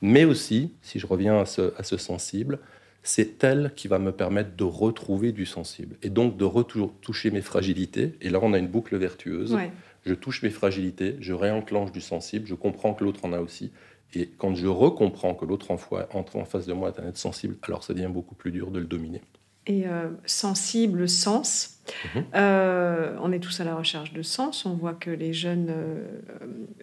Mais 0.00 0.24
aussi, 0.24 0.72
si 0.82 1.00
je 1.00 1.06
reviens 1.08 1.40
à 1.40 1.46
ce 1.46 1.96
sensible, 1.96 2.60
c'est 3.06 3.44
elle 3.44 3.72
qui 3.76 3.88
va 3.88 3.98
me 3.98 4.12
permettre 4.12 4.56
de 4.56 4.64
retrouver 4.64 5.32
du 5.32 5.46
sensible 5.46 5.96
et 6.02 6.10
donc 6.10 6.36
de 6.36 6.44
retoucher 6.44 7.30
mes 7.30 7.40
fragilités. 7.40 8.14
Et 8.20 8.30
là, 8.30 8.40
on 8.42 8.52
a 8.52 8.58
une 8.58 8.68
boucle 8.68 8.96
vertueuse. 8.96 9.56
Je 10.04 10.14
touche 10.14 10.42
mes 10.42 10.50
fragilités, 10.50 11.16
je 11.20 11.32
réenclenche 11.32 11.92
du 11.92 12.00
sensible, 12.00 12.46
je 12.46 12.54
comprends 12.54 12.94
que 12.94 13.04
l'autre 13.04 13.24
en 13.24 13.32
a 13.32 13.40
aussi. 13.40 13.72
Et 14.14 14.28
quand 14.38 14.54
je 14.54 14.66
recomprends 14.66 15.34
que 15.34 15.44
l'autre 15.44 15.72
en, 15.72 15.78
en 16.12 16.44
face 16.44 16.66
de 16.66 16.72
moi 16.72 16.92
est 16.94 17.00
un 17.00 17.08
être 17.08 17.16
sensible, 17.16 17.56
alors 17.62 17.82
ça 17.82 17.92
devient 17.92 18.10
beaucoup 18.10 18.34
plus 18.34 18.52
dur 18.52 18.70
de 18.70 18.78
le 18.78 18.86
dominer 18.86 19.20
et 19.66 19.86
euh, 19.86 20.08
sensible 20.24 21.08
sens. 21.08 21.78
Mhm. 22.14 22.24
Euh, 22.34 23.16
on 23.20 23.32
est 23.32 23.38
tous 23.38 23.60
à 23.60 23.64
la 23.64 23.74
recherche 23.74 24.12
de 24.12 24.22
sens. 24.22 24.64
On 24.64 24.74
voit 24.74 24.94
que 24.94 25.10
les 25.10 25.32
jeunes 25.32 25.68
euh, 25.70 26.04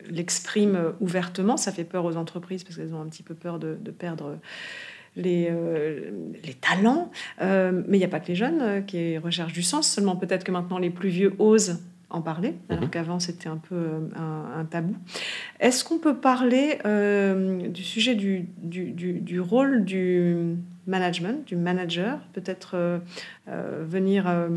l'expriment 0.10 0.94
ouvertement. 1.00 1.58
Ça 1.58 1.72
fait 1.72 1.84
peur 1.84 2.06
aux 2.06 2.18
entreprises 2.18 2.64
parce 2.64 2.76
qu'elles 2.76 2.94
ont 2.94 3.02
un 3.02 3.08
petit 3.08 3.24
peu 3.24 3.36
peur 3.36 3.60
de, 3.60 3.76
perdre 3.92 4.38
les, 5.16 5.52
les 6.44 6.54
talents. 6.54 7.12
mais 7.40 7.98
il 7.98 8.00
n'y 8.00 8.06
a 8.06 8.10
pas 8.10 8.20
que 8.20 8.28
les 8.28 8.36
jeunes 8.36 8.86
qui 8.86 9.18
recherchent 9.18 9.54
du 9.54 9.64
sens. 9.64 9.90
Seulement 9.90 10.16
peut-être 10.16 10.44
que 10.44 10.52
maintenant 10.52 10.78
les 10.78 10.90
plus 10.90 11.10
vieux 11.10 11.34
osent 11.40 11.82
en 12.10 12.22
parler, 12.22 12.54
alors 12.70 12.84
mhm. 12.84 12.90
qu'avant 12.92 13.20
c'était 13.20 13.50
un 13.50 13.58
peu 13.58 14.10
un, 14.16 14.66
tabou. 14.66 14.96
Est-ce 15.60 15.84
qu'on 15.84 15.98
peut 15.98 16.16
parler 16.16 16.78
du 17.70 17.84
sujet 17.84 18.16
du, 18.16 18.48
du, 18.62 18.92
du 18.92 19.40
rôle 19.40 19.86
du 19.86 20.58
management, 20.88 21.46
du 21.46 21.56
manager, 21.56 22.20
peut-être 22.34 22.72
euh, 22.76 23.00
euh, 23.48 23.84
venir 23.88 24.28
euh, 24.28 24.50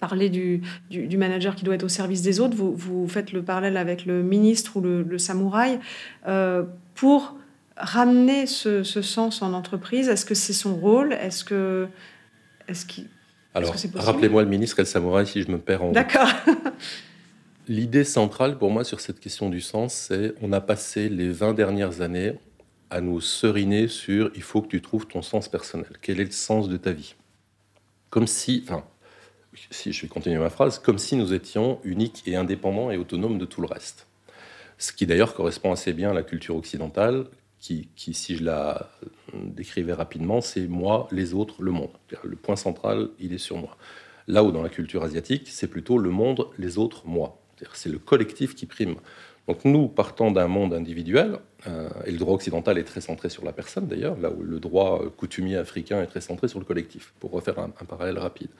parler 0.00 0.28
du, 0.28 0.60
du, 0.90 1.16
manager 1.16 1.54
qui 1.54 1.64
doit 1.64 1.74
être 1.74 1.84
au 1.84 1.88
service 1.88 2.22
des 2.22 2.40
autres? 2.40 2.56
Vous, 2.56 2.74
vous 2.74 3.08
faites 3.08 3.32
le 3.32 3.42
parallèle 3.42 3.76
avec 3.76 4.06
le 4.06 4.22
ministre 4.22 4.76
ou 4.76 4.80
le, 4.80 5.18
samouraï 5.18 5.78
pour 6.94 7.36
ramener 7.78 8.46
ce, 8.46 8.82
sens 8.82 9.42
en 9.42 9.52
entreprise? 9.52 10.08
Est-ce 10.08 10.24
que 10.24 10.34
c'est 10.34 10.52
son 10.52 10.76
rôle? 10.76 11.12
Est-ce 11.12 11.44
que 11.44 11.88
est-ce 12.66 12.84
qu'il 12.84 13.06
alors, 13.54 13.74
rappelez-moi 13.94 14.42
le 14.42 14.48
ministre 14.48 14.78
et 14.78 14.82
le 14.82 14.86
samouraï 14.86 15.26
si 15.26 15.42
je 15.42 15.50
me 15.50 15.58
perds 15.58 15.82
en. 15.82 15.90
D'accord. 15.90 16.28
L'idée 17.68 18.04
centrale 18.04 18.56
pour 18.56 18.70
moi 18.70 18.84
sur 18.84 19.00
cette 19.00 19.20
question 19.20 19.48
du 19.48 19.60
sens, 19.60 19.94
c'est 19.94 20.34
on 20.42 20.52
a 20.52 20.60
passé 20.60 21.08
les 21.08 21.28
20 21.28 21.54
dernières 21.54 22.00
années 22.00 22.34
à 22.90 23.00
nous 23.00 23.20
seriner 23.20 23.88
sur 23.88 24.30
il 24.34 24.42
faut 24.42 24.62
que 24.62 24.68
tu 24.68 24.80
trouves 24.80 25.06
ton 25.06 25.22
sens 25.22 25.48
personnel. 25.48 25.90
Quel 26.00 26.20
est 26.20 26.24
le 26.24 26.30
sens 26.30 26.68
de 26.68 26.76
ta 26.76 26.92
vie? 26.92 27.14
Comme 28.10 28.26
si, 28.26 28.64
enfin, 28.64 28.84
si 29.70 29.92
je 29.92 30.02
vais 30.02 30.08
continuer 30.08 30.38
ma 30.38 30.50
phrase, 30.50 30.78
comme 30.78 30.98
si 30.98 31.16
nous 31.16 31.34
étions 31.34 31.80
uniques 31.84 32.22
et 32.26 32.36
indépendants 32.36 32.90
et 32.90 32.96
autonomes 32.96 33.38
de 33.38 33.44
tout 33.44 33.60
le 33.60 33.66
reste. 33.66 34.06
Ce 34.78 34.92
qui 34.92 35.06
d'ailleurs 35.06 35.34
correspond 35.34 35.72
assez 35.72 35.92
bien 35.92 36.10
à 36.10 36.14
la 36.14 36.22
culture 36.22 36.56
occidentale, 36.56 37.26
qui, 37.60 37.88
si 37.96 38.36
je 38.36 38.44
la 38.44 38.90
décrivais 39.34 39.92
rapidement, 39.92 40.40
c'est 40.40 40.68
moi, 40.68 41.08
les 41.10 41.34
autres, 41.34 41.62
le 41.62 41.72
monde. 41.72 41.90
Le 42.22 42.36
point 42.36 42.56
central, 42.56 43.08
il 43.18 43.32
est 43.32 43.38
sur 43.38 43.56
moi. 43.56 43.76
Là 44.26 44.44
où 44.44 44.52
dans 44.52 44.62
la 44.62 44.68
culture 44.68 45.02
asiatique, 45.02 45.48
c'est 45.48 45.68
plutôt 45.68 45.98
le 45.98 46.10
monde, 46.10 46.46
les 46.58 46.78
autres, 46.78 47.06
moi. 47.06 47.40
C'est 47.72 47.88
le 47.88 47.98
collectif 47.98 48.54
qui 48.54 48.66
prime. 48.66 48.96
Donc 49.48 49.64
nous, 49.64 49.88
partant 49.88 50.30
d'un 50.30 50.46
monde 50.46 50.74
individuel, 50.74 51.38
euh, 51.66 51.88
et 52.04 52.12
le 52.12 52.18
droit 52.18 52.34
occidental 52.34 52.76
est 52.76 52.84
très 52.84 53.00
centré 53.00 53.30
sur 53.30 53.44
la 53.44 53.52
personne 53.52 53.86
d'ailleurs, 53.86 54.18
là 54.18 54.30
où 54.30 54.42
le 54.42 54.60
droit 54.60 55.02
coutumier 55.16 55.56
africain 55.56 56.02
est 56.02 56.06
très 56.06 56.20
centré 56.20 56.48
sur 56.48 56.58
le 56.58 56.66
collectif, 56.66 57.14
pour 57.18 57.30
refaire 57.30 57.58
un, 57.58 57.70
parallèle 57.70 58.18
rapide. 58.18 58.50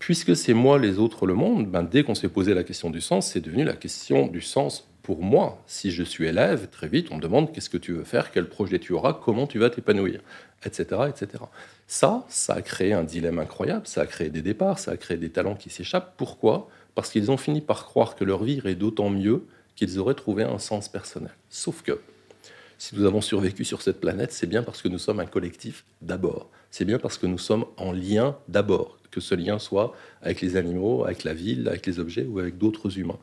Puisque 0.00 0.34
c'est 0.36 0.54
moi, 0.54 0.78
les 0.78 0.98
autres, 0.98 1.26
le 1.26 1.34
monde, 1.34 1.68
ben, 1.70 1.84
dès 1.84 2.02
qu'on 2.02 2.16
s'est 2.16 2.28
posé 2.28 2.54
la 2.54 2.64
question 2.64 2.90
du 2.90 3.00
sens, 3.00 3.30
c'est 3.30 3.40
devenu 3.40 3.64
la 3.64 3.74
question 3.74 4.26
du 4.26 4.40
sens 4.40 4.87
pour 5.08 5.22
moi. 5.22 5.58
Si 5.66 5.90
je 5.90 6.02
suis 6.02 6.26
élève, 6.26 6.68
très 6.68 6.86
vite, 6.86 7.08
on 7.10 7.16
me 7.16 7.22
demande 7.22 7.50
qu'est-ce 7.50 7.70
que 7.70 7.78
tu 7.78 7.94
veux 7.94 8.04
faire, 8.04 8.30
quel 8.30 8.46
projet 8.46 8.78
tu 8.78 8.92
auras, 8.92 9.14
comment 9.14 9.46
tu 9.46 9.58
vas 9.58 9.70
t'épanouir, 9.70 10.20
etc., 10.66 10.84
etc. 11.08 11.44
Ça, 11.86 12.26
ça 12.28 12.52
a 12.52 12.60
créé 12.60 12.92
un 12.92 13.04
dilemme 13.04 13.38
incroyable, 13.38 13.86
ça 13.86 14.02
a 14.02 14.06
créé 14.06 14.28
des 14.28 14.42
départs, 14.42 14.78
ça 14.78 14.90
a 14.90 14.98
créé 14.98 15.16
des 15.16 15.30
talents 15.30 15.54
qui 15.54 15.70
s'échappent. 15.70 16.12
Pourquoi? 16.18 16.68
Parce 16.94 17.10
qu'ils 17.10 17.30
ont 17.30 17.38
fini 17.38 17.62
par 17.62 17.86
croire 17.86 18.16
que 18.16 18.24
leur 18.24 18.44
vie 18.44 18.56
irait 18.56 18.74
d'autant 18.74 19.08
mieux 19.08 19.46
qu'ils 19.76 19.98
auraient 19.98 20.12
trouvé 20.12 20.42
un 20.42 20.58
sens 20.58 20.90
personnel. 20.90 21.32
Sauf 21.48 21.80
que, 21.80 21.98
si 22.76 22.94
nous 22.94 23.06
avons 23.06 23.22
survécu 23.22 23.64
sur 23.64 23.80
cette 23.80 24.02
planète, 24.02 24.32
c'est 24.32 24.46
bien 24.46 24.62
parce 24.62 24.82
que 24.82 24.88
nous 24.88 24.98
sommes 24.98 25.20
un 25.20 25.26
collectif 25.26 25.86
d'abord. 26.02 26.50
C'est 26.70 26.84
bien 26.84 26.98
parce 26.98 27.16
que 27.16 27.26
nous 27.26 27.38
sommes 27.38 27.64
en 27.78 27.92
lien 27.92 28.36
d'abord, 28.48 28.98
que 29.10 29.20
ce 29.20 29.34
lien 29.34 29.58
soit 29.58 29.94
avec 30.20 30.42
les 30.42 30.56
animaux, 30.56 31.06
avec 31.06 31.24
la 31.24 31.32
ville, 31.32 31.66
avec 31.66 31.86
les 31.86 31.98
objets 31.98 32.26
ou 32.26 32.40
avec 32.40 32.58
d'autres 32.58 32.98
humains. 32.98 33.18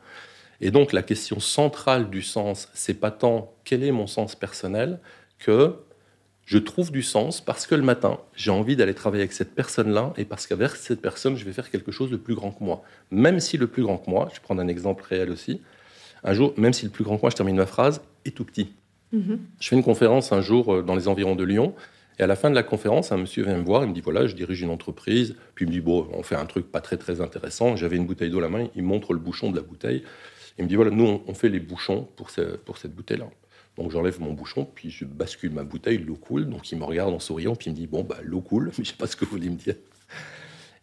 Et 0.66 0.72
donc 0.72 0.94
la 0.94 1.04
question 1.04 1.40
centrale 1.40 2.10
du 2.10 2.24
sens, 2.24 2.70
c'est 2.74 2.96
pas 2.96 3.12
tant 3.12 3.54
quel 3.66 3.84
est 3.84 3.92
mon 3.92 4.08
sens 4.08 4.36
personnel 4.36 5.00
que 5.38 5.76
je 6.44 6.58
trouve 6.58 6.92
du 6.92 7.04
sens 7.04 7.40
parce 7.40 7.68
que 7.68 7.76
le 7.76 7.84
matin, 7.84 8.20
j'ai 8.36 8.50
envie 8.50 8.76
d'aller 8.76 8.96
travailler 8.96 9.22
avec 9.22 9.34
cette 9.34 9.54
personne-là 9.54 10.14
et 10.18 10.26
parce 10.26 10.48
qu'avec 10.48 10.72
cette 10.72 11.04
personne, 11.04 11.36
je 11.36 11.46
vais 11.46 11.54
faire 11.54 11.70
quelque 11.70 11.92
chose 11.92 12.10
de 12.10 12.18
plus 12.18 12.34
grand 12.34 12.50
que 12.50 12.64
moi. 12.64 12.82
Même 13.12 13.40
si 13.40 13.58
le 13.58 13.68
plus 13.68 13.84
grand 13.84 14.00
que 14.00 14.10
moi, 14.10 14.28
je 14.32 14.38
vais 14.38 14.42
prendre 14.42 14.60
un 14.60 14.68
exemple 14.68 15.04
réel 15.08 15.30
aussi, 15.30 15.62
un 16.24 16.34
jour, 16.34 16.52
même 16.58 16.74
si 16.74 16.86
le 16.86 16.92
plus 16.92 17.04
grand 17.04 17.18
que 17.18 17.22
moi, 17.22 17.30
je 17.30 17.36
termine 17.36 17.58
ma 17.58 17.68
phrase, 17.68 18.02
est 18.26 18.36
tout 18.36 18.44
petit. 18.44 18.70
Mhm. 19.12 19.38
Je 19.60 19.68
fais 19.68 19.76
une 19.76 19.84
conférence 19.84 20.32
un 20.32 20.42
jour 20.42 20.74
euh, 20.74 20.82
dans 20.82 20.96
les 20.96 21.08
environs 21.08 21.36
de 21.36 21.44
Lyon. 21.44 21.76
Et 22.18 22.24
à 22.24 22.28
la 22.28 22.36
fin 22.36 22.50
de 22.50 22.56
la 22.56 22.64
conférence, 22.64 23.12
un 23.12 23.18
monsieur 23.18 23.44
vient 23.44 23.58
me 23.58 23.64
voir, 23.64 23.84
il 23.84 23.90
me 23.90 23.94
dit 23.94 24.02
voilà, 24.02 24.26
je 24.26 24.36
dirige 24.36 24.62
une 24.64 24.72
entreprise. 24.72 25.36
Puis 25.54 25.66
il 25.66 25.68
me 25.68 25.74
dit 25.74 25.82
bon, 25.82 26.08
on 26.12 26.24
fait 26.24 26.36
un 26.36 26.48
truc 26.48 26.72
pas 26.72 26.82
très 26.82 26.98
très 26.98 27.22
intéressant. 27.22 27.76
J'avais 27.76 27.98
une 27.98 28.08
bouteille 28.08 28.32
d'eau 28.32 28.40
à 28.40 28.42
la 28.42 28.50
main, 28.50 28.68
il 28.76 28.82
montre 28.82 29.14
le 29.14 29.20
bouchon 29.20 29.52
de 29.52 29.56
la 29.58 29.62
bouteille. 29.62 30.02
Il 30.58 30.64
me 30.64 30.70
dit 30.70 30.76
voilà, 30.76 30.92
nous 30.92 31.22
on 31.26 31.34
fait 31.34 31.50
les 31.50 31.60
bouchons 31.60 32.08
pour, 32.16 32.30
pour 32.66 32.78
cette 32.78 32.96
bouteille-là. 32.96 33.30
Donc 33.78 33.92
j'enlève 33.92 34.22
mon 34.22 34.34
bouchon, 34.34 34.68
puis 34.74 34.90
je 34.90 35.06
bascule 35.06 35.52
ma 35.52 35.64
bouteille, 35.64 35.98
l'eau 35.98 36.16
coule. 36.16 36.48
Donc 36.48 36.72
il 36.72 36.78
me 36.78 36.86
regarde 36.86 37.14
en 37.14 37.20
souriant, 37.20 37.56
puis 37.56 37.68
il 37.68 37.74
me 37.74 37.76
dit 37.76 37.88
bon 37.88 38.04
bah 38.04 38.18
l'eau 38.24 38.42
coule, 38.42 38.72
mais 38.78 38.84
je 38.84 38.92
sais 38.92 38.98
pas 38.98 39.08
ce 39.08 39.16
que 39.16 39.26
vous 39.26 39.32
voulez 39.32 39.50
me 39.50 39.56
dire. 39.56 39.76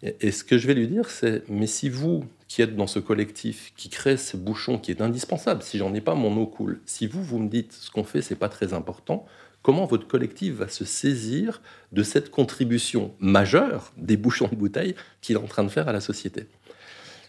Et, 0.02 0.32
ce 0.32 0.42
que 0.42 0.58
je 0.58 0.66
vais 0.66 0.74
lui 0.74 0.88
dire, 0.88 1.08
c'est 1.08 1.48
mais 1.48 1.68
si 1.68 1.88
vous 1.88 2.24
qui 2.48 2.60
êtes 2.60 2.76
dans 2.76 2.88
ce 2.88 2.98
collectif, 2.98 3.72
qui 3.76 3.88
crée 3.88 4.16
ce 4.16 4.36
bouchon 4.36 4.78
qui 4.78 4.90
est 4.90 5.00
indispensable, 5.00 5.62
si 5.62 5.78
j'en 5.78 5.94
ai 5.94 6.00
pas, 6.00 6.14
mon 6.14 6.36
eau 6.36 6.46
coule. 6.46 6.80
Si 6.86 7.06
vous, 7.06 7.22
vous 7.22 7.38
me 7.38 7.48
dites 7.48 7.72
ce 7.72 7.90
qu'on 7.90 8.04
fait, 8.04 8.20
c'est 8.20 8.34
pas 8.34 8.48
très 8.48 8.74
important, 8.74 9.24
comment 9.62 9.86
votre 9.86 10.06
collectif 10.08 10.54
va 10.54 10.68
se 10.68 10.84
saisir 10.84 11.62
de 11.92 12.02
cette 12.02 12.30
contribution 12.30 13.14
majeure 13.20 13.92
des 13.96 14.16
bouchons 14.16 14.48
de 14.48 14.56
bouteille 14.56 14.96
qu'il 15.22 15.36
est 15.36 15.38
en 15.38 15.46
train 15.46 15.64
de 15.64 15.70
faire 15.70 15.88
à 15.88 15.92
la 15.92 16.00
société? 16.00 16.46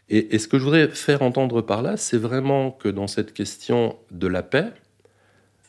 Et, 0.09 0.37
ce 0.37 0.47
que 0.47 0.59
je 0.59 0.63
voudrais 0.63 0.89
faire 0.89 1.21
entendre 1.21 1.61
par 1.61 1.81
là, 1.81 1.97
c'est 1.97 2.17
vraiment 2.17 2.71
que 2.71 2.89
dans 2.89 3.07
cette 3.07 3.33
question 3.33 3.97
de 4.11 4.27
la 4.27 4.43
paix, 4.43 4.71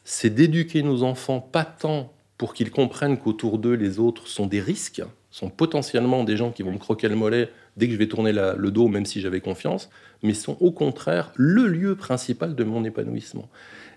c'est 0.04 0.30
d'éduquer 0.30 0.82
nos 0.82 1.02
enfants 1.02 1.40
pas 1.40 1.64
tant 1.64 2.12
pour 2.36 2.52
qu'ils 2.52 2.70
comprennent 2.70 3.16
qu'autour 3.18 3.58
d'eux, 3.58 3.74
les 3.74 3.98
autres 3.98 4.26
sont 4.26 4.46
des 4.46 4.60
risques, 4.60 5.02
sont 5.30 5.50
potentiellement 5.50 6.24
des 6.24 6.36
gens 6.36 6.50
qui 6.50 6.62
vont 6.62 6.72
me 6.72 6.78
croquer 6.78 7.08
le 7.08 7.16
mollet 7.16 7.48
dès 7.76 7.86
que 7.86 7.92
je 7.92 7.98
vais 7.98 8.08
tourner 8.08 8.32
le 8.32 8.70
dos, 8.70 8.88
même 8.88 9.06
si 9.06 9.20
j'avais 9.20 9.40
confiance, 9.40 9.90
mais 10.22 10.34
sont 10.34 10.56
au 10.60 10.70
contraire 10.70 11.32
le 11.36 11.66
lieu 11.66 11.96
principal 11.96 12.54
de 12.54 12.64
mon 12.64 12.84
épanouissement. 12.84 13.48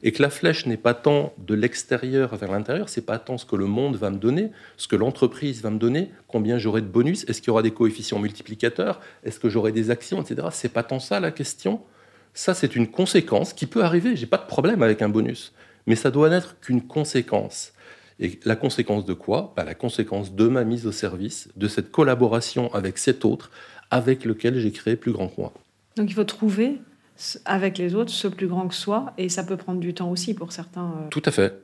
Et 0.03 0.11
que 0.11 0.21
la 0.21 0.29
flèche 0.29 0.65
n'est 0.65 0.77
pas 0.77 0.93
tant 0.93 1.33
de 1.39 1.55
l'extérieur 1.55 2.35
vers 2.35 2.51
l'intérieur, 2.51 2.89
c'est 2.89 3.05
pas 3.05 3.17
tant 3.17 3.37
ce 3.37 3.45
que 3.45 3.55
le 3.55 3.65
monde 3.65 3.95
va 3.95 4.11
me 4.11 4.17
donner, 4.17 4.51
ce 4.77 4.87
que 4.87 4.95
l'entreprise 4.95 5.61
va 5.61 5.71
me 5.71 5.79
donner, 5.79 6.11
combien 6.27 6.59
j'aurai 6.59 6.81
de 6.81 6.87
bonus, 6.87 7.23
est-ce 7.27 7.41
qu'il 7.41 7.47
y 7.47 7.51
aura 7.51 7.63
des 7.63 7.71
coefficients 7.71 8.19
multiplicateurs, 8.19 8.99
est-ce 9.23 9.39
que 9.39 9.49
j'aurai 9.49 9.71
des 9.71 9.89
actions, 9.89 10.21
etc. 10.21 10.49
C'est 10.51 10.73
pas 10.73 10.83
tant 10.83 10.99
ça 10.99 11.19
la 11.19 11.31
question. 11.31 11.81
Ça, 12.33 12.53
c'est 12.53 12.75
une 12.75 12.87
conséquence 12.87 13.53
qui 13.53 13.65
peut 13.65 13.83
arriver. 13.83 14.15
J'ai 14.15 14.27
pas 14.27 14.37
de 14.37 14.45
problème 14.45 14.83
avec 14.83 15.01
un 15.01 15.09
bonus, 15.09 15.53
mais 15.87 15.95
ça 15.95 16.11
doit 16.11 16.29
n'être 16.29 16.59
qu'une 16.59 16.83
conséquence. 16.83 17.73
Et 18.19 18.39
la 18.45 18.55
conséquence 18.55 19.05
de 19.05 19.13
quoi? 19.13 19.53
Bah, 19.55 19.63
La 19.63 19.75
conséquence 19.75 20.33
de 20.33 20.47
ma 20.47 20.63
mise 20.63 20.87
au 20.87 20.91
service, 20.91 21.49
de 21.55 21.67
cette 21.67 21.91
collaboration 21.91 22.73
avec 22.73 22.97
cet 22.97 23.25
autre, 23.25 23.51
avec 23.91 24.25
lequel 24.25 24.59
j'ai 24.59 24.71
créé 24.71 24.95
plus 24.95 25.11
grand 25.11 25.27
que 25.27 25.39
moi. 25.39 25.53
Donc 25.95 26.09
il 26.09 26.13
faut 26.13 26.23
trouver 26.23 26.81
avec 27.45 27.77
les 27.77 27.95
autres 27.95 28.11
ce 28.11 28.27
plus 28.27 28.47
grand 28.47 28.67
que 28.67 28.75
soi, 28.75 29.13
et 29.17 29.29
ça 29.29 29.43
peut 29.43 29.57
prendre 29.57 29.79
du 29.79 29.93
temps 29.93 30.11
aussi 30.11 30.33
pour 30.33 30.51
certains. 30.51 30.93
Euh. 31.05 31.09
Tout 31.09 31.23
à 31.25 31.31
fait. 31.31 31.61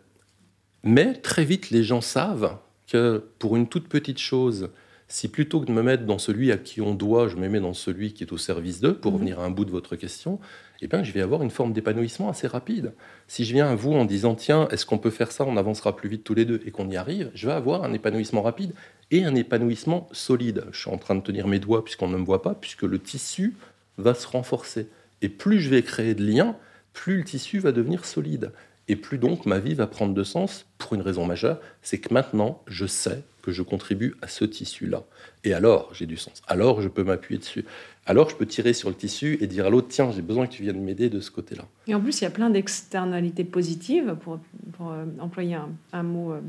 Mais 0.83 1.13
très 1.13 1.45
vite, 1.45 1.69
les 1.69 1.83
gens 1.83 2.01
savent 2.01 2.57
que 2.87 3.23
pour 3.39 3.55
une 3.55 3.67
toute 3.67 3.87
petite 3.87 4.19
chose, 4.19 4.69
si 5.07 5.27
plutôt 5.27 5.61
que 5.61 5.65
de 5.65 5.71
me 5.71 5.83
mettre 5.83 6.05
dans 6.05 6.17
celui 6.17 6.51
à 6.51 6.57
qui 6.57 6.81
on 6.81 6.95
doit, 6.95 7.27
je 7.27 7.35
me 7.35 7.47
mets 7.47 7.59
dans 7.59 7.73
celui 7.73 8.13
qui 8.13 8.23
est 8.23 8.31
au 8.31 8.37
service 8.37 8.79
d'eux, 8.79 8.95
pour 8.95 9.13
revenir 9.13 9.39
à 9.39 9.45
un 9.45 9.51
bout 9.51 9.65
de 9.65 9.71
votre 9.71 9.95
question, 9.95 10.39
eh 10.83 10.87
bien, 10.87 11.03
je 11.03 11.11
vais 11.11 11.21
avoir 11.21 11.43
une 11.43 11.49
forme 11.49 11.71
d'épanouissement 11.71 12.29
assez 12.29 12.47
rapide. 12.47 12.93
Si 13.27 13.45
je 13.45 13.53
viens 13.53 13.69
à 13.69 13.75
vous 13.75 13.93
en 13.93 14.05
disant, 14.05 14.35
tiens, 14.35 14.67
est-ce 14.69 14.85
qu'on 14.85 14.97
peut 14.97 15.09
faire 15.09 15.31
ça, 15.31 15.45
on 15.45 15.55
avancera 15.57 15.95
plus 15.95 16.09
vite 16.09 16.23
tous 16.23 16.33
les 16.33 16.45
deux, 16.45 16.61
et 16.65 16.71
qu'on 16.71 16.89
y 16.89 16.97
arrive, 16.97 17.31
je 17.33 17.47
vais 17.47 17.53
avoir 17.53 17.83
un 17.83 17.93
épanouissement 17.93 18.41
rapide 18.41 18.73
et 19.11 19.23
un 19.23 19.35
épanouissement 19.35 20.09
solide. 20.11 20.65
Je 20.71 20.79
suis 20.81 20.89
en 20.89 20.97
train 20.97 21.15
de 21.15 21.21
tenir 21.21 21.47
mes 21.47 21.59
doigts 21.59 21.83
puisqu'on 21.83 22.07
ne 22.07 22.17
me 22.17 22.25
voit 22.25 22.41
pas, 22.41 22.55
puisque 22.55 22.83
le 22.83 22.99
tissu 22.99 23.55
va 23.97 24.13
se 24.13 24.27
renforcer. 24.27 24.87
Et 25.21 25.29
plus 25.29 25.59
je 25.59 25.69
vais 25.69 25.83
créer 25.83 26.15
de 26.15 26.25
liens, 26.25 26.55
plus 26.93 27.17
le 27.17 27.23
tissu 27.23 27.59
va 27.59 27.71
devenir 27.71 28.05
solide. 28.05 28.51
Et 28.87 28.95
plus 28.95 29.17
donc 29.17 29.45
ma 29.45 29.59
vie 29.59 29.75
va 29.75 29.87
prendre 29.87 30.13
de 30.13 30.23
sens 30.23 30.65
pour 30.77 30.93
une 30.93 31.01
raison 31.01 31.25
majeure, 31.25 31.59
c'est 31.81 31.99
que 31.99 32.13
maintenant 32.13 32.61
je 32.67 32.85
sais 32.85 33.23
que 33.41 33.51
je 33.51 33.61
contribue 33.61 34.15
à 34.21 34.27
ce 34.27 34.45
tissu-là. 34.45 35.03
Et 35.43 35.53
alors 35.53 35.93
j'ai 35.93 36.05
du 36.05 36.17
sens. 36.17 36.41
Alors 36.47 36.81
je 36.81 36.89
peux 36.89 37.03
m'appuyer 37.03 37.39
dessus. 37.39 37.65
Alors 38.05 38.29
je 38.29 38.35
peux 38.35 38.45
tirer 38.45 38.73
sur 38.73 38.89
le 38.89 38.95
tissu 38.95 39.37
et 39.41 39.47
dire 39.47 39.65
à 39.65 39.69
l'autre, 39.69 39.87
tiens, 39.89 40.11
j'ai 40.11 40.21
besoin 40.21 40.47
que 40.47 40.53
tu 40.53 40.63
viennes 40.63 40.81
m'aider 40.81 41.09
de 41.09 41.21
ce 41.21 41.31
côté-là. 41.31 41.63
Et 41.87 41.95
en 41.95 42.01
plus, 42.01 42.19
il 42.21 42.23
y 42.25 42.27
a 42.27 42.31
plein 42.31 42.49
d'externalités 42.49 43.45
positives, 43.45 44.15
pour, 44.23 44.39
euh, 44.81 45.05
employer 45.19 45.57
un, 45.93 46.03
mot 46.03 46.33
euh, 46.33 46.41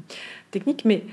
technique, 0.50 0.84
mais 0.84 1.04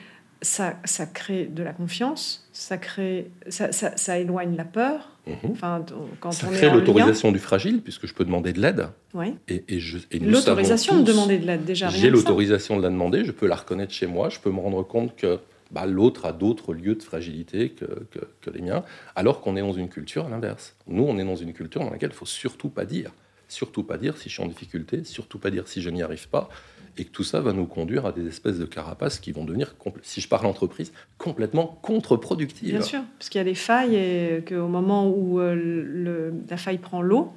ça, 0.42 0.78
ça, 0.84 1.06
crée 1.06 1.46
de 1.46 1.62
la 1.62 1.74
confiance, 1.74 2.50
ça, 2.52 2.80
crée, 2.80 3.30
ça, 3.50 3.72
ça, 3.72 4.18
éloigne 4.18 4.56
la 4.56 4.66
peur. 4.66 5.10
Mhm. 5.28 5.52
Enfin, 5.52 5.86
quand 6.20 6.32
ça 6.32 6.48
crée 6.48 6.72
l'autorisation 6.72 7.32
du 7.32 7.38
fragile, 7.38 7.82
puisque 7.82 8.08
je 8.08 8.14
peux 8.16 8.26
demander 8.26 8.54
de 8.54 8.60
l'aide. 8.60 8.88
Oui. 9.14 9.36
Et, 9.48 9.64
et, 9.70 9.80
et 10.10 10.20
l'autorisation 10.20 11.00
de 11.00 11.04
demander 11.04 11.38
de 11.38 11.46
l'aide, 11.46 11.64
déjà. 11.64 11.89
J'ai 11.89 12.10
l'autorisation 12.10 12.78
de 12.78 12.82
la 12.82 12.89
demander, 12.89 13.24
je 13.24 13.32
peux 13.32 13.46
la 13.46 13.58
reconnaître 13.58 13.94
chez 13.94 14.08
moi, 14.08 14.30
je 14.30 14.39
peux 14.39 14.50
me 14.50 14.60
rendre 14.60 14.82
compte 14.82 15.16
que 15.16 15.39
bah, 15.72 15.86
l'autre 15.86 16.26
a 16.26 16.34
d'autres 16.34 16.74
lieux 16.74 16.95
de 16.95 17.03
fragilité 17.03 17.69
que, 17.69 17.86
que, 18.11 18.19
que 18.41 18.49
les 18.49 18.61
miens, 18.61 18.84
alors 19.15 19.41
qu'on 19.41 19.55
est 19.55 19.61
dans 19.61 19.74
une 19.74 19.89
culture 19.89 20.26
à 20.26 20.30
l'inverse. 20.30 20.76
Nous, 20.88 21.03
on 21.03 21.17
est 21.17 21.26
dans 21.26 21.36
une 21.36 21.53
culture 21.53 21.82
dans 21.82 21.89
laquelle 21.89 22.11
il 22.11 22.15
faut 22.15 22.26
surtout 22.26 22.69
pas 22.69 22.86
dire. 22.86 23.11
Surtout 23.47 23.84
pas 23.84 23.97
dire 23.97 24.17
si 24.17 24.30
je 24.30 24.34
suis 24.36 24.43
en 24.43 24.47
difficulté, 24.47 25.03
surtout 25.03 25.38
pas 25.38 25.49
dire 25.49 25.67
si 25.67 25.82
je 25.82 25.89
n'y 25.89 26.01
arrive 26.01 26.30
pas 26.30 26.49
et 26.97 27.05
que 27.05 27.09
tout 27.09 27.24
ça 27.24 27.39
va 27.39 27.53
nous 27.53 27.65
conduire 27.65 28.05
à 28.05 28.11
des 28.11 28.28
espèces 28.28 28.57
de 28.59 28.65
carapaces 28.65 29.19
qui 29.19 29.32
vont 29.32 29.45
devenir, 29.45 29.76
si 30.01 30.22
je 30.22 30.28
parle 30.28 30.45
entreprise, 30.45 30.91
complètement 31.17 31.80
contre-productives. 31.82 32.69
Bien 32.69 32.82
sûr, 32.82 33.01
parce 33.17 33.30
qu'il 33.30 33.39
y 33.39 33.41
a 33.41 33.45
des 33.45 33.55
failles 33.55 33.95
et 33.95 34.43
qu'au 34.47 34.67
moment 34.67 35.09
où 35.09 35.39
euh, 35.39 35.55
le, 35.55 36.34
la 36.49 36.57
faille 36.57 36.78
prend 36.78 37.01
l'eau, 37.01 37.34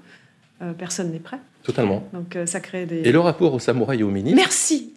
euh, 0.63 0.73
personne 0.73 1.13
n'est 1.13 1.21
prêt. 1.21 1.39
Totalement. 1.63 2.07
Donc 2.13 2.37
euh, 2.37 2.47
ça 2.47 2.61
crée 2.61 2.87
des... 2.87 2.99
Et 2.99 3.13
le 3.13 3.21
rapport 3.21 3.55
au 3.55 3.59
samouraï 3.59 4.01
et 4.01 4.03
au 4.03 4.11
ministre 4.11 4.37
Merci 4.37 4.93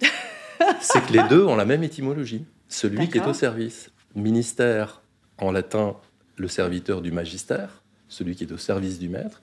C'est 0.81 1.05
que 1.05 1.13
les 1.13 1.23
deux 1.29 1.45
ont 1.45 1.55
la 1.55 1.65
même 1.65 1.83
étymologie. 1.83 2.43
Celui 2.69 3.09
qui 3.09 3.17
est 3.17 3.27
au 3.27 3.33
service. 3.33 3.91
Ministère, 4.15 5.01
en 5.37 5.51
latin, 5.51 5.95
le 6.35 6.47
serviteur 6.47 7.01
du 7.01 7.11
magistère, 7.11 7.83
celui 8.09 8.35
qui 8.35 8.43
est 8.43 8.51
au 8.51 8.57
service 8.57 8.99
du 8.99 9.09
maître 9.09 9.41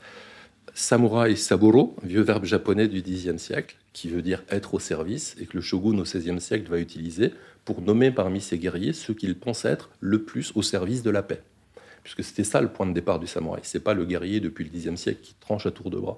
samouraï 0.74 1.36
saburo, 1.36 1.94
vieux 2.02 2.22
verbe 2.22 2.44
japonais 2.44 2.88
du 2.88 3.00
Xe 3.00 3.36
siècle, 3.36 3.76
qui 3.92 4.08
veut 4.08 4.22
dire 4.22 4.42
être 4.50 4.74
au 4.74 4.80
service, 4.80 5.36
et 5.40 5.46
que 5.46 5.56
le 5.56 5.60
shogun 5.60 5.98
au 5.98 6.02
XVIe 6.02 6.40
siècle 6.40 6.68
va 6.68 6.78
utiliser 6.78 7.32
pour 7.64 7.80
nommer 7.80 8.10
parmi 8.10 8.40
ses 8.40 8.58
guerriers 8.58 8.92
ceux 8.92 9.14
qu'il 9.14 9.38
pense 9.38 9.64
être 9.64 9.90
le 10.00 10.22
plus 10.22 10.52
au 10.54 10.62
service 10.62 11.02
de 11.02 11.10
la 11.10 11.22
paix. 11.22 11.42
Puisque 12.02 12.24
c'était 12.24 12.44
ça 12.44 12.60
le 12.60 12.68
point 12.68 12.86
de 12.86 12.92
départ 12.92 13.18
du 13.18 13.26
samouraï. 13.26 13.60
C'est 13.62 13.80
pas 13.80 13.94
le 13.94 14.04
guerrier 14.04 14.40
depuis 14.40 14.64
le 14.64 14.70
Xe 14.70 14.96
siècle 14.96 15.20
qui 15.22 15.34
tranche 15.40 15.66
à 15.66 15.70
tour 15.70 15.90
de 15.90 15.98
bras. 15.98 16.16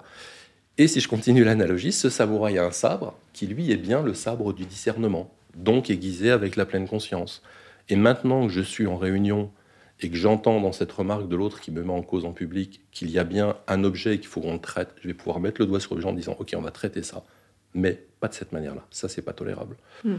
Et 0.77 0.87
si 0.87 0.99
je 0.99 1.07
continue 1.07 1.43
l'analogie, 1.43 1.91
ce 1.91 2.09
samouraï 2.09 2.57
a 2.57 2.65
un 2.65 2.71
sabre 2.71 3.17
qui, 3.33 3.47
lui, 3.47 3.71
est 3.71 3.77
bien 3.77 4.01
le 4.01 4.13
sabre 4.13 4.53
du 4.53 4.65
discernement, 4.65 5.31
donc 5.57 5.89
aiguisé 5.89 6.31
avec 6.31 6.55
la 6.55 6.65
pleine 6.65 6.87
conscience. 6.87 7.41
Et 7.89 7.95
maintenant 7.95 8.47
que 8.47 8.53
je 8.53 8.61
suis 8.61 8.87
en 8.87 8.97
réunion 8.97 9.51
et 9.99 10.09
que 10.09 10.15
j'entends 10.15 10.61
dans 10.61 10.71
cette 10.71 10.91
remarque 10.91 11.27
de 11.27 11.35
l'autre 11.35 11.59
qui 11.59 11.71
me 11.71 11.83
met 11.83 11.93
en 11.93 12.03
cause 12.03 12.25
en 12.25 12.31
public 12.31 12.81
qu'il 12.91 13.09
y 13.09 13.17
a 13.17 13.23
bien 13.23 13.55
un 13.67 13.83
objet 13.83 14.17
qu'il 14.19 14.27
faut 14.27 14.41
qu'on 14.41 14.59
traite, 14.59 14.93
je 15.01 15.07
vais 15.07 15.13
pouvoir 15.13 15.39
mettre 15.39 15.59
le 15.59 15.67
doigt 15.67 15.79
sur 15.79 15.95
le 15.95 16.01
gens 16.01 16.09
en 16.09 16.13
disant 16.13 16.35
ok 16.37 16.53
on 16.55 16.61
va 16.61 16.71
traiter 16.71 17.01
ça, 17.01 17.23
mais 17.73 18.03
pas 18.19 18.27
de 18.27 18.33
cette 18.33 18.51
manière-là, 18.51 18.85
ça 18.91 19.09
c'est 19.09 19.21
pas 19.23 19.33
tolérable. 19.33 19.75
Hmm. 20.03 20.17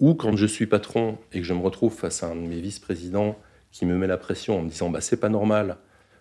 Ou 0.00 0.14
quand 0.14 0.36
je 0.36 0.46
suis 0.46 0.66
patron 0.66 1.18
et 1.32 1.38
que 1.38 1.46
je 1.46 1.54
me 1.54 1.60
retrouve 1.60 1.94
face 1.94 2.22
à 2.22 2.28
un 2.28 2.36
de 2.36 2.40
mes 2.40 2.60
vice-présidents 2.60 3.38
qui 3.70 3.86
me 3.86 3.96
met 3.96 4.06
la 4.06 4.18
pression 4.18 4.58
en 4.58 4.62
me 4.62 4.68
disant 4.68 4.90
bah 4.90 5.00
c'est 5.00 5.16
pas 5.16 5.30
normal 5.30 5.78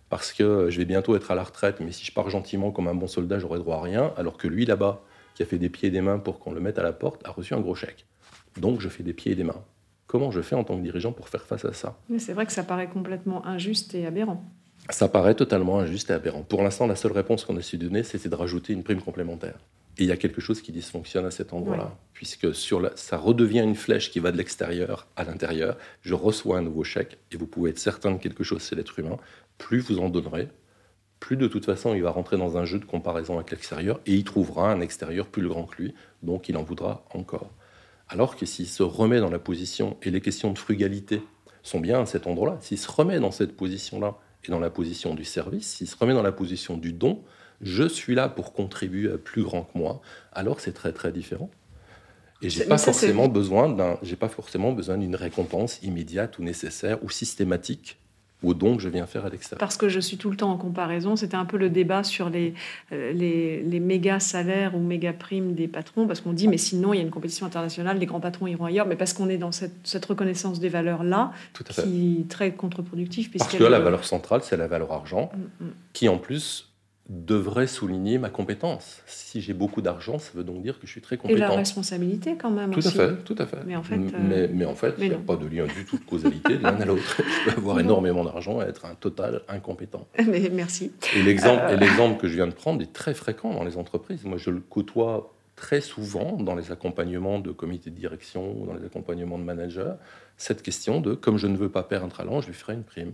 parce 0.09 0.31
que 0.31 0.69
je 0.69 0.77
vais 0.77 0.85
bientôt 0.85 1.15
être 1.15 1.31
à 1.31 1.35
la 1.35 1.43
retraite, 1.43 1.79
mais 1.79 1.91
si 1.91 2.05
je 2.05 2.13
pars 2.13 2.29
gentiment 2.29 2.71
comme 2.71 2.87
un 2.87 2.93
bon 2.93 3.07
soldat, 3.07 3.39
j'aurai 3.39 3.57
droit 3.57 3.77
à 3.77 3.81
rien, 3.81 4.13
alors 4.15 4.37
que 4.37 4.47
lui 4.47 4.63
là-bas, 4.63 5.01
qui 5.33 5.41
a 5.41 5.45
fait 5.47 5.57
des 5.57 5.69
pieds 5.69 5.87
et 5.87 5.91
des 5.91 6.01
mains 6.01 6.19
pour 6.19 6.37
qu'on 6.37 6.51
le 6.51 6.59
mette 6.59 6.77
à 6.77 6.83
la 6.83 6.93
porte, 6.93 7.25
a 7.25 7.31
reçu 7.31 7.55
un 7.55 7.59
gros 7.59 7.73
chèque. 7.73 8.05
Donc 8.57 8.81
je 8.81 8.89
fais 8.89 9.03
des 9.03 9.13
pieds 9.13 9.31
et 9.31 9.35
des 9.35 9.43
mains. 9.43 9.63
Comment 10.07 10.31
je 10.31 10.41
fais 10.41 10.55
en 10.55 10.63
tant 10.63 10.77
que 10.77 10.83
dirigeant 10.83 11.11
pour 11.11 11.29
faire 11.29 11.45
face 11.45 11.65
à 11.65 11.73
ça? 11.73 11.97
C'est 12.19 12.33
vrai 12.33 12.45
que 12.45 12.51
ça 12.51 12.63
paraît 12.63 12.87
complètement 12.87 13.45
injuste 13.45 13.95
et 13.95 14.05
aberrant. 14.05 14.43
Ça 14.89 15.07
paraît 15.07 15.33
totalement 15.33 15.79
injuste 15.79 16.09
et 16.09 16.13
aberrant. 16.13 16.43
Pour 16.43 16.61
l'instant, 16.61 16.87
la 16.87 16.95
seule 16.95 17.13
réponse 17.13 17.45
qu'on 17.45 17.57
a 17.57 17.61
su 17.61 17.77
donner, 17.77 18.03
c'était 18.03 18.29
de 18.29 18.35
rajouter 18.35 18.73
une 18.73 18.83
prime 18.83 19.01
complémentaire. 19.01 19.57
Et 19.97 20.03
il 20.03 20.09
y 20.09 20.11
a 20.11 20.17
quelque 20.17 20.41
chose 20.41 20.61
qui 20.61 20.71
dysfonctionne 20.71 21.25
à 21.25 21.31
cet 21.31 21.53
endroit-là, 21.53 21.95
puisque 22.13 22.53
sur 22.55 22.81
la, 22.81 22.91
ça 22.95 23.15
redevient 23.15 23.61
une 23.61 23.75
flèche 23.75 24.09
qui 24.11 24.19
va 24.19 24.31
de 24.31 24.37
l'extérieur 24.37 25.07
à 25.15 25.23
l'intérieur. 25.23 25.77
Je 26.01 26.15
reçois 26.15 26.57
un 26.57 26.63
nouveau 26.63 26.83
chèque, 26.83 27.19
et 27.31 27.37
vous 27.37 27.45
pouvez 27.45 27.69
être 27.69 27.79
certain 27.79 28.11
de 28.11 28.17
quelque 28.17 28.43
chose, 28.43 28.63
c'est 28.63 28.75
l'être 28.75 28.97
humain. 28.97 29.17
Plus 29.59 29.79
vous 29.79 29.99
en 29.99 30.09
donnerez, 30.09 30.49
plus 31.19 31.37
de 31.37 31.47
toute 31.47 31.65
façon 31.65 31.93
il 31.93 32.01
va 32.01 32.09
rentrer 32.09 32.37
dans 32.37 32.57
un 32.57 32.65
jeu 32.65 32.79
de 32.79 32.85
comparaison 32.85 33.35
avec 33.35 33.51
l'extérieur, 33.51 33.99
et 34.07 34.15
il 34.15 34.23
trouvera 34.23 34.71
un 34.71 34.81
extérieur 34.81 35.27
plus 35.27 35.47
grand 35.47 35.65
que 35.65 35.81
lui, 35.81 35.93
donc 36.23 36.49
il 36.49 36.57
en 36.57 36.63
voudra 36.63 37.05
encore. 37.13 37.51
Alors 38.13 38.35
que 38.35 38.45
s'il 38.45 38.67
se 38.67 38.83
remet 38.83 39.19
dans 39.19 39.31
la 39.31 39.39
position, 39.39 39.97
et 40.03 40.11
les 40.11 40.21
questions 40.21 40.53
de 40.53 40.57
frugalité 40.59 41.23
sont 41.63 41.79
bien 41.79 42.01
à 42.01 42.05
cet 42.05 42.27
endroit-là, 42.27 42.57
s'il 42.61 42.77
se 42.77 42.89
remet 42.89 43.19
dans 43.19 43.31
cette 43.31 43.57
position-là, 43.57 44.19
et 44.45 44.51
dans 44.51 44.59
la 44.59 44.69
position 44.69 45.15
du 45.15 45.23
service, 45.23 45.67
s'il 45.67 45.87
se 45.87 45.95
remet 45.97 46.13
dans 46.13 46.21
la 46.21 46.31
position 46.31 46.77
du 46.77 46.93
don, 46.93 47.23
je 47.61 47.87
suis 47.87 48.13
là 48.13 48.29
pour 48.29 48.53
contribuer 48.53 49.11
à 49.11 49.17
plus 49.17 49.41
grand 49.41 49.63
que 49.63 49.75
moi, 49.75 49.99
alors 50.31 50.59
c'est 50.59 50.73
très 50.73 50.91
très 50.91 51.11
différent. 51.11 51.49
Et 52.43 52.51
j'ai 52.51 52.65
pas, 52.65 52.77
forcément 52.77 53.29
besoin 53.29 53.69
d'un, 53.69 53.97
j'ai 54.03 54.17
pas 54.17 54.29
forcément 54.29 54.73
besoin 54.73 54.99
d'une 54.99 55.15
récompense 55.15 55.81
immédiate 55.81 56.37
ou 56.37 56.43
nécessaire 56.43 57.03
ou 57.03 57.09
systématique 57.09 57.97
au 58.43 58.53
don 58.53 58.75
que 58.75 58.81
je 58.81 58.89
viens 58.89 59.05
faire 59.05 59.25
à 59.25 59.29
l'extérieur. 59.29 59.59
Parce 59.59 59.77
que 59.77 59.89
je 59.89 59.99
suis 59.99 60.17
tout 60.17 60.29
le 60.29 60.37
temps 60.37 60.51
en 60.51 60.57
comparaison. 60.57 61.15
C'était 61.15 61.35
un 61.35 61.45
peu 61.45 61.57
le 61.57 61.69
débat 61.69 62.03
sur 62.03 62.29
les, 62.29 62.53
euh, 62.91 63.11
les, 63.13 63.63
les, 63.63 63.79
méga 63.79 64.19
salaires 64.19 64.75
ou 64.75 64.79
méga 64.79 65.13
primes 65.13 65.53
des 65.53 65.67
patrons, 65.67 66.07
parce 66.07 66.21
qu'on 66.21 66.33
dit, 66.33 66.47
mais 66.47 66.57
sinon, 66.57 66.93
il 66.93 66.97
y 66.97 66.99
a 66.99 67.03
une 67.03 67.09
compétition 67.09 67.45
internationale, 67.45 67.97
les 67.97 68.05
grands 68.05 68.19
patrons 68.19 68.47
iront 68.47 68.65
ailleurs, 68.65 68.87
mais 68.87 68.95
parce 68.95 69.13
qu'on 69.13 69.29
est 69.29 69.37
dans 69.37 69.51
cette, 69.51 69.75
cette 69.83 70.05
reconnaissance 70.05 70.59
des 70.59 70.69
valeurs-là, 70.69 71.31
qui 71.53 72.19
est 72.21 72.29
très 72.29 72.51
contre-productive. 72.51 73.31
Parce 73.31 73.55
que 73.55 73.63
la 73.63 73.79
valeur 73.79 74.03
centrale, 74.03 74.41
c'est 74.43 74.57
la 74.57 74.67
valeur 74.67 74.91
argent, 74.91 75.31
mm, 75.33 75.65
mm. 75.65 75.71
qui 75.93 76.09
en 76.09 76.17
plus 76.17 76.72
devrait 77.09 77.67
souligner 77.67 78.17
ma 78.17 78.29
compétence. 78.29 79.01
Si 79.07 79.41
j'ai 79.41 79.53
beaucoup 79.53 79.81
d'argent, 79.81 80.19
ça 80.19 80.31
veut 80.33 80.45
donc 80.45 80.61
dire 80.61 80.79
que 80.79 80.87
je 80.87 80.91
suis 80.91 81.01
très 81.01 81.17
compétent. 81.17 81.37
Et 81.37 81.39
la 81.39 81.49
responsabilité 81.49 82.37
quand 82.37 82.49
même 82.49 82.71
tout 82.71 82.79
À 82.79 82.91
fait, 82.91 83.23
tout 83.25 83.35
à 83.37 83.45
fait. 83.45 83.59
Mais 83.65 83.75
en 83.75 83.83
fait, 83.83 83.95
euh, 83.95 84.47
mais, 84.53 84.65
en 84.65 84.73
fait 84.73 84.95
il 84.97 85.09
n'y 85.09 85.13
a 85.13 85.17
pas 85.17 85.35
de 85.35 85.45
lien 85.45 85.65
du 85.65 85.85
tout 85.85 85.97
de 85.97 86.05
causalité 86.05 86.57
de 86.57 86.63
l'un 86.63 86.79
à 86.79 86.85
l'autre. 86.85 87.21
Je 87.45 87.51
peux 87.51 87.57
avoir 87.57 87.79
énormément 87.79 88.23
d'argent 88.23 88.61
et 88.61 88.65
être 88.65 88.85
un 88.85 88.95
total 88.95 89.41
incompétent. 89.49 90.07
Mais 90.27 90.49
merci. 90.53 90.93
Et 91.15 91.23
l'exemple, 91.23 91.63
euh. 91.67 91.75
l'exemple 91.75 92.19
que 92.21 92.27
je 92.27 92.35
viens 92.35 92.47
de 92.47 92.53
prendre 92.53 92.81
est 92.81 92.93
très 92.93 93.13
fréquent 93.13 93.53
dans 93.53 93.65
les 93.65 93.77
entreprises. 93.77 94.23
Moi, 94.23 94.37
je 94.37 94.49
le 94.49 94.61
côtoie 94.61 95.33
très 95.55 95.81
souvent 95.81 96.37
dans 96.37 96.55
les 96.55 96.71
accompagnements 96.71 97.39
de 97.39 97.51
comités 97.51 97.89
de 97.89 97.95
direction 97.95 98.59
ou 98.59 98.65
dans 98.65 98.73
les 98.73 98.85
accompagnements 98.85 99.37
de 99.37 99.43
managers, 99.43 99.93
cette 100.37 100.63
question 100.63 100.99
de 100.99 101.13
comme 101.13 101.37
je 101.37 101.47
ne 101.47 101.57
veux 101.57 101.69
pas 101.69 101.83
perdre 101.83 102.05
un 102.07 102.09
talent, 102.09 102.41
je 102.41 102.47
lui 102.47 102.53
ferai 102.53 102.73
une 102.73 102.83
prime. 102.83 103.13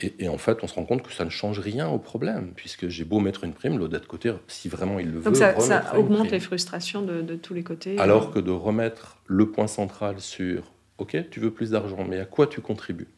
Et, 0.00 0.28
en 0.28 0.36
fait, 0.36 0.58
on 0.62 0.66
se 0.66 0.74
rend 0.74 0.84
compte 0.84 1.02
que 1.02 1.12
ça 1.12 1.24
ne 1.24 1.30
change 1.30 1.58
rien 1.58 1.88
au 1.88 1.98
problème, 1.98 2.52
puisque 2.54 2.88
j'ai 2.88 3.04
beau 3.04 3.18
mettre 3.18 3.44
une 3.44 3.54
prime, 3.54 3.78
l'autre 3.78 3.98
de 3.98 4.06
côté, 4.06 4.32
si 4.46 4.68
vraiment 4.68 4.98
il 4.98 5.10
le 5.10 5.18
veut. 5.18 5.24
Donc 5.24 5.36
ça, 5.36 5.58
ça 5.58 5.98
augmente 5.98 6.30
les 6.30 6.40
frustrations 6.40 7.02
de, 7.02 7.36
tous 7.36 7.54
les 7.54 7.62
côtés. 7.62 7.98
Alors 7.98 8.30
que 8.30 8.38
de 8.38 8.50
remettre 8.50 9.18
le 9.26 9.50
point 9.50 9.66
central 9.66 10.20
sur 10.20 10.72
OK, 10.98 11.16
tu 11.30 11.40
veux 11.40 11.50
plus 11.50 11.70
d'argent, 11.70 12.04
mais 12.08 12.20
à 12.20 12.26
quoi 12.26 12.46
tu 12.46 12.60
contribues? 12.60 13.08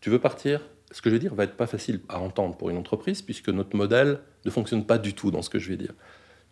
Tu 0.00 0.10
veux 0.10 0.18
partir? 0.18 0.60
Ce 0.90 1.02
que 1.02 1.10
je 1.10 1.14
vais 1.14 1.20
dire 1.20 1.34
va 1.34 1.44
être 1.44 1.56
pas 1.56 1.66
facile 1.66 2.00
à 2.08 2.20
entendre 2.20 2.56
pour 2.56 2.70
une 2.70 2.76
entreprise, 2.76 3.22
puisque 3.22 3.48
notre 3.48 3.76
modèle 3.76 4.20
ne 4.44 4.50
fonctionne 4.50 4.84
pas 4.84 4.98
du 4.98 5.14
tout 5.14 5.30
dans 5.30 5.42
ce 5.42 5.50
que 5.50 5.58
je 5.58 5.68
vais 5.68 5.76
dire. 5.76 5.94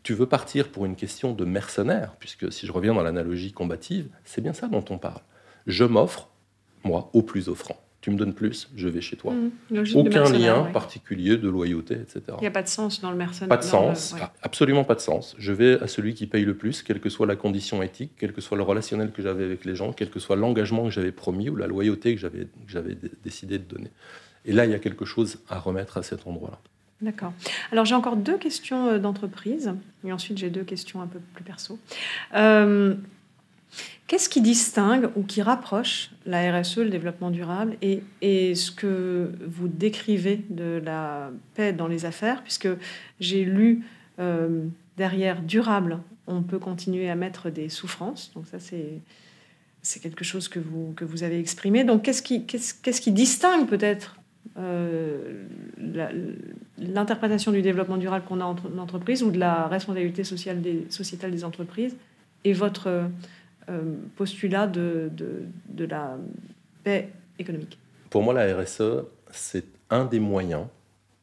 Tu 0.03 0.15
veux 0.15 0.27
partir 0.27 0.69
pour 0.69 0.85
une 0.85 0.97
question 0.97 1.33
de 1.33 1.45
mercenaire, 1.45 2.15
puisque 2.19 2.53
si 2.53 2.67
je 2.67 2.73
reviens 2.73 2.95
dans 2.95 3.03
l'analogie 3.03 3.53
combative, 3.53 4.09
c'est 4.25 4.41
bien 4.41 4.53
ça 4.53 4.69
dont 4.69 4.85
on 4.91 4.99
parle. 4.99 5.23
Je 5.67 5.85
m'offre, 5.85 6.29
moi, 6.85 7.11
au 7.13 7.23
plus 7.23 7.49
offrant 7.49 7.84
tu 8.05 8.11
me 8.11 8.19
donnes 8.19 8.35
plus, 8.35 8.69
je 8.77 8.87
vais 8.87 9.01
chez 9.01 9.17
toi. 9.17 9.33
Mmh, 9.33 9.79
Aucun 9.95 10.31
lien 10.31 10.65
particulier 10.65 11.39
de 11.39 11.49
loyauté, 11.49 11.95
etc. 11.95 12.21
Il 12.37 12.43
n'y 12.43 12.47
a 12.47 12.51
pas 12.51 12.61
de 12.61 12.69
sens 12.69 13.01
dans 13.01 13.11
le 13.11 13.17
mercenaire. 13.17 13.49
Pas 13.49 13.57
de 13.57 13.63
sens, 13.63 14.15
absolument 14.43 14.85
pas 14.85 14.95
de 14.95 15.01
sens. 15.01 15.35
Je 15.39 15.55
vais 15.55 15.83
à 15.83 15.87
celui 15.87 16.13
qui 16.13 16.27
paye 16.27 16.45
le 16.45 16.55
plus, 16.55 16.83
quelle 16.83 17.01
que 17.01 17.09
soit 17.09 17.27
la 17.27 17.35
condition 17.35 17.83
éthique, 17.83 18.13
quel 18.19 18.35
que 18.35 18.43
soit 18.43 18.59
le 18.59 18.63
relationnel 18.63 19.11
que 19.11 19.23
j'avais 19.23 19.45
avec 19.45 19.65
les 19.65 19.75
gens, 19.75 19.95
quel 19.95 20.11
que 20.11 20.19
soit 20.21 20.37
l'engagement 20.37 20.85
que 20.85 20.91
j'avais 20.91 21.13
promis 21.13 21.49
ou 21.49 21.57
la 21.57 21.67
loyauté 21.67 22.15
que 22.15 22.21
j'avais 22.21 22.99
décidé 23.23 23.57
de 23.57 23.65
donner. 23.65 23.91
Et 24.45 24.53
là, 24.53 24.67
il 24.67 24.71
y 24.71 24.75
a 24.75 24.79
quelque 24.79 25.07
chose 25.07 25.39
à 25.49 25.59
remettre 25.59 25.97
à 25.97 26.03
cet 26.03 26.27
endroit-là. 26.27 26.59
D'accord. 27.01 27.33
Alors 27.73 27.87
j'ai 27.87 27.95
encore 27.95 28.17
deux 28.17 28.37
questions 28.37 28.87
euh, 28.89 28.99
d'entreprise, 28.99 29.73
et 30.05 30.13
ensuite 30.13 30.37
j'ai 30.37 30.51
deux 30.51 30.65
questions 30.65 31.01
un 31.01 31.07
peu 31.07 31.21
plus 31.33 31.45
perso. 31.45 31.79
Euh, 32.35 32.97
qu'est-ce 34.07 34.29
qui 34.29 34.41
distingue 34.41 35.09
ou 35.17 35.23
qui 35.23 35.43
rapproche 35.43 36.11
la 36.27 36.61
RSE, 36.61 36.79
le 36.79 36.91
développement 36.91 37.31
durable, 37.31 37.77
et, 37.83 38.03
et, 38.23 38.55
ce 38.55 38.71
que 38.71 39.33
vous 39.47 39.69
décrivez 39.69 40.45
de 40.51 40.81
la 40.85 41.31
paix 41.55 41.73
dans 41.73 41.89
les 41.89 42.05
affaires, 42.05 42.43
puisque 42.43 42.69
j'ai 43.21 43.45
lu 43.45 43.85
euh, 44.19 44.65
derrière 44.97 45.43
durable, 45.43 45.99
on 46.27 46.43
peut 46.43 46.59
continuer 46.59 47.11
à 47.11 47.15
mettre 47.15 47.51
des 47.51 47.69
souffrances, 47.69 48.33
donc 48.35 48.47
ça 48.47 48.59
c'est 48.59 49.01
c'est 49.85 50.01
quelque 50.01 50.25
chose 50.25 50.49
que 50.49 50.59
vous, 50.59 50.95
que 50.97 51.05
vous 51.05 51.23
avez 51.23 51.39
exprimé. 51.39 51.85
Donc, 51.85 52.03
qu'est-ce 52.03 52.23
qui, 52.23 52.47
qu'est-ce, 52.47 52.75
qu'est-ce 52.75 53.03
qui 53.03 53.13
distingue 53.13 53.69
peut-être 53.69 54.17
euh, 54.57 55.45
l'interprétation 56.79 57.53
du 57.53 57.61
développement 57.61 57.99
durable 57.99 58.25
qu'on 58.25 58.41
a 58.41 58.45
en 58.45 58.57
entreprise 58.79 59.23
ou 59.23 59.31
de 59.31 59.39
la 59.39 59.69
responsabilité 59.69 60.25
sociale 60.25 60.63
des, 60.63 60.87
sociétale 60.89 61.31
des 61.31 61.45
entreprises 61.45 61.97
et 62.45 62.53
votre 62.53 63.09
postulat 64.17 64.67
de, 64.67 65.11
la 65.79 66.17
paix 66.83 67.11
économique 67.39 67.79
Pour 68.11 68.23
moi, 68.23 68.35
la 68.35 68.57
RSE, 68.57 69.05
c'est 69.31 69.65
un 69.91 70.05
des 70.05 70.21
moyens, 70.21 70.67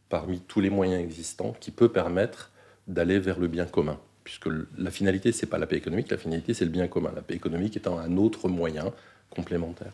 parmi 0.09 0.39
tous 0.39 0.61
les 0.61 0.69
moyens 0.69 1.01
existants, 1.01 1.55
qui 1.59 1.71
peut 1.71 1.89
permettre 1.89 2.51
d'aller 2.87 3.19
vers 3.19 3.39
le 3.39 3.47
bien 3.47 3.65
commun. 3.65 3.99
Puisque 4.23 4.49
la 4.77 4.91
finalité, 4.91 5.31
ce 5.31 5.45
n'est 5.45 5.49
pas 5.49 5.57
la 5.57 5.67
paix 5.67 5.77
économique, 5.77 6.09
la 6.11 6.17
finalité, 6.17 6.53
c'est 6.53 6.65
le 6.65 6.71
bien 6.71 6.87
commun. 6.87 7.11
La 7.15 7.21
paix 7.21 7.33
économique 7.33 7.75
étant 7.77 7.97
un 7.97 8.17
autre 8.17 8.49
moyen 8.49 8.91
complémentaire. 9.29 9.93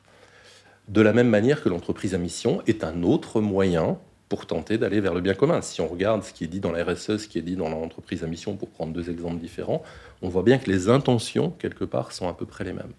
De 0.88 1.02
la 1.02 1.14
même 1.14 1.30
manière 1.30 1.62
que 1.62 1.70
l'entreprise 1.70 2.16
à 2.16 2.18
mission 2.18 2.62
est 2.66 2.84
un 2.84 3.04
autre 3.04 3.42
moyen 3.42 4.00
pour 4.30 4.46
tenter 4.46 4.78
d'aller 4.78 5.00
vers 5.00 5.14
le 5.14 5.22
bien 5.22 5.34
commun. 5.34 5.62
Si 5.62 5.80
on 5.82 5.88
regarde 5.88 6.24
ce 6.24 6.34
qui 6.34 6.44
est 6.44 6.48
dit 6.48 6.60
dans 6.60 6.72
la 6.72 6.84
RSE, 6.84 7.18
ce 7.18 7.28
qui 7.28 7.38
est 7.38 7.44
dit 7.44 7.56
dans 7.56 7.70
l'entreprise 7.70 8.24
à 8.24 8.28
mission, 8.28 8.56
pour 8.56 8.70
prendre 8.70 8.94
deux 8.94 9.10
exemples 9.10 9.38
différents, 9.38 9.84
on 10.22 10.30
voit 10.30 10.44
bien 10.44 10.58
que 10.58 10.70
les 10.70 10.90
intentions, 10.90 11.52
quelque 11.52 11.86
part, 11.86 12.12
sont 12.12 12.28
à 12.28 12.34
peu 12.34 12.46
près 12.46 12.64
les 12.64 12.74
mêmes. 12.74 12.92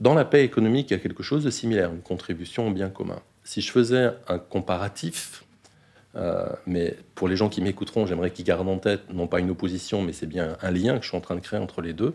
Dans 0.00 0.14
la 0.14 0.24
paix 0.24 0.44
économique, 0.44 0.90
il 0.90 0.94
y 0.94 0.96
a 0.96 1.00
quelque 1.00 1.22
chose 1.22 1.44
de 1.44 1.50
similaire, 1.50 1.92
une 1.92 2.00
contribution 2.00 2.68
au 2.68 2.70
bien 2.70 2.88
commun. 2.88 3.20
Si 3.44 3.60
je 3.60 3.70
faisais 3.70 4.10
un 4.28 4.38
comparatif, 4.38 5.44
euh, 6.16 6.48
mais 6.66 6.96
pour 7.14 7.28
les 7.28 7.36
gens 7.36 7.48
qui 7.48 7.60
m'écouteront, 7.60 8.06
j'aimerais 8.06 8.30
qu'ils 8.30 8.44
gardent 8.44 8.68
en 8.68 8.78
tête, 8.78 9.12
non 9.12 9.26
pas 9.26 9.40
une 9.40 9.50
opposition, 9.50 10.02
mais 10.02 10.12
c'est 10.12 10.26
bien 10.26 10.56
un 10.62 10.70
lien 10.70 10.96
que 10.96 11.04
je 11.04 11.08
suis 11.08 11.16
en 11.16 11.20
train 11.20 11.36
de 11.36 11.40
créer 11.40 11.60
entre 11.60 11.82
les 11.82 11.92
deux. 11.92 12.14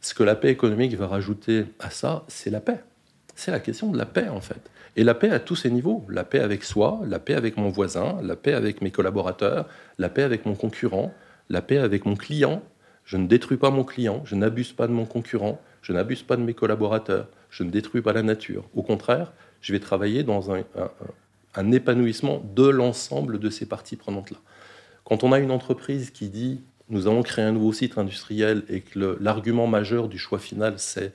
Ce 0.00 0.14
que 0.14 0.22
la 0.22 0.34
paix 0.34 0.50
économique 0.50 0.94
va 0.94 1.08
rajouter 1.08 1.66
à 1.78 1.90
ça, 1.90 2.24
c'est 2.28 2.48
la 2.50 2.60
paix. 2.60 2.80
C'est 3.40 3.52
la 3.52 3.60
question 3.60 3.90
de 3.90 3.96
la 3.96 4.04
paix, 4.04 4.28
en 4.28 4.42
fait. 4.42 4.60
Et 4.96 5.02
la 5.02 5.14
paix 5.14 5.30
à 5.30 5.40
tous 5.40 5.56
ses 5.56 5.70
niveaux. 5.70 6.04
La 6.10 6.24
paix 6.24 6.40
avec 6.40 6.62
soi, 6.62 7.00
la 7.06 7.18
paix 7.18 7.32
avec 7.32 7.56
mon 7.56 7.70
voisin, 7.70 8.18
la 8.22 8.36
paix 8.36 8.52
avec 8.52 8.82
mes 8.82 8.90
collaborateurs, 8.90 9.66
la 9.96 10.10
paix 10.10 10.24
avec 10.24 10.44
mon 10.44 10.54
concurrent, 10.54 11.14
la 11.48 11.62
paix 11.62 11.78
avec 11.78 12.04
mon 12.04 12.16
client. 12.16 12.62
Je 13.06 13.16
ne 13.16 13.26
détruis 13.26 13.56
pas 13.56 13.70
mon 13.70 13.82
client, 13.82 14.20
je 14.26 14.34
n'abuse 14.34 14.74
pas 14.74 14.86
de 14.86 14.92
mon 14.92 15.06
concurrent, 15.06 15.58
je 15.80 15.94
n'abuse 15.94 16.22
pas 16.22 16.36
de 16.36 16.42
mes 16.42 16.52
collaborateurs, 16.52 17.28
je 17.48 17.64
ne 17.64 17.70
détruis 17.70 18.02
pas 18.02 18.12
la 18.12 18.22
nature. 18.22 18.68
Au 18.74 18.82
contraire, 18.82 19.32
je 19.62 19.72
vais 19.72 19.80
travailler 19.80 20.22
dans 20.22 20.52
un, 20.52 20.62
un 21.54 21.72
épanouissement 21.72 22.42
de 22.54 22.68
l'ensemble 22.68 23.38
de 23.38 23.48
ces 23.48 23.64
parties 23.64 23.96
prenantes-là. 23.96 24.36
Quand 25.04 25.24
on 25.24 25.32
a 25.32 25.38
une 25.38 25.50
entreprise 25.50 26.10
qui 26.10 26.28
dit 26.28 26.60
nous 26.90 27.06
allons 27.06 27.22
créer 27.22 27.44
un 27.44 27.52
nouveau 27.52 27.72
site 27.72 27.96
industriel 27.96 28.64
et 28.68 28.82
que 28.82 29.16
l'argument 29.18 29.66
majeur 29.66 30.08
du 30.08 30.18
choix 30.18 30.38
final 30.38 30.74
c'est 30.76 31.14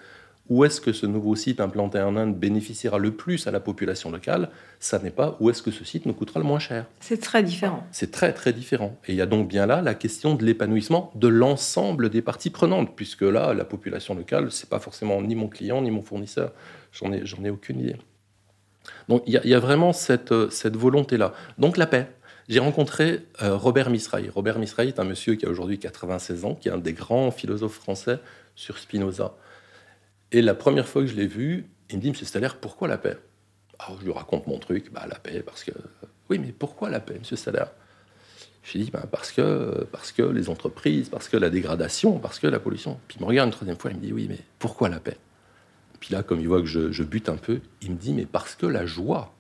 où 0.50 0.64
est-ce 0.64 0.80
que 0.80 0.94
ce 0.94 1.06
nouveau 1.06 1.36
site 1.36 1.60
implanté 1.60 2.00
en 2.00 2.16
Inde 2.16 2.36
bénéficiera 2.36 3.00
le 3.00 3.12
plus 3.12 3.48
à 3.48 3.52
la 3.52 3.60
population 3.60 4.12
locale, 4.12 4.50
ça 4.80 5.00
n'est 5.00 5.12
pas 5.12 5.38
où 5.40 5.50
est-ce 5.50 5.64
que 5.64 5.72
ce 5.72 5.84
site 5.84 6.06
nous 6.06 6.14
coûtera 6.14 6.40
le 6.40 6.46
moins 6.46 6.60
cher. 6.60 6.86
C'est 7.00 7.20
très 7.20 7.42
différent. 7.42 7.86
C'est 7.92 8.12
très 8.12 8.32
très 8.32 8.54
différent. 8.54 8.98
Et 9.08 9.14
il 9.14 9.16
y 9.16 9.22
a 9.22 9.26
donc 9.26 9.48
bien 9.48 9.66
là 9.66 9.82
la 9.82 9.96
question 9.96 10.36
de 10.36 10.46
l'épanouissement 10.46 11.12
de 11.16 11.28
l'ensemble 11.28 12.10
des 12.10 12.22
parties 12.22 12.52
prenantes, 12.52 12.96
puisque 12.96 13.24
là, 13.24 13.54
la 13.54 13.66
population 13.66 14.14
locale, 14.14 14.52
c'est 14.52 14.70
pas 14.70 14.80
forcément 14.80 15.22
ni 15.22 15.36
mon 15.36 15.48
client 15.48 15.82
ni 15.82 15.90
mon 15.90 16.04
fournisseur. 16.04 16.52
J'en 16.92 17.12
ai, 17.12 17.26
j'en 17.26 17.44
ai 17.44 17.50
aucune 17.50 17.80
idée. 17.80 17.96
Donc 19.10 19.24
il 19.26 19.34
y, 19.34 19.54
a 19.54 19.60
vraiment 19.60 19.94
cette, 19.94 20.52
cette 20.52 20.76
volonté-là. 20.76 21.34
Donc 21.58 21.78
la 21.78 21.88
paix. 21.88 22.08
J'ai 22.48 22.60
rencontré 22.60 23.26
euh, 23.42 23.58
Robert 23.58 23.90
Misraï. 23.90 24.30
Robert 24.30 24.60
Misraï 24.60 24.90
est 24.90 25.00
un 25.00 25.04
monsieur 25.04 25.34
qui 25.34 25.48
a 25.48 25.50
aujourd'hui 25.50 25.80
96 25.80 26.46
ans, 26.46 26.54
qui 26.54 26.70
est 26.70 26.72
un 26.72 26.78
des 26.78 26.94
grands 26.94 27.32
philosophes 27.32 27.74
français 27.74 28.20
sur 28.54 28.78
Spinoza. 28.78 29.34
Et 30.32 30.42
la 30.42 30.56
première 30.56 30.88
fois 30.88 31.02
que 31.02 31.08
je 31.08 31.16
l'ai 31.16 31.28
vu, 31.28 31.66
il 31.90 31.98
me 31.98 32.02
dit, 32.02 32.10
Monsieur 32.10 32.26
Staller, 32.26 32.50
pourquoi 32.60 32.88
la 32.88 32.98
paix? 32.98 33.18
Alors 33.80 34.00
je 34.00 34.06
lui 34.06 34.14
raconte 34.14 34.48
mon 34.48 34.58
truc, 34.58 34.92
bah, 34.92 35.06
la 35.08 35.20
paix, 35.20 35.42
parce 35.46 35.64
que... 35.64 35.72
Oui, 36.30 36.40
mais 36.40 36.52
pourquoi 36.52 36.90
la 36.90 37.00
paix, 37.00 37.18
Monsieur 37.20 37.36
Staller? 37.36 37.66
Je 38.64 38.78
lui 38.78 38.86
dis, 38.86 38.92
bah, 38.92 39.06
parce, 39.10 39.32
que, 39.32 39.88
parce 39.92 40.12
que 40.12 40.24
les 40.24 40.50
entreprises, 40.50 41.10
parce 41.10 41.30
que 41.30 41.38
la 41.38 41.52
dégradation, 41.52 42.18
parce 42.18 42.40
que 42.40 42.48
la 42.48 42.60
pollution. 42.60 43.00
Puis 43.08 43.18
il 43.20 43.22
me 43.22 43.28
regarde 43.28 43.48
une 43.48 43.54
troisième 43.54 43.78
fois, 43.78 43.92
il 43.92 43.98
me 43.98 44.02
dit, 44.02 44.12
oui, 44.12 44.26
mais 44.28 44.40
pourquoi 44.58 44.90
la 44.90 45.00
paix? 45.00 45.18
Puis 46.00 46.14
là, 46.14 46.24
comme 46.24 46.40
il 46.40 46.48
voit 46.48 46.62
que 46.62 46.68
je, 46.68 46.92
je 46.92 47.04
bute 47.04 47.30
un 47.30 47.38
peu, 47.38 47.62
il 47.82 47.92
me 47.92 47.98
dit, 47.98 48.14
mais 48.14 48.26
parce 48.26 48.56
que 48.56 48.66
la 48.66 48.86
joie. 48.86 49.34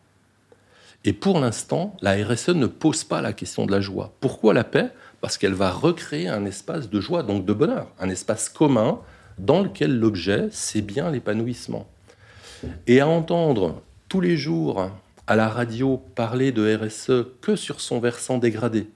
Et 1.03 1.13
pour 1.13 1.39
l'instant, 1.39 1.97
la 2.01 2.13
RSE 2.13 2.49
ne 2.49 2.67
pose 2.67 3.03
pas 3.03 3.21
la 3.21 3.33
question 3.33 3.65
de 3.65 3.71
la 3.71 3.81
joie. 3.81 4.13
Pourquoi 4.19 4.53
la 4.53 4.63
paix? 4.63 4.91
Parce 5.21 5.37
qu'elle 5.37 5.53
va 5.53 5.71
recréer 5.71 6.27
un 6.27 6.45
espace 6.45 6.89
de 6.89 6.99
joie, 6.99 7.23
donc 7.23 7.45
de 7.45 7.53
bonheur, 7.53 7.91
un 7.99 8.09
espace 8.09 8.49
commun 8.49 8.99
dans 9.37 9.61
lequel 9.61 9.97
l'objet, 9.97 10.47
c'est 10.51 10.81
bien 10.81 11.11
l'épanouissement. 11.11 11.87
Et 12.87 12.99
à 12.99 13.07
entendre 13.07 13.81
tous 14.09 14.21
les 14.21 14.37
jours 14.37 14.89
à 15.27 15.35
la 15.35 15.49
radio 15.49 16.01
parler 16.15 16.51
de 16.51 16.75
RSE 16.75 17.25
que 17.41 17.55
sur 17.55 17.81
son 17.81 17.99
versant 17.99 18.37
dégradé, 18.37 18.87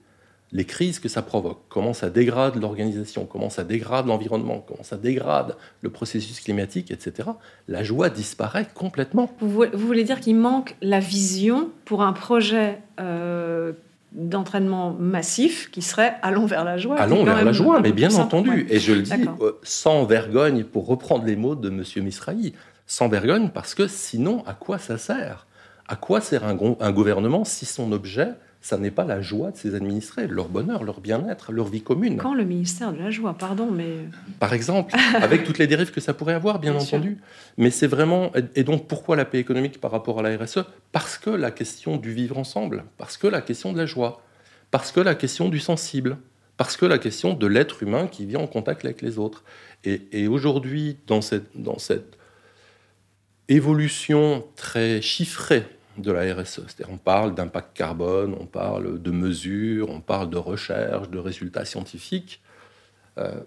les 0.51 0.65
crises 0.65 0.99
que 0.99 1.09
ça 1.09 1.21
provoque, 1.21 1.59
comment 1.69 1.93
ça 1.93 2.09
dégrade 2.09 2.55
l'organisation, 2.55 3.25
comment 3.25 3.49
ça 3.49 3.63
dégrade 3.63 4.07
l'environnement, 4.07 4.63
comment 4.67 4.83
ça 4.83 4.97
dégrade 4.97 5.55
le 5.81 5.89
processus 5.91 6.39
climatique, 6.39 6.89
etc., 6.89 7.29
la 7.67 7.83
joie 7.83 8.09
disparaît 8.09 8.67
complètement. 8.73 9.31
Vous, 9.39 9.65
voulez 9.73 10.03
dire 10.03 10.19
qu'il 10.19 10.37
manque 10.37 10.75
la 10.81 10.99
vision 10.99 11.69
pour 11.85 12.01
un 12.01 12.13
projet 12.13 12.79
euh, 12.99 13.73
d'entraînement 14.11 14.95
massif 14.97 15.69
qui 15.71 15.81
serait 15.81 16.15
allons 16.21 16.45
vers 16.45 16.63
la 16.63 16.77
joie. 16.77 16.97
Allons 16.99 17.23
vers 17.23 17.43
la 17.43 17.51
joie, 17.51 17.79
mais 17.79 17.91
bien 17.91 18.13
entendu. 18.15 18.67
Et 18.69 18.79
je 18.79 18.93
le 18.93 19.01
dis 19.01 19.13
euh, 19.41 19.51
sans 19.63 20.05
vergogne, 20.05 20.63
pour 20.63 20.87
reprendre 20.87 21.25
les 21.25 21.35
mots 21.35 21.55
de 21.55 21.69
M. 21.69 21.83
Misrahi, 22.03 22.53
sans 22.87 23.07
vergogne, 23.07 23.49
parce 23.49 23.75
que 23.75 23.87
sinon, 23.87 24.43
à 24.47 24.53
quoi 24.53 24.79
ça 24.79 24.97
sert? 24.97 25.45
À 25.87 25.95
quoi 25.95 26.21
sert 26.21 26.43
un, 26.43 26.57
un 26.79 26.91
gouvernement 26.91 27.45
si 27.45 27.65
son 27.65 27.91
objet 27.91 28.29
ça 28.61 28.77
n'est 28.77 28.91
pas 28.91 29.05
la 29.05 29.21
joie 29.21 29.51
de 29.51 29.57
ses 29.57 29.73
administrés, 29.73 30.27
leur 30.27 30.49
bonheur, 30.49 30.83
leur 30.83 30.99
bien-être, 30.99 31.51
leur 31.53 31.67
vie 31.67 31.81
commune. 31.81 32.17
Quand 32.17 32.33
le 32.33 32.43
ministère 32.43 32.91
de 32.91 32.99
la 32.99 33.09
joie, 33.09 33.33
pardon, 33.33 33.71
mais... 33.71 33.95
Par 34.39 34.53
exemple, 34.53 34.93
avec 35.15 35.45
toutes 35.45 35.59
les 35.59 35.67
dérives 35.67 35.91
que 35.91 36.01
ça 36.01 36.13
pourrait 36.13 36.33
avoir, 36.33 36.59
bien, 36.59 36.75
entendu. 36.75 37.19
Mais 37.57 37.71
c'est 37.71 37.87
vraiment... 37.87 38.31
Et 38.55 38.63
donc 38.63 38.87
pourquoi 38.87 39.15
la 39.15 39.23
paix 39.23 39.39
économique 39.39 39.79
par 39.79 39.91
rapport 39.91 40.19
à 40.19 40.23
la 40.23 40.37
RSE 40.37 40.59
Parce 40.91 41.17
que 41.17 41.29
la 41.29 41.51
question 41.51 41.95
du 41.95 42.13
vivre 42.13 42.37
ensemble, 42.37 42.83
parce 42.97 43.15
que 43.15 43.27
la 43.27 43.41
question 43.41 43.71
de 43.71 43.77
la 43.77 43.85
joie, 43.85 44.21
parce 44.71 44.91
que 44.91 44.99
la 44.99 45.15
question 45.15 45.47
du 45.47 45.59
sensible, 45.59 46.17
parce 46.57 46.75
que 46.75 46.85
la 46.85 46.97
question 46.97 47.33
de 47.33 47.47
l'être 47.47 47.81
humain 47.83 48.07
qui 48.07 48.25
vit 48.25 48.35
en 48.35 48.45
contact 48.45 48.83
avec 48.83 49.01
les 49.01 49.17
autres. 49.17 49.45
Et, 49.85 50.01
et 50.11 50.27
aujourd'hui, 50.27 50.97
dans 51.07 51.21
cette, 51.21 51.49
dans 51.55 51.79
cette 51.79 52.17
évolution 53.47 54.45
très 54.57 55.01
chiffrée 55.01 55.63
de 56.01 56.11
la 56.11 56.33
RSE. 56.33 56.61
on 56.89 56.97
parle 56.97 57.35
d'impact 57.35 57.75
carbone, 57.75 58.35
on 58.39 58.45
parle 58.45 59.01
de 59.01 59.11
mesures, 59.11 59.89
on 59.89 60.01
parle 60.01 60.29
de 60.29 60.37
recherche, 60.37 61.09
de 61.09 61.19
résultats 61.19 61.65
scientifiques. 61.65 62.41
Euh, 63.17 63.41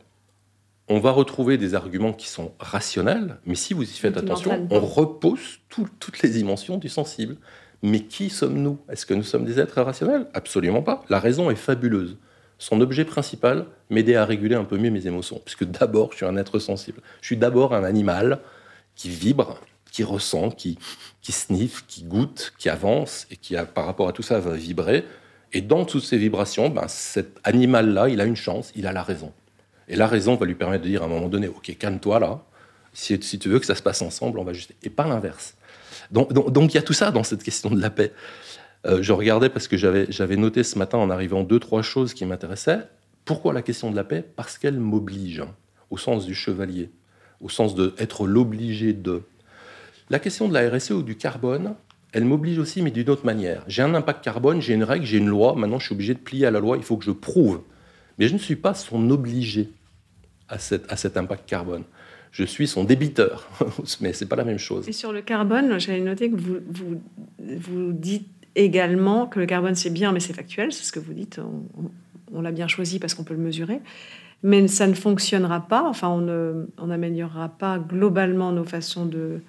on 0.88 0.98
va 0.98 1.10
retrouver 1.10 1.58
des 1.58 1.74
arguments 1.74 2.12
qui 2.12 2.28
sont 2.28 2.52
rationnels, 2.58 3.38
mais 3.46 3.54
si 3.54 3.72
vous 3.72 3.84
y 3.84 3.96
faites 3.96 4.16
attention, 4.16 4.66
on 4.70 4.80
repousse 4.80 5.60
toutes 5.68 6.22
les 6.22 6.28
dimensions 6.28 6.76
du 6.76 6.88
sensible. 6.88 7.36
Mais 7.82 8.00
qui 8.00 8.30
sommes-nous? 8.30 8.78
Est-ce 8.88 9.06
que 9.06 9.14
nous 9.14 9.24
sommes 9.24 9.44
des 9.44 9.58
êtres 9.58 9.80
rationnels? 9.82 10.26
Absolument 10.34 10.82
pas. 10.82 11.04
La 11.08 11.18
raison 11.18 11.50
est 11.50 11.56
fabuleuse. 11.56 12.16
Son 12.58 12.80
objet 12.80 13.04
principal, 13.04 13.66
m'aider 13.90 14.14
à 14.14 14.24
réguler 14.24 14.54
un 14.54 14.62
peu 14.62 14.78
mieux 14.78 14.90
mes 14.90 15.08
émotions, 15.08 15.40
puisque 15.44 15.64
d'abord, 15.64 16.12
je 16.12 16.18
suis 16.18 16.26
un 16.26 16.36
être 16.36 16.60
sensible. 16.60 17.00
Je 17.20 17.26
suis 17.26 17.36
d'abord 17.36 17.74
un 17.74 17.82
animal 17.82 18.38
qui 18.94 19.08
vibre, 19.08 19.60
qui 19.92 20.02
ressent, 20.02 20.50
qui, 20.50 20.78
qui 21.20 21.30
sniffe, 21.30 21.84
qui 21.86 22.02
goûte, 22.02 22.52
qui 22.58 22.68
avance 22.68 23.26
et 23.30 23.36
qui, 23.36 23.54
par 23.74 23.86
rapport 23.86 24.08
à 24.08 24.12
tout 24.12 24.22
ça, 24.22 24.40
va 24.40 24.54
vibrer. 24.54 25.04
Et 25.52 25.60
dans 25.60 25.84
toutes 25.84 26.02
ces 26.02 26.16
vibrations, 26.16 26.70
ben, 26.70 26.88
cet 26.88 27.38
animal-là, 27.44 28.08
il 28.08 28.20
a 28.20 28.24
une 28.24 28.36
chance, 28.36 28.72
il 28.74 28.86
a 28.86 28.92
la 28.92 29.02
raison. 29.02 29.32
Et 29.88 29.96
la 29.96 30.06
raison 30.06 30.36
va 30.36 30.46
lui 30.46 30.54
permettre 30.54 30.84
de 30.84 30.88
dire 30.88 31.02
à 31.02 31.04
un 31.06 31.08
moment 31.08 31.28
donné, 31.28 31.48
ok, 31.48 31.76
calme-toi 31.78 32.18
là. 32.18 32.42
Si, 32.94 33.18
si, 33.22 33.38
tu 33.38 33.48
veux 33.48 33.58
que 33.58 33.66
ça 33.66 33.74
se 33.74 33.82
passe 33.82 34.02
ensemble, 34.02 34.38
on 34.38 34.44
va 34.44 34.52
juste. 34.52 34.72
Et 34.82 34.90
pas 34.90 35.06
l'inverse. 35.06 35.54
Donc, 36.10 36.32
donc, 36.32 36.72
il 36.72 36.76
y 36.76 36.78
a 36.78 36.82
tout 36.82 36.92
ça 36.92 37.10
dans 37.10 37.24
cette 37.24 37.42
question 37.42 37.70
de 37.70 37.80
la 37.80 37.90
paix. 37.90 38.12
Euh, 38.86 39.02
je 39.02 39.12
regardais 39.12 39.48
parce 39.48 39.68
que 39.68 39.76
j'avais 39.76 40.36
noté 40.36 40.62
ce 40.62 40.78
matin 40.78 40.98
en 40.98 41.10
arrivant 41.10 41.42
deux, 41.42 41.58
trois 41.58 41.82
choses 41.82 42.14
qui 42.14 42.24
m'intéressaient. 42.24 42.80
Pourquoi 43.24 43.52
la 43.52 43.62
question 43.62 43.90
de 43.90 43.96
la 43.96 44.04
paix? 44.04 44.24
Parce 44.36 44.58
qu'elle 44.58 44.78
m'oblige, 44.78 45.42
au 45.90 45.98
sens 45.98 46.26
du 46.26 46.34
chevalier, 46.34 46.90
au 47.40 47.48
sens 47.48 47.74
de 47.74 47.94
être 47.98 48.26
l'obligé 48.26 48.92
de. 48.92 49.22
La 50.12 50.18
question 50.18 50.46
de 50.46 50.52
la 50.52 50.68
RSE 50.68 50.90
ou 50.90 51.02
du 51.02 51.16
carbone, 51.16 51.74
elle 52.12 52.26
m'oblige 52.26 52.58
aussi, 52.58 52.82
mais 52.82 52.90
d'une 52.90 53.08
autre 53.08 53.24
manière. 53.24 53.64
J'ai 53.66 53.80
un 53.80 53.94
impact 53.94 54.22
carbone, 54.22 54.60
j'ai 54.60 54.74
une 54.74 54.84
règle, 54.84 55.06
j'ai 55.06 55.16
une 55.16 55.28
loi, 55.28 55.54
maintenant 55.56 55.78
je 55.78 55.86
suis 55.86 55.94
obligé 55.94 56.12
de 56.12 56.18
plier 56.18 56.44
à 56.44 56.50
la 56.50 56.60
loi, 56.60 56.76
il 56.76 56.82
faut 56.82 56.98
que 56.98 57.04
je 57.06 57.12
prouve. 57.12 57.62
Mais 58.18 58.28
je 58.28 58.34
ne 58.34 58.38
suis 58.38 58.56
pas 58.56 58.74
son 58.74 59.08
obligé 59.08 59.70
à, 60.50 60.56
à 60.56 60.96
cet 60.96 61.16
impact 61.16 61.48
carbone. 61.48 61.84
Je 62.30 62.44
suis 62.44 62.68
son 62.68 62.84
débiteur, 62.84 63.48
mais 64.02 64.12
ce 64.12 64.24
n'est 64.24 64.28
pas 64.28 64.36
la 64.36 64.44
même 64.44 64.58
chose. 64.58 64.86
Et 64.86 64.92
sur 64.92 65.14
le 65.14 65.22
carbone, 65.22 65.80
j'avais 65.80 66.00
noté 66.00 66.30
que 66.30 66.36
vous, 66.36 66.58
vous, 67.38 67.92
dites 67.92 68.28
également 68.54 69.26
que 69.26 69.40
le 69.40 69.46
carbone 69.46 69.74
c'est 69.74 69.88
bien, 69.88 70.12
mais 70.12 70.20
c'est 70.20 70.34
factuel, 70.34 70.74
c'est 70.74 70.84
ce 70.84 70.92
que 70.92 71.00
vous 71.00 71.14
dites, 71.14 71.40
on, 72.34 72.42
l'a 72.42 72.52
bien 72.52 72.68
choisi 72.68 72.98
parce 72.98 73.14
qu'on 73.14 73.24
peut 73.24 73.32
le 73.32 73.40
mesurer. 73.40 73.80
Mais 74.42 74.68
ça 74.68 74.86
ne 74.86 74.94
fonctionnera 74.94 75.66
pas, 75.68 75.82
enfin 75.88 76.10
on 76.10 76.86
n'améliorera 76.86 77.48
pas 77.48 77.78
globalement 77.78 78.52
nos 78.52 78.64
façons 78.64 79.06
de, 79.06 79.40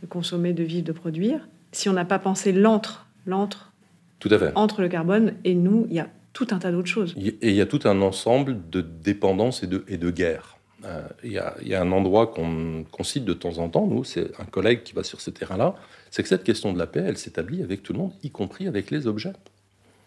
de 0.00 0.06
consommer, 0.06 0.52
de 0.52 0.62
vivre, 0.62 0.84
de 0.84 0.92
produire 0.92 1.48
si 1.72 1.88
on 1.88 1.92
n'a 1.92 2.04
pas 2.04 2.18
pensé 2.18 2.52
l'entre, 2.52 3.06
l'entre, 3.26 3.72
tout 4.18 4.28
à 4.30 4.38
fait. 4.38 4.52
entre 4.54 4.82
le 4.82 4.88
carbone 4.88 5.34
et 5.44 5.54
nous, 5.54 5.86
il 5.88 5.96
y 5.96 6.00
a 6.00 6.08
tout 6.32 6.48
un 6.50 6.58
tas 6.58 6.70
d'autres 6.70 6.88
choses. 6.88 7.14
Et 7.16 7.50
il 7.50 7.54
y 7.54 7.60
a 7.60 7.66
tout 7.66 7.80
un 7.84 8.00
ensemble 8.02 8.58
de 8.70 8.80
dépendances 8.80 9.62
et 9.62 9.66
de, 9.66 9.84
et 9.88 9.96
de 9.96 10.10
guerres. 10.10 10.58
Euh, 10.84 11.02
il, 11.22 11.32
y 11.32 11.38
a, 11.74 11.80
un 11.80 11.92
endroit 11.92 12.28
qu'on 12.28 13.04
cite 13.04 13.24
de 13.24 13.34
temps 13.34 13.58
en 13.58 13.68
temps, 13.68 13.86
nous, 13.86 14.04
c'est 14.04 14.30
un 14.40 14.44
collègue 14.44 14.82
qui 14.82 14.94
va 14.94 15.02
sur 15.02 15.20
ce 15.20 15.30
terrain-là, 15.30 15.74
c'est 16.10 16.22
que 16.22 16.28
cette 16.28 16.44
question 16.44 16.72
de 16.72 16.78
la 16.78 16.86
paix, 16.86 17.04
elle 17.06 17.18
s'établit 17.18 17.62
avec 17.62 17.82
tout 17.82 17.92
le 17.92 17.98
monde, 17.98 18.12
y 18.22 18.30
compris 18.30 18.66
avec 18.66 18.90
les 18.90 19.06
objets. 19.06 19.32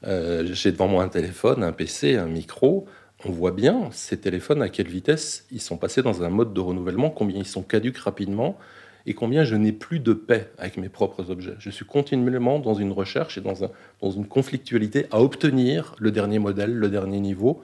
Euh, 0.06 0.48
j'ai 0.52 0.72
devant 0.72 0.88
moi 0.88 1.04
un 1.04 1.10
téléphone, 1.10 1.64
un 1.64 1.72
PC, 1.72 2.18
un 2.18 2.26
micro. 2.26 2.88
On 3.26 3.32
voit 3.32 3.52
bien 3.52 3.90
ces 3.92 4.18
téléphones 4.18 4.62
à 4.62 4.70
quelle 4.70 4.88
vitesse 4.88 5.46
ils 5.52 5.62
sont 5.62 5.78
passés 5.78 6.02
dans 6.02 6.24
un 6.24 6.30
mode 6.30 6.54
de 6.54 6.60
renouvellement, 6.60 7.10
combien 7.10 7.38
ils 7.38 7.46
sont 7.46 7.62
caduques 7.62 8.00
rapidement, 8.00 8.58
et 9.06 9.14
combien 9.14 9.44
je 9.44 9.56
n'ai 9.56 9.72
plus 9.72 10.00
de 10.00 10.14
paix 10.14 10.52
avec 10.58 10.78
mes 10.78 10.90
propres 10.90 11.30
objets. 11.30 11.56
Je 11.60 11.70
suis 11.70 11.86
continuellement 11.86 12.60
dans 12.60 12.74
une 12.74 12.92
recherche 12.92 13.38
et 13.38 13.42
dans, 13.42 13.64
un, 13.64 13.72
dans 14.02 14.12
une 14.12 14.28
conflictualité 14.28 15.08
à 15.12 15.22
obtenir 15.22 15.96
le 16.00 16.12
dernier 16.12 16.40
modèle, 16.40 16.74
le 16.74 16.90
dernier 16.90 17.20
niveau, 17.20 17.62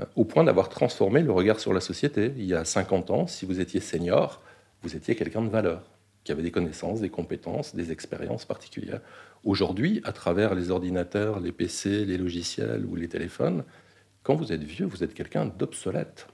euh, 0.00 0.04
au 0.16 0.24
point 0.24 0.44
d'avoir 0.44 0.68
transformé 0.68 1.22
le 1.22 1.32
regard 1.32 1.60
sur 1.60 1.72
la 1.72 1.80
société. 1.80 2.32
Il 2.36 2.44
y 2.44 2.54
a 2.54 2.64
50 2.64 3.10
ans, 3.10 3.26
si 3.26 3.44
vous 3.44 3.60
étiez 3.60 3.80
senior, 3.80 4.40
vous 4.82 4.96
étiez 4.96 5.14
quelqu'un 5.14 5.42
de 5.42 5.50
valeur, 5.50 5.82
qui 6.24 6.32
avait 6.32 6.42
des 6.42 6.50
connaissances, 6.50 7.00
des 7.00 7.10
compétences, 7.10 7.74
des 7.74 7.92
expériences 7.92 8.46
particulières. 8.46 9.00
Aujourd'hui, 9.44 10.00
à 10.04 10.12
travers 10.12 10.54
les 10.54 10.70
ordinateurs, 10.70 11.40
les 11.40 11.52
PC, 11.52 12.04
les 12.04 12.18
logiciels 12.18 12.84
ou 12.86 12.96
les 12.96 13.08
téléphones, 13.08 13.64
quand 14.22 14.34
vous 14.34 14.52
êtes 14.52 14.62
vieux, 14.62 14.86
vous 14.86 15.02
êtes 15.02 15.14
quelqu'un 15.14 15.46
d'obsolète. 15.46 16.26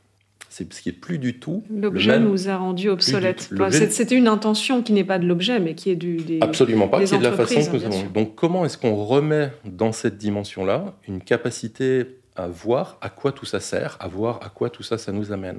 C'est 0.48 0.72
ce 0.72 0.80
qui 0.80 0.88
est 0.88 0.92
plus 0.92 1.18
du 1.18 1.38
tout. 1.38 1.64
L'objet 1.70 2.18
nous 2.18 2.48
a 2.48 2.56
rendu 2.56 2.88
obsolètes. 2.88 3.50
C'était 3.70 4.14
une 4.14 4.28
intention 4.28 4.82
qui 4.82 4.92
n'est 4.92 5.04
pas 5.04 5.18
de 5.18 5.26
l'objet, 5.26 5.60
mais 5.60 5.74
qui 5.74 5.90
est 5.90 5.96
du. 5.96 6.16
Des, 6.16 6.38
Absolument 6.40 6.88
pas, 6.88 7.04
qui 7.04 7.14
est 7.14 7.18
de 7.18 7.22
la 7.22 7.32
façon 7.32 7.64
que 7.70 7.76
nous 7.76 7.84
avons. 7.84 8.06
Donc, 8.14 8.34
comment 8.34 8.64
est-ce 8.64 8.78
qu'on 8.78 8.94
remet 8.94 9.52
dans 9.64 9.92
cette 9.92 10.18
dimension-là 10.18 10.94
une 11.08 11.20
capacité 11.20 12.06
à 12.36 12.48
voir 12.48 12.98
à 13.00 13.08
quoi 13.08 13.32
tout 13.32 13.46
ça 13.46 13.60
sert, 13.60 13.96
à 14.00 14.08
voir 14.08 14.40
à 14.44 14.48
quoi 14.48 14.70
tout 14.70 14.82
ça, 14.82 14.98
ça 14.98 15.12
nous 15.12 15.32
amène? 15.32 15.58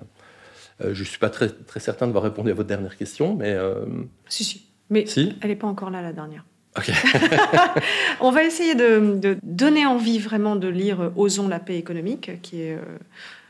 Euh, 0.82 0.94
Je 0.94 1.02
ne 1.02 1.06
suis 1.06 1.20
pas 1.20 1.30
très, 1.30 1.50
très 1.50 1.80
certain 1.80 2.06
d'avoir 2.06 2.24
répondu 2.24 2.52
à 2.52 2.54
votre 2.54 2.70
dernière 2.70 2.98
question, 2.98 3.36
mais. 3.36 3.52
Euh, 3.52 3.86
si, 4.28 4.44
si. 4.44 4.68
Mais 4.90 5.06
si 5.06 5.34
elle 5.42 5.50
n'est 5.50 5.56
pas 5.56 5.68
encore 5.68 5.90
là, 5.90 6.02
la 6.02 6.14
dernière. 6.14 6.46
Ok. 6.78 6.92
On 8.22 8.32
va 8.32 8.44
essayer 8.44 8.74
de, 8.74 9.38
donner 9.44 9.86
envie 9.86 10.20
vraiment 10.20 10.56
de 10.56 10.68
lire 10.68 11.12
Osons 11.16 11.48
la 11.48 11.60
paix 11.60 11.78
économique, 11.78 12.42
qui 12.42 12.62
est. 12.62 12.78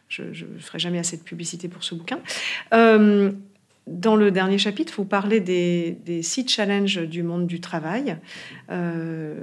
Je 0.10 0.24
ne 0.24 0.60
ferai 0.60 0.80
jamais 0.80 1.00
assez 1.00 1.18
de 1.18 1.24
publicité 1.24 1.68
pour 1.68 1.84
ce 1.84 1.96
bouquin. 1.96 2.20
Euh, 2.74 3.32
dans 3.88 4.16
le 4.16 4.32
dernier 4.32 4.58
chapitre, 4.58 4.94
vous 4.98 5.06
parlez 5.06 5.40
des, 5.40 6.22
six 6.22 6.48
challenges 6.48 7.00
du 7.00 7.24
monde 7.24 7.48
du 7.48 7.62
travail, 7.62 8.18
euh, 8.70 9.36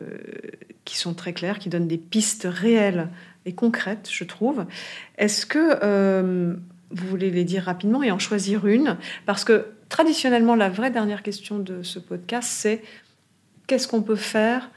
qui 0.85 0.99
sont 0.99 1.15
très 1.15 1.33
clairs, 1.33 1.59
qui 1.59 1.71
donnent 1.71 1.89
des 1.89 1.99
pistes 1.99 2.47
réelles 2.49 3.09
et 3.47 3.53
concrètes, 3.53 4.09
je 4.11 4.25
trouve. 4.25 4.67
Est-ce 5.19 5.47
que 5.47 5.79
euh, 5.83 6.55
vous 6.91 7.07
voulez 7.07 7.31
les 7.31 7.45
dire 7.45 7.65
rapidement 7.65 8.03
et 8.03 8.11
en 8.11 8.19
choisir 8.19 8.67
une? 8.67 8.99
Parce 9.27 9.45
que 9.45 9.67
traditionnellement, 9.89 10.57
la 10.57 10.69
vraie 10.69 10.91
dernière 10.91 11.23
question 11.23 11.59
de 11.59 11.83
ce 11.83 11.99
podcast, 11.99 12.49
c'est 12.51 12.83
qu'est-ce 13.67 13.89
qu'on 13.89 14.03
peut 14.03 14.17
faire 14.17 14.71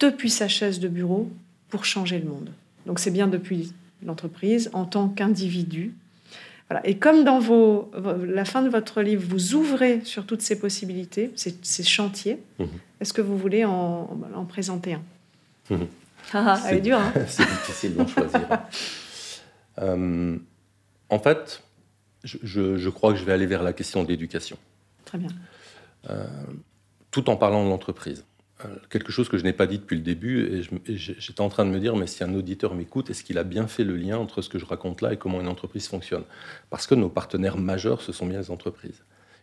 depuis 0.00 0.30
sa 0.30 0.48
chaise 0.48 0.80
de 0.80 0.88
bureau 0.88 1.30
pour 1.68 1.84
changer 1.84 2.18
le 2.18 2.28
monde? 2.28 2.50
Donc 2.86 2.98
c'est 2.98 3.10
bien 3.10 3.28
depuis 3.28 3.72
l'entreprise 4.04 4.70
en 4.72 4.84
tant 4.84 5.08
qu'individu. 5.08 5.94
Voilà. 6.70 6.86
Et 6.86 6.96
comme 6.96 7.24
dans 7.24 7.38
vos, 7.38 7.90
la 8.26 8.44
fin 8.44 8.62
de 8.62 8.68
votre 8.68 9.02
livre, 9.02 9.22
vous 9.28 9.54
ouvrez 9.54 10.00
sur 10.04 10.24
toutes 10.26 10.42
ces 10.42 10.58
possibilités, 10.58 11.30
ces, 11.34 11.82
chantiers, 11.82 12.38
mhm. 12.58 12.68
est-ce 13.00 13.12
que 13.12 13.20
vous 13.20 13.36
voulez 13.36 13.64
en, 13.64 14.18
en 14.34 14.44
présenter 14.44 14.94
un? 14.94 15.02
Mhm. 15.70 15.86
ah, 16.32 16.44
ah, 16.46 16.60
Elle 16.68 16.78
est 16.78 16.80
dure. 16.80 16.98
Hein 16.98 17.12
c'est 17.28 17.44
difficile 17.44 17.96
d'en 17.96 18.06
choisir. 18.06 18.48
Euh, 19.78 20.38
en 21.10 21.18
fait, 21.18 21.62
je, 22.22 22.38
je, 22.76 22.88
crois 22.88 23.12
que 23.12 23.18
je 23.18 23.24
vais 23.24 23.32
aller 23.32 23.46
vers 23.46 23.62
la 23.62 23.72
question 23.72 24.02
de 24.02 24.08
l'éducation. 24.08 24.56
Très 25.04 25.18
bien. 25.18 25.30
Euh, 26.10 26.26
tout 27.10 27.28
en 27.30 27.36
parlant 27.36 27.64
de 27.64 27.70
l'entreprise. 27.70 28.24
Euh, 28.64 28.68
quelque 28.88 29.10
chose 29.10 29.28
que 29.28 29.36
je 29.36 29.42
n'ai 29.42 29.52
pas 29.52 29.66
dit 29.66 29.78
depuis 29.78 29.96
le 29.96 30.02
début, 30.02 30.62
et 30.86 30.96
j'étais 30.96 31.40
en 31.40 31.48
train 31.48 31.64
de 31.64 31.70
me 31.70 31.80
dire, 31.80 31.96
mais 31.96 32.06
si 32.06 32.22
un 32.22 32.32
auditeur 32.34 32.74
m'écoute, 32.74 33.10
est-ce 33.10 33.24
qu'il 33.24 33.36
a 33.38 33.42
bien 33.42 33.66
fait 33.66 33.82
le 33.82 33.96
lien 33.96 34.16
entre 34.16 34.42
ce 34.42 34.48
que 34.48 34.60
je 34.60 34.64
raconte 34.64 35.02
là 35.02 35.12
et 35.12 35.16
comment 35.16 35.40
une 35.40 35.48
entreprise 35.48 35.88
fonctionne? 35.88 36.22
Parce 36.70 36.86
que 36.86 36.94
nos 36.94 37.08
partenaires 37.08 37.58
majeurs, 37.58 38.00
ce 38.00 38.12
sont 38.12 38.26
bien 38.26 38.38
les 38.38 38.50
entreprises. 38.50 39.02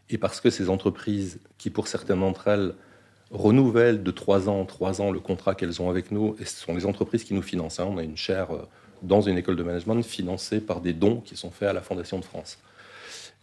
Et 0.10 0.18
parce 0.18 0.40
que 0.40 0.50
ces 0.50 0.70
entreprises, 0.70 1.40
qui 1.58 1.70
pour 1.70 1.88
certaines 1.88 2.22
d'entre 2.22 2.48
elles 2.48 2.74
renouvellent 3.32 4.04
de 4.04 4.12
trois 4.12 4.50
ans 4.50 4.60
en 4.60 4.66
trois 4.66 5.02
ans 5.02 5.12
le 5.12 5.20
contrat 5.20 5.56
qu'elles 5.56 5.82
ont 5.82 5.90
avec 5.90 6.12
nous, 6.12 6.36
et 6.40 6.46
ce 6.46 6.62
sont 6.62 6.74
les 6.74 6.86
entreprises 6.86 7.24
qui 7.24 7.34
nous 7.34 7.42
financent. 7.42 7.80
Hein. 7.80 7.88
On 7.90 7.98
a 7.98 8.04
une 8.04 8.18
chaire 8.18 8.52
euh, 8.52 8.68
dans 9.04 9.22
une 9.22 9.38
école 9.38 9.56
de 9.58 9.64
management 9.64 10.02
financée 10.04 10.62
par 10.62 10.80
des 10.80 10.94
dons 10.94 11.22
qui 11.22 11.36
sont 11.36 11.52
faits 11.52 11.70
à 11.70 11.74
la 11.74 11.82
Fondation 11.82 12.20
de 12.20 12.26
France. 12.26 12.60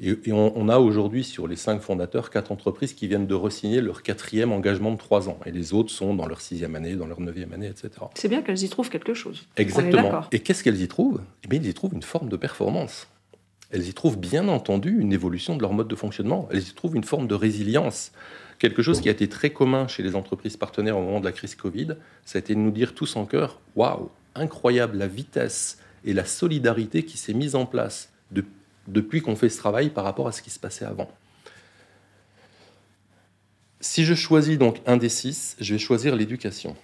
Et, 0.01 0.33
on, 0.33 0.69
a 0.69 0.79
aujourd'hui 0.79 1.25
sur 1.25 1.49
les 1.49 1.57
cinq 1.57 1.81
fondateurs 1.81 2.31
quatre 2.31 2.53
entreprises 2.53 2.93
qui 2.93 3.09
viennent 3.09 3.27
de 3.27 3.35
re-signer 3.35 3.81
leur 3.81 4.05
quatrième 4.05 4.53
engagement 4.53 4.93
de 4.93 4.97
trois 4.97 5.29
ans. 5.29 5.41
Et 5.45 5.51
les 5.51 5.75
autres 5.75 5.91
sont 5.91 6.15
dans 6.15 6.27
leur 6.27 6.41
sixième 6.41 6.77
année, 6.77 6.95
dans 6.95 7.07
leur 7.07 7.21
neuvième 7.21 7.53
année, 7.53 7.67
etc. 7.67 7.91
C'est 8.15 8.29
bien 8.29 8.43
qu'elles 8.43 8.63
y 8.63 8.69
trouvent 8.69 8.91
quelque 8.91 9.15
chose. 9.15 9.47
Exactement. 9.57 10.21
Et 10.31 10.39
qu'est-ce 10.39 10.63
qu'elles 10.63 10.81
y 10.81 10.87
trouvent? 10.87 11.21
Eh 11.45 11.49
bien, 11.49 11.59
ils 11.61 11.69
y 11.69 11.75
trouvent 11.75 11.95
une 11.95 12.03
forme 12.03 12.29
de 12.29 12.37
performance. 12.37 13.09
Elles 13.71 13.89
y 13.89 13.93
trouvent 13.93 14.19
bien 14.19 14.47
entendu 14.47 15.01
une 15.01 15.13
évolution 15.13 15.57
de 15.57 15.63
leur 15.63 15.73
mode 15.73 15.89
de 15.89 15.97
fonctionnement. 15.97 16.49
Elles 16.53 16.69
y 16.69 16.75
trouvent 16.75 16.95
une 16.95 17.05
forme 17.05 17.27
de 17.27 17.35
résilience. 17.35 18.13
Quelque 18.61 18.83
chose 18.83 19.01
qui 19.01 19.09
a 19.09 19.13
été 19.13 19.29
très 19.29 19.51
commun 19.51 19.89
chez 19.89 20.05
les 20.05 20.15
entreprises 20.15 20.57
partenaires 20.57 20.97
au 20.97 21.03
moment 21.03 21.21
de 21.21 21.25
la 21.25 21.33
crise 21.33 21.57
Covid, 21.57 21.97
ça 22.25 22.39
a 22.39 22.41
été 22.41 22.55
de 22.55 22.61
nous 22.61 22.71
dire 22.71 22.95
tous 22.95 23.17
en 23.17 23.27
cœur 23.27 23.61
Waouh, 23.75 24.11
incroyable 24.37 24.97
la 24.97 25.09
vitesse 25.09 25.79
et 26.05 26.13
la 26.13 26.25
solidarité 26.25 27.05
qui 27.05 27.19
s'est 27.19 27.35
mise 27.35 27.57
en 27.57 27.67
place 27.67 28.11
depuis 28.31 28.58
depuis 28.89 29.21
qu'on 29.21 29.37
fait 29.37 29.49
ce 29.49 29.59
travail 29.59 29.91
par 29.91 30.05
rapport 30.05 30.27
à 30.27 30.33
ce 30.33 30.43
qui 30.43 30.51
se 30.51 30.59
passait 30.59 30.85
avant. 30.85 31.09
Si 33.81 34.05
je 34.05 34.15
choisis 34.15 34.59
donc 34.59 34.81
un 34.87 34.97
des 34.97 35.09
six, 35.09 35.57
je 35.61 35.75
vais 35.75 35.79
choisir 35.79 36.17
l'éducation. 36.17 36.75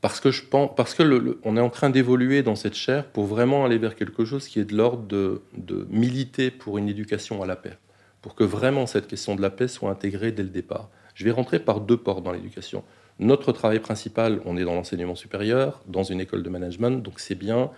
Parce 0.00 0.20
que 0.20 0.30
je 0.30 0.44
pense, 0.44 0.70
parce 0.76 0.94
que 0.94 1.38
on 1.44 1.56
est 1.56 1.60
en 1.60 1.70
train 1.70 1.90
d'évoluer 1.90 2.42
dans 2.42 2.54
cette 2.54 2.74
chaire 2.74 3.06
pour 3.06 3.24
vraiment 3.24 3.64
aller 3.64 3.78
vers 3.78 3.96
quelque 3.96 4.24
chose 4.24 4.46
qui 4.46 4.60
est 4.60 4.64
de 4.64 4.76
l'ordre 4.76 5.04
de, 5.04 5.42
de, 5.56 5.86
militer 5.90 6.50
pour 6.50 6.78
une 6.78 6.88
éducation 6.88 7.42
à 7.42 7.46
la 7.46 7.56
paix, 7.56 7.78
pour 8.20 8.34
que 8.34 8.44
vraiment 8.44 8.86
cette 8.86 9.08
question 9.08 9.34
de 9.34 9.40
la 9.42 9.50
paix 9.50 9.66
soit 9.66 9.90
intégrée 9.90 10.30
dès 10.30 10.42
le 10.42 10.50
départ. 10.50 10.90
Je 11.14 11.24
vais 11.24 11.30
rentrer 11.30 11.58
par 11.58 11.80
deux 11.80 11.96
portes 11.96 12.22
dans 12.22 12.32
l'éducation. 12.32 12.84
Notre 13.18 13.52
travail 13.52 13.78
principal, 13.80 14.40
on 14.44 14.56
est 14.56 14.64
dans 14.64 14.74
l'enseignement 14.74 15.14
supérieur, 15.14 15.80
dans 15.86 16.02
une 16.02 16.20
école 16.20 16.42
de 16.42 16.50
management, 16.50 17.02
donc 17.02 17.18
c'est 17.18 17.36
bien 17.36 17.70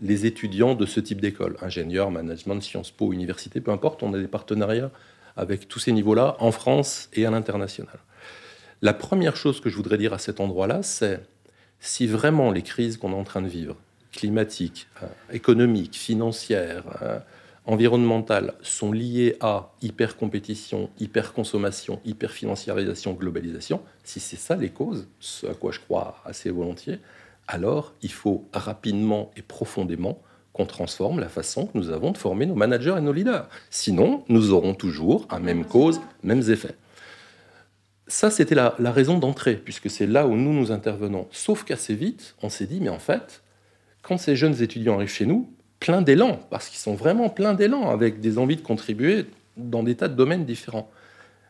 les 0.00 0.26
étudiants 0.26 0.74
de 0.74 0.86
ce 0.86 1.00
type 1.00 1.20
d'école, 1.20 1.56
ingénieurs, 1.60 2.10
management, 2.10 2.60
Sciences 2.62 2.90
Po, 2.90 3.12
université, 3.12 3.60
peu 3.60 3.70
importe, 3.70 4.02
on 4.02 4.14
a 4.14 4.18
des 4.18 4.28
partenariats 4.28 4.90
avec 5.36 5.68
tous 5.68 5.78
ces 5.78 5.92
niveaux-là 5.92 6.36
en 6.40 6.52
France 6.52 7.08
et 7.12 7.26
à 7.26 7.30
l'international. 7.30 7.98
La 8.80 8.94
première 8.94 9.36
chose 9.36 9.60
que 9.60 9.70
je 9.70 9.76
voudrais 9.76 9.98
dire 9.98 10.12
à 10.12 10.18
cet 10.18 10.40
endroit-là, 10.40 10.82
c'est 10.82 11.20
si 11.78 12.06
vraiment 12.06 12.50
les 12.50 12.62
crises 12.62 12.96
qu'on 12.96 13.12
est 13.12 13.16
en 13.16 13.24
train 13.24 13.42
de 13.42 13.48
vivre, 13.48 13.76
climatiques, 14.12 14.88
euh, 15.02 15.06
économiques, 15.32 15.96
financières, 15.96 16.84
euh, 17.02 17.18
environnementales, 17.64 18.54
sont 18.62 18.92
liées 18.92 19.36
à 19.40 19.72
hyper-compétition, 19.82 20.90
hyper-consommation, 20.98 22.00
hyper-financiarisation, 22.04 23.12
globalisation, 23.12 23.80
si 24.04 24.20
c'est 24.20 24.36
ça 24.36 24.56
les 24.56 24.70
causes, 24.70 25.06
ce 25.20 25.46
à 25.46 25.54
quoi 25.54 25.70
je 25.70 25.78
crois 25.78 26.20
assez 26.24 26.50
volontiers, 26.50 26.98
alors 27.48 27.94
il 28.02 28.12
faut 28.12 28.48
rapidement 28.52 29.30
et 29.36 29.42
profondément 29.42 30.22
qu'on 30.52 30.66
transforme 30.66 31.20
la 31.20 31.28
façon 31.28 31.66
que 31.66 31.78
nous 31.78 31.90
avons 31.90 32.10
de 32.10 32.18
former 32.18 32.46
nos 32.46 32.54
managers 32.54 32.94
et 32.98 33.00
nos 33.00 33.12
leaders. 33.12 33.48
Sinon, 33.70 34.24
nous 34.28 34.52
aurons 34.52 34.74
toujours 34.74 35.26
à 35.30 35.38
même 35.38 35.64
cause, 35.64 36.00
mêmes 36.22 36.42
effets. 36.50 36.76
Ça, 38.06 38.30
c'était 38.30 38.54
la, 38.54 38.74
raison 38.78 39.18
d'entrée, 39.18 39.56
puisque 39.56 39.88
c'est 39.88 40.06
là 40.06 40.26
où 40.26 40.36
nous 40.36 40.52
nous 40.52 40.70
intervenons. 40.70 41.26
Sauf 41.30 41.64
qu'assez 41.64 41.94
vite, 41.94 42.34
on 42.42 42.50
s'est 42.50 42.66
dit, 42.66 42.80
mais 42.80 42.90
en 42.90 42.98
fait, 42.98 43.42
quand 44.02 44.18
ces 44.18 44.36
jeunes 44.36 44.62
étudiants 44.62 44.96
arrivent 44.96 45.08
chez 45.08 45.24
nous, 45.24 45.48
plein 45.80 46.02
d'élan, 46.02 46.38
parce 46.50 46.68
qu'ils 46.68 46.78
sont 46.78 46.94
vraiment 46.94 47.30
pleins 47.30 47.54
d'élan, 47.54 47.88
avec 47.88 48.20
des 48.20 48.36
envies 48.36 48.56
de 48.56 48.60
contribuer 48.60 49.26
dans 49.56 49.82
des 49.82 49.94
tas 49.94 50.08
de 50.08 50.14
domaines 50.14 50.44
différents. 50.44 50.90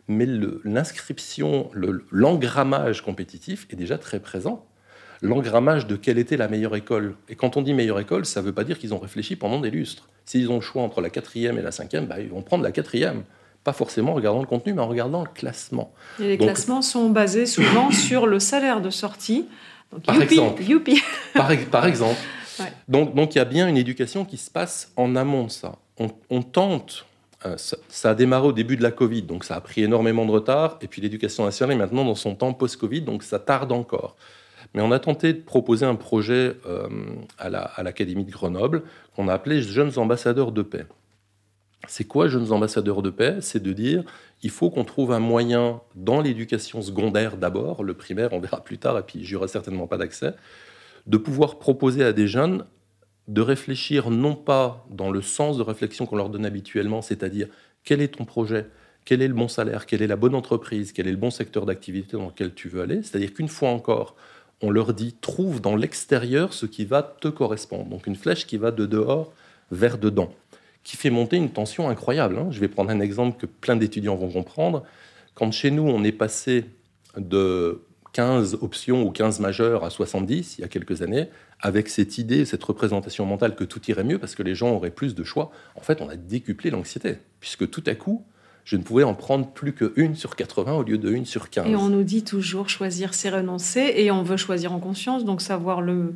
mais 0.08 0.26
l'inscription, 0.64 1.70
l'engrammage 2.10 3.02
compétitif 3.02 3.66
est 3.70 3.76
déjà 3.76 3.98
très 3.98 4.20
présent. 4.20 4.64
L'engrammage 5.22 5.86
de 5.86 5.94
quelle 5.94 6.18
était 6.18 6.36
la 6.36 6.48
meilleure 6.48 6.74
école. 6.74 7.14
Et 7.28 7.36
quand 7.36 7.56
on 7.56 7.62
dit 7.62 7.74
meilleure 7.74 8.00
école, 8.00 8.26
ça 8.26 8.40
ne 8.40 8.46
veut 8.46 8.52
pas 8.52 8.64
dire 8.64 8.78
qu'ils 8.78 8.92
ont 8.92 8.98
réfléchi 8.98 9.36
pendant 9.36 9.60
des 9.60 9.70
lustres. 9.70 10.08
S'ils 10.24 10.50
ont 10.50 10.56
le 10.56 10.60
choix 10.60 10.82
entre 10.82 11.00
la 11.00 11.10
quatrième 11.10 11.58
et 11.58 11.62
la 11.62 11.70
cinquième, 11.70 12.06
bah, 12.06 12.20
ils 12.20 12.28
vont 12.28 12.42
prendre 12.42 12.64
la 12.64 12.72
quatrième. 12.72 13.22
Pas 13.62 13.72
forcément 13.72 14.12
en 14.12 14.14
regardant 14.16 14.40
le 14.40 14.46
contenu, 14.46 14.74
mais 14.74 14.82
en 14.82 14.88
regardant 14.88 15.22
le 15.22 15.30
classement. 15.32 15.92
Et 16.18 16.26
les 16.26 16.38
classements 16.38 16.82
sont 16.82 17.08
basés 17.10 17.46
souvent 17.46 17.90
sur 17.92 18.26
le 18.26 18.40
salaire 18.40 18.80
de 18.80 18.90
sortie. 18.90 19.46
par, 20.06 20.20
exemple, 20.20 20.62
par, 21.70 21.86
exemple. 21.86 22.18
Donc, 22.88 23.14
donc 23.14 23.34
il 23.34 23.38
y 23.38 23.40
a 23.40 23.44
bien 23.44 23.68
une 23.68 23.76
éducation 23.76 24.24
qui 24.24 24.38
se 24.38 24.50
passe 24.50 24.90
en 24.96 25.14
amont 25.16 25.44
de 25.44 25.50
ça. 25.50 25.76
On, 26.30 26.42
tente, 26.42 27.06
euh, 27.46 27.56
ça, 27.56 28.10
a 28.10 28.14
démarré 28.14 28.48
au 28.48 28.52
début 28.52 28.76
de 28.76 28.82
la 28.82 28.90
Covid, 28.90 29.22
donc 29.22 29.44
ça 29.44 29.54
a 29.54 29.60
pris 29.60 29.82
énormément 29.84 30.24
de 30.26 30.32
retard, 30.32 30.78
et 30.80 30.88
puis 30.88 31.00
l'éducation 31.00 31.44
nationale 31.44 31.76
est 31.76 31.78
maintenant 31.78 32.04
dans 32.04 32.16
son 32.16 32.34
temps 32.34 32.52
post-Covid, 32.54 33.02
donc 33.02 33.22
ça 33.22 33.38
tarde 33.38 33.70
encore. 33.70 34.16
Mais 34.74 34.82
on 34.82 34.90
a 34.90 34.98
tenté 34.98 35.32
de 35.32 35.40
proposer 35.40 35.84
un 35.84 35.94
projet 35.94 36.56
euh, 36.66 36.88
à 37.38 37.82
l'Académie 37.82 38.24
de 38.24 38.30
Grenoble 38.30 38.82
qu'on 39.14 39.28
a 39.28 39.34
appelé 39.34 39.60
Jeunes 39.60 39.98
ambassadeurs 39.98 40.52
de 40.52 40.62
paix. 40.62 40.86
C'est 41.88 42.04
quoi 42.04 42.28
Jeunes 42.28 42.52
ambassadeurs 42.52 43.02
de 43.02 43.10
paix? 43.10 43.38
C'est 43.40 43.62
de 43.62 43.72
dire 43.72 44.04
il 44.42 44.50
faut 44.50 44.70
qu'on 44.70 44.84
trouve 44.84 45.12
un 45.12 45.18
moyen 45.18 45.80
dans 45.94 46.20
l'éducation 46.20 46.82
secondaire 46.82 47.36
d'abord, 47.36 47.82
le 47.82 47.94
primaire 47.94 48.32
on 48.32 48.40
verra 48.40 48.62
plus 48.62 48.78
tard 48.78 48.98
et 48.98 49.02
puis 49.02 49.24
j'y 49.24 49.36
aurai 49.36 49.48
certainement 49.48 49.86
pas 49.86 49.98
d'accès, 49.98 50.34
de 51.06 51.16
pouvoir 51.16 51.58
proposer 51.58 52.04
à 52.04 52.12
des 52.12 52.26
jeunes 52.26 52.64
de 53.28 53.40
réfléchir 53.40 54.10
non 54.10 54.34
pas 54.34 54.84
dans 54.90 55.10
le 55.10 55.22
sens 55.22 55.56
de 55.56 55.62
réflexion 55.62 56.06
qu'on 56.06 56.16
leur 56.16 56.28
donne 56.28 56.44
habituellement, 56.44 57.02
c'est-à-dire 57.02 57.48
quel 57.84 58.00
est 58.00 58.16
ton 58.16 58.24
projet, 58.24 58.66
quel 59.04 59.22
est 59.22 59.28
le 59.28 59.34
bon 59.34 59.48
salaire, 59.48 59.86
quelle 59.86 60.02
est 60.02 60.08
la 60.08 60.16
bonne 60.16 60.34
entreprise, 60.34 60.92
quel 60.92 61.06
est 61.06 61.12
le 61.12 61.16
bon 61.16 61.30
secteur 61.30 61.64
d'activité 61.64 62.16
dans 62.16 62.26
lequel 62.26 62.52
tu 62.54 62.68
veux 62.68 62.82
aller, 62.82 63.02
c'est-à-dire 63.02 63.32
qu'une 63.32 63.48
fois 63.48 63.70
encore, 63.70 64.16
on 64.62 64.70
leur 64.70 64.94
dit 64.94 65.14
trouve 65.20 65.60
dans 65.60 65.76
l'extérieur 65.76 66.52
ce 66.52 66.66
qui 66.66 66.84
va 66.84 67.02
te 67.02 67.28
correspondre, 67.28 67.86
donc 67.86 68.06
une 68.06 68.16
flèche 68.16 68.46
qui 68.46 68.56
va 68.56 68.70
de 68.70 68.86
dehors 68.86 69.32
vers 69.70 69.98
dedans 69.98 70.32
qui 70.84 70.96
fait 70.96 71.10
monter 71.10 71.36
une 71.36 71.50
tension 71.50 71.88
incroyable. 71.88 72.38
Hein. 72.38 72.48
Je 72.50 72.60
vais 72.60 72.68
prendre 72.68 72.90
un 72.90 73.00
exemple 73.00 73.38
que 73.38 73.46
plein 73.46 73.76
d'étudiants 73.76 74.16
vont 74.16 74.30
comprendre. 74.30 74.82
Quand 75.34 75.50
chez 75.52 75.70
nous, 75.70 75.84
on 75.84 76.02
est 76.04 76.12
passé 76.12 76.66
de 77.16 77.82
15 78.12 78.58
options 78.60 79.04
ou 79.04 79.10
15 79.10 79.40
majeures 79.40 79.84
à 79.84 79.90
70 79.90 80.58
il 80.58 80.60
y 80.62 80.64
a 80.64 80.68
quelques 80.68 81.02
années, 81.02 81.28
avec 81.60 81.88
cette 81.88 82.18
idée, 82.18 82.44
cette 82.44 82.62
représentation 82.64 83.24
mentale 83.24 83.54
que 83.54 83.64
tout 83.64 83.80
irait 83.88 84.04
mieux 84.04 84.18
parce 84.18 84.34
que 84.34 84.42
les 84.42 84.54
gens 84.54 84.70
auraient 84.72 84.90
plus 84.90 85.14
de 85.14 85.24
choix, 85.24 85.50
en 85.76 85.80
fait, 85.80 86.02
on 86.02 86.08
a 86.08 86.16
décuplé 86.16 86.70
l'anxiété, 86.70 87.18
puisque 87.40 87.70
tout 87.70 87.84
à 87.86 87.94
coup, 87.94 88.24
je 88.64 88.76
ne 88.76 88.82
pouvais 88.82 89.02
en 89.02 89.14
prendre 89.14 89.46
plus 89.48 89.72
que 89.72 89.92
une 89.96 90.14
sur 90.14 90.36
80 90.36 90.72
au 90.74 90.82
lieu 90.82 90.98
de 90.98 91.10
une 91.10 91.26
sur 91.26 91.50
15. 91.50 91.66
Et 91.68 91.76
on 91.76 91.88
nous 91.88 92.04
dit 92.04 92.22
toujours 92.22 92.68
choisir, 92.68 93.14
c'est 93.14 93.30
renoncer, 93.30 93.94
et 93.96 94.10
on 94.10 94.22
veut 94.22 94.36
choisir 94.36 94.72
en 94.72 94.78
conscience, 94.78 95.24
donc 95.24 95.40
savoir 95.40 95.80
le 95.80 96.14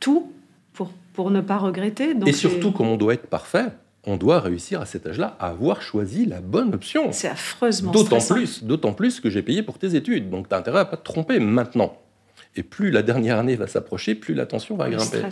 tout 0.00 0.32
pour, 0.72 0.90
pour 1.12 1.30
ne 1.30 1.40
pas 1.40 1.58
regretter. 1.58 2.14
et 2.26 2.32
surtout, 2.32 2.72
comme 2.72 2.88
on 2.88 2.96
doit 2.96 3.14
être 3.14 3.28
parfait, 3.28 3.66
on 4.06 4.16
doit 4.16 4.40
réussir 4.40 4.80
à 4.80 4.86
cet 4.86 5.06
âge-là 5.06 5.36
à 5.38 5.48
avoir 5.48 5.82
choisi 5.82 6.26
la 6.26 6.40
bonne 6.40 6.74
option. 6.74 7.12
C'est 7.12 7.28
affreusement 7.28 7.92
D'autant 7.92 8.18
plus, 8.18 8.62
d'autant 8.64 8.92
plus 8.92 9.20
que 9.20 9.30
j'ai 9.30 9.42
payé 9.42 9.62
pour 9.62 9.78
tes 9.78 9.94
études. 9.94 10.30
Donc 10.30 10.48
tu 10.48 10.54
as 10.54 10.58
intérêt 10.58 10.80
à 10.80 10.84
pas 10.84 10.96
te 10.96 11.04
tromper 11.04 11.38
maintenant. 11.38 11.96
Et 12.56 12.62
plus 12.62 12.90
la 12.90 13.02
dernière 13.02 13.38
année 13.38 13.56
va 13.56 13.66
s'approcher, 13.66 14.14
plus 14.14 14.34
la 14.34 14.46
tension 14.46 14.76
va 14.76 14.90
grimper. 14.90 15.22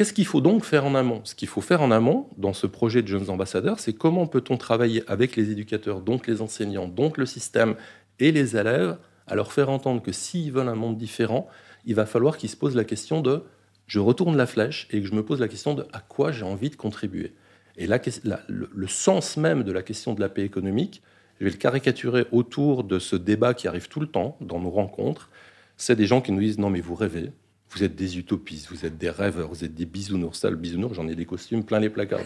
Qu'est-ce 0.00 0.14
qu'il 0.14 0.24
faut 0.24 0.40
donc 0.40 0.64
faire 0.64 0.86
en 0.86 0.94
amont? 0.94 1.20
Ce 1.24 1.34
qu'il 1.34 1.46
faut 1.46 1.60
faire 1.60 1.82
en 1.82 1.90
amont 1.90 2.26
dans 2.38 2.54
ce 2.54 2.66
projet 2.66 3.02
de 3.02 3.06
jeunes 3.06 3.28
ambassadeurs, 3.28 3.80
c'est 3.80 3.92
comment 3.92 4.26
peut-on 4.26 4.56
travailler 4.56 5.04
avec 5.06 5.36
les 5.36 5.50
éducateurs, 5.50 6.00
donc 6.00 6.26
les 6.26 6.40
enseignants, 6.40 6.88
donc 6.88 7.18
le 7.18 7.26
système 7.26 7.74
et 8.18 8.32
les 8.32 8.56
élèves, 8.56 8.96
à 9.26 9.34
leur 9.34 9.52
faire 9.52 9.68
entendre 9.68 10.00
que 10.00 10.10
s'ils 10.10 10.52
veulent 10.52 10.70
un 10.70 10.74
monde 10.74 10.96
différent, 10.96 11.48
il 11.84 11.96
va 11.96 12.06
falloir 12.06 12.38
qu'ils 12.38 12.48
se 12.48 12.56
posent 12.56 12.76
la 12.76 12.84
question 12.84 13.20
de 13.20 13.42
je 13.86 13.98
retourne 13.98 14.38
la 14.38 14.46
flèche 14.46 14.88
et 14.90 15.02
que 15.02 15.06
je 15.06 15.12
me 15.12 15.22
pose 15.22 15.38
la 15.38 15.48
question 15.48 15.74
de 15.74 15.84
à 15.92 16.00
quoi 16.00 16.32
j'ai 16.32 16.46
envie 16.46 16.70
de 16.70 16.76
contribuer. 16.76 17.34
Et 17.76 17.86
le, 17.86 18.86
sens 18.86 19.36
même 19.36 19.64
de 19.64 19.70
la 19.70 19.82
question 19.82 20.14
de 20.14 20.20
la 20.22 20.30
paix 20.30 20.44
économique, 20.44 21.02
je 21.40 21.44
vais 21.44 21.50
le 21.50 21.58
caricaturer 21.58 22.24
autour 22.32 22.84
de 22.84 22.98
ce 22.98 23.16
débat 23.16 23.52
qui 23.52 23.68
arrive 23.68 23.88
tout 23.88 24.00
le 24.00 24.06
temps 24.06 24.38
dans 24.40 24.60
nos 24.60 24.70
rencontres. 24.70 25.28
C'est 25.76 25.94
des 25.94 26.06
gens 26.06 26.22
qui 26.22 26.32
nous 26.32 26.40
disent 26.40 26.58
non 26.58 26.70
mais 26.70 26.80
vous 26.80 26.94
rêvez, 26.94 27.32
vous 27.70 27.84
êtes 27.84 27.94
des 27.94 28.18
utopistes, 28.18 28.68
vous 28.70 28.84
êtes 28.84 28.98
des 28.98 29.10
rêveurs, 29.10 29.48
vous 29.48 29.64
êtes 29.64 29.74
des 29.74 29.86
bisounours. 29.86 30.38
Ça, 30.38 30.50
le 30.50 30.56
bisounours, 30.56 30.94
j'en 30.94 31.06
ai 31.06 31.14
des 31.14 31.24
costumes 31.24 31.64
plein 31.64 31.78
les 31.78 31.90
placards. 31.90 32.20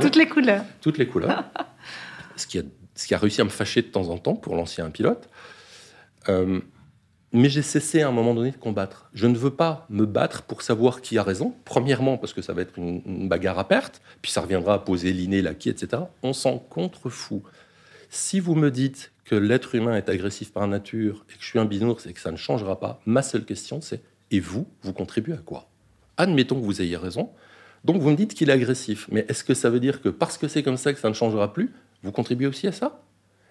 Toutes 0.00 0.16
les 0.16 0.26
couleurs. 0.26 0.64
Toutes 0.80 0.98
les 0.98 1.06
couleurs. 1.06 1.44
ce, 2.36 2.46
qui 2.46 2.58
a, 2.58 2.62
ce 2.94 3.06
qui 3.06 3.14
a 3.14 3.18
réussi 3.18 3.40
à 3.40 3.44
me 3.44 3.50
fâcher 3.50 3.82
de 3.82 3.86
temps 3.86 4.08
en 4.08 4.18
temps 4.18 4.34
pour 4.34 4.56
l'ancien 4.56 4.90
pilote. 4.90 5.28
Euh, 6.28 6.60
mais 7.32 7.48
j'ai 7.48 7.62
cessé 7.62 8.02
à 8.02 8.08
un 8.08 8.12
moment 8.12 8.34
donné 8.34 8.50
de 8.50 8.56
combattre. 8.56 9.10
Je 9.12 9.26
ne 9.26 9.36
veux 9.36 9.50
pas 9.50 9.86
me 9.90 10.06
battre 10.06 10.42
pour 10.42 10.62
savoir 10.62 11.00
qui 11.00 11.18
a 11.18 11.22
raison. 11.22 11.54
Premièrement, 11.64 12.16
parce 12.16 12.32
que 12.32 12.42
ça 12.42 12.52
va 12.52 12.62
être 12.62 12.78
une, 12.78 13.28
bagarre 13.28 13.58
à 13.58 13.68
perte, 13.68 14.02
puis 14.22 14.30
ça 14.30 14.40
reviendra 14.40 14.74
à 14.74 14.78
poser 14.78 15.12
l'inné, 15.12 15.42
l'acquis, 15.42 15.68
etc. 15.68 16.02
On 16.22 16.32
s'en 16.32 16.58
contrefout. 16.58 17.42
Si 18.08 18.38
vous 18.38 18.54
me 18.54 18.70
dites 18.70 19.12
que 19.24 19.34
l'être 19.34 19.74
humain 19.74 19.96
est 19.96 20.08
agressif 20.08 20.52
par 20.52 20.66
nature 20.68 21.24
et 21.28 21.32
que 21.36 21.42
je 21.42 21.46
suis 21.46 21.58
un 21.58 21.64
bisounours 21.64 22.06
et 22.06 22.12
que 22.12 22.20
ça 22.20 22.30
ne 22.30 22.36
changera 22.36 22.78
pas, 22.78 23.00
ma 23.06 23.22
seule 23.22 23.44
question 23.44 23.80
c'est 23.80 24.02
et 24.34 24.40
vous, 24.40 24.66
vous 24.82 24.92
contribuez 24.92 25.34
à 25.34 25.38
quoi? 25.38 25.68
Admettons 26.16 26.60
que 26.60 26.64
vous 26.64 26.82
ayez 26.82 26.96
raison. 26.96 27.30
Donc 27.84 28.00
vous 28.00 28.10
me 28.10 28.16
dites 28.16 28.34
qu'il 28.34 28.50
est 28.50 28.52
agressif, 28.52 29.06
mais 29.10 29.26
est-ce 29.28 29.44
que 29.44 29.54
ça 29.54 29.70
veut 29.70 29.80
dire 29.80 30.00
que 30.00 30.08
parce 30.08 30.38
que 30.38 30.48
c'est 30.48 30.62
comme 30.62 30.76
ça 30.76 30.92
que 30.92 30.98
ça 30.98 31.08
ne 31.08 31.14
changera 31.14 31.52
plus, 31.52 31.72
vous 32.02 32.12
contribuez 32.12 32.46
aussi 32.46 32.66
à 32.66 32.72
ça? 32.72 33.02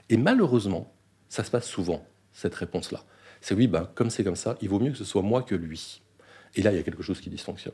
Et 0.09 0.17
malheureusement, 0.17 0.91
ça 1.29 1.43
se 1.43 1.51
passe 1.51 1.67
souvent, 1.67 2.05
cette 2.33 2.55
réponse-là 2.55 3.03
c'est 3.43 3.55
oui, 3.55 3.67
ben, 3.67 3.89
comme 3.93 4.09
c'est 4.09 4.23
comme 4.23 4.37
ça, 4.37 4.57
il 4.61 4.69
vaut 4.69 4.79
mieux 4.79 4.91
que 4.91 4.97
ce 4.97 5.03
soit 5.03 5.21
moi 5.21 5.43
que 5.43 5.53
lui. 5.53 6.01
Et 6.55 6.61
là, 6.61 6.71
il 6.71 6.77
y 6.77 6.79
a 6.79 6.83
quelque 6.83 7.03
chose 7.03 7.19
qui 7.19 7.29
dysfonctionne. 7.29 7.73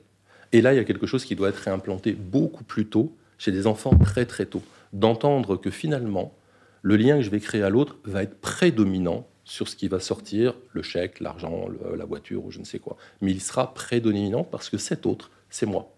Et 0.51 0.62
là, 0.62 0.74
il 0.74 0.78
y 0.78 0.80
a 0.80 0.84
quelque 0.84 1.05
chose 1.05 1.26
qui 1.26 1.36
doit 1.36 1.49
être 1.49 1.57
réimplanté 1.57 2.14
beaucoup 2.14 2.64
plus 2.64 2.88
tôt, 2.88 3.16
chez 3.38 3.51
des 3.51 3.68
enfants 3.68 3.95
très 3.95 4.26
très 4.26 4.47
tôt. 4.47 4.64
D'entendre 4.93 5.57
que 5.57 5.70
finalement, 5.70 6.34
le 6.82 6.97
lien 6.97 7.18
que 7.18 7.22
je 7.22 7.30
vais 7.30 7.39
créer 7.39 7.62
à 7.62 7.70
l'autre 7.70 7.97
va 8.03 8.24
être 8.24 8.41
prédominant 8.41 9.28
sur 9.50 9.68
ce 9.68 9.76
qui 9.76 9.88
va 9.88 10.00
sortir, 10.00 10.54
le 10.74 10.82
chèque, 10.82 11.20
l'argent, 11.20 11.68
la 11.95 12.06
voiture 12.06 12.45
ou 12.45 12.52
je 12.52 12.60
ne 12.60 12.64
sais 12.64 12.80
quoi. 12.80 12.97
Mais 13.22 13.32
il 13.32 13.41
sera 13.41 13.74
prédominant 13.74 14.43
parce 14.43 14.70
que 14.70 14.78
cet 14.78 15.06
autre, 15.06 15.32
c'est 15.50 15.66
moi. 15.66 15.91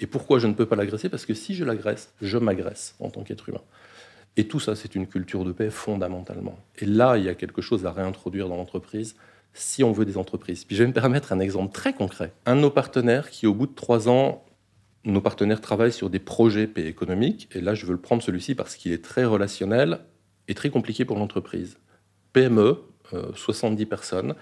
Et 0.00 0.06
pourquoi 0.06 0.38
je 0.38 0.46
ne 0.46 0.54
peux 0.54 0.66
pas 0.66 0.76
l'agresser? 0.76 1.08
Parce 1.08 1.24
que 1.24 1.32
si 1.32 1.54
je 1.54 1.64
l'agresse, 1.64 2.12
je 2.20 2.36
m'agresse 2.36 2.96
en 2.98 3.08
tant 3.08 3.22
qu'être 3.22 3.48
humain. 3.48 3.62
Et 4.36 4.48
tout 4.48 4.60
ça, 4.60 4.74
c'est 4.74 4.94
une 4.94 5.06
culture 5.06 5.44
de 5.44 5.52
paix 5.52 5.70
fondamentalement. 5.70 6.58
Et 6.78 6.84
là, 6.84 7.16
il 7.16 7.24
y 7.24 7.28
a 7.28 7.34
quelque 7.34 7.62
chose 7.62 7.86
à 7.86 7.92
réintroduire 7.92 8.48
dans 8.48 8.56
l'entreprise 8.56 9.16
si 9.54 9.82
on 9.84 9.92
veut 9.92 10.04
des 10.04 10.18
entreprises. 10.18 10.64
Puis 10.64 10.76
je 10.76 10.82
vais 10.82 10.88
me 10.88 10.92
permettre 10.92 11.32
un 11.32 11.40
exemple 11.40 11.72
très 11.72 11.94
concret. 11.94 12.32
Un 12.44 12.56
de 12.56 12.60
nos 12.60 12.70
partenaires 12.70 13.30
qui, 13.30 13.46
au 13.46 13.54
bout 13.54 13.66
de 13.66 13.74
trois 13.74 14.08
ans, 14.08 14.44
nos 15.04 15.20
partenaires 15.20 15.60
travaillent 15.60 15.92
sur 15.92 16.10
des 16.10 16.18
projets 16.18 16.66
paix 16.66 16.86
économiques. 16.86 17.48
Et 17.54 17.60
là, 17.60 17.74
je 17.74 17.86
veux 17.86 17.92
le 17.92 18.00
prendre 18.00 18.22
celui-ci 18.22 18.54
parce 18.54 18.76
qu'il 18.76 18.92
est 18.92 19.02
très 19.02 19.24
relationnel 19.24 20.00
et 20.48 20.54
très 20.54 20.68
compliqué 20.68 21.04
pour 21.04 21.18
l'entreprise. 21.18 21.78
PME, 22.34 22.82
70 23.34 23.82
euh, 23.82 23.86
personnes. 23.86 24.34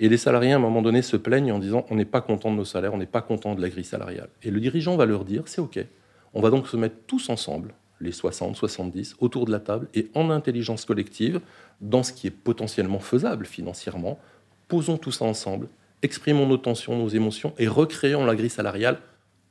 Et 0.00 0.08
les 0.08 0.16
salariés, 0.16 0.52
à 0.52 0.56
un 0.56 0.60
moment 0.60 0.82
donné, 0.82 1.02
se 1.02 1.16
plaignent 1.16 1.52
en 1.52 1.58
disant 1.58 1.86
on 1.90 1.94
n'est 1.94 2.04
pas 2.04 2.20
content 2.20 2.50
de 2.50 2.56
nos 2.56 2.64
salaires, 2.64 2.94
on 2.94 2.98
n'est 2.98 3.06
pas 3.06 3.22
content 3.22 3.54
de 3.54 3.62
la 3.62 3.68
grille 3.68 3.84
salariale. 3.84 4.28
Et 4.42 4.50
le 4.50 4.60
dirigeant 4.60 4.96
va 4.96 5.06
leur 5.06 5.24
dire 5.24 5.42
c'est 5.46 5.60
OK. 5.60 5.78
On 6.34 6.40
va 6.40 6.50
donc 6.50 6.66
se 6.66 6.76
mettre 6.76 6.96
tous 7.06 7.28
ensemble 7.28 7.74
les 8.00 8.12
60, 8.12 8.56
70, 8.56 9.16
autour 9.20 9.46
de 9.46 9.52
la 9.52 9.60
table 9.60 9.88
et 9.94 10.10
en 10.14 10.30
intelligence 10.30 10.84
collective, 10.84 11.40
dans 11.80 12.02
ce 12.02 12.12
qui 12.12 12.26
est 12.26 12.30
potentiellement 12.30 12.98
faisable 12.98 13.46
financièrement, 13.46 14.18
posons 14.68 14.98
tout 14.98 15.12
ça 15.12 15.24
ensemble, 15.24 15.68
exprimons 16.02 16.46
nos 16.46 16.56
tensions, 16.56 16.98
nos 16.98 17.08
émotions 17.08 17.54
et 17.58 17.68
recréons 17.68 18.24
la 18.26 18.34
grille 18.34 18.50
salariale 18.50 18.98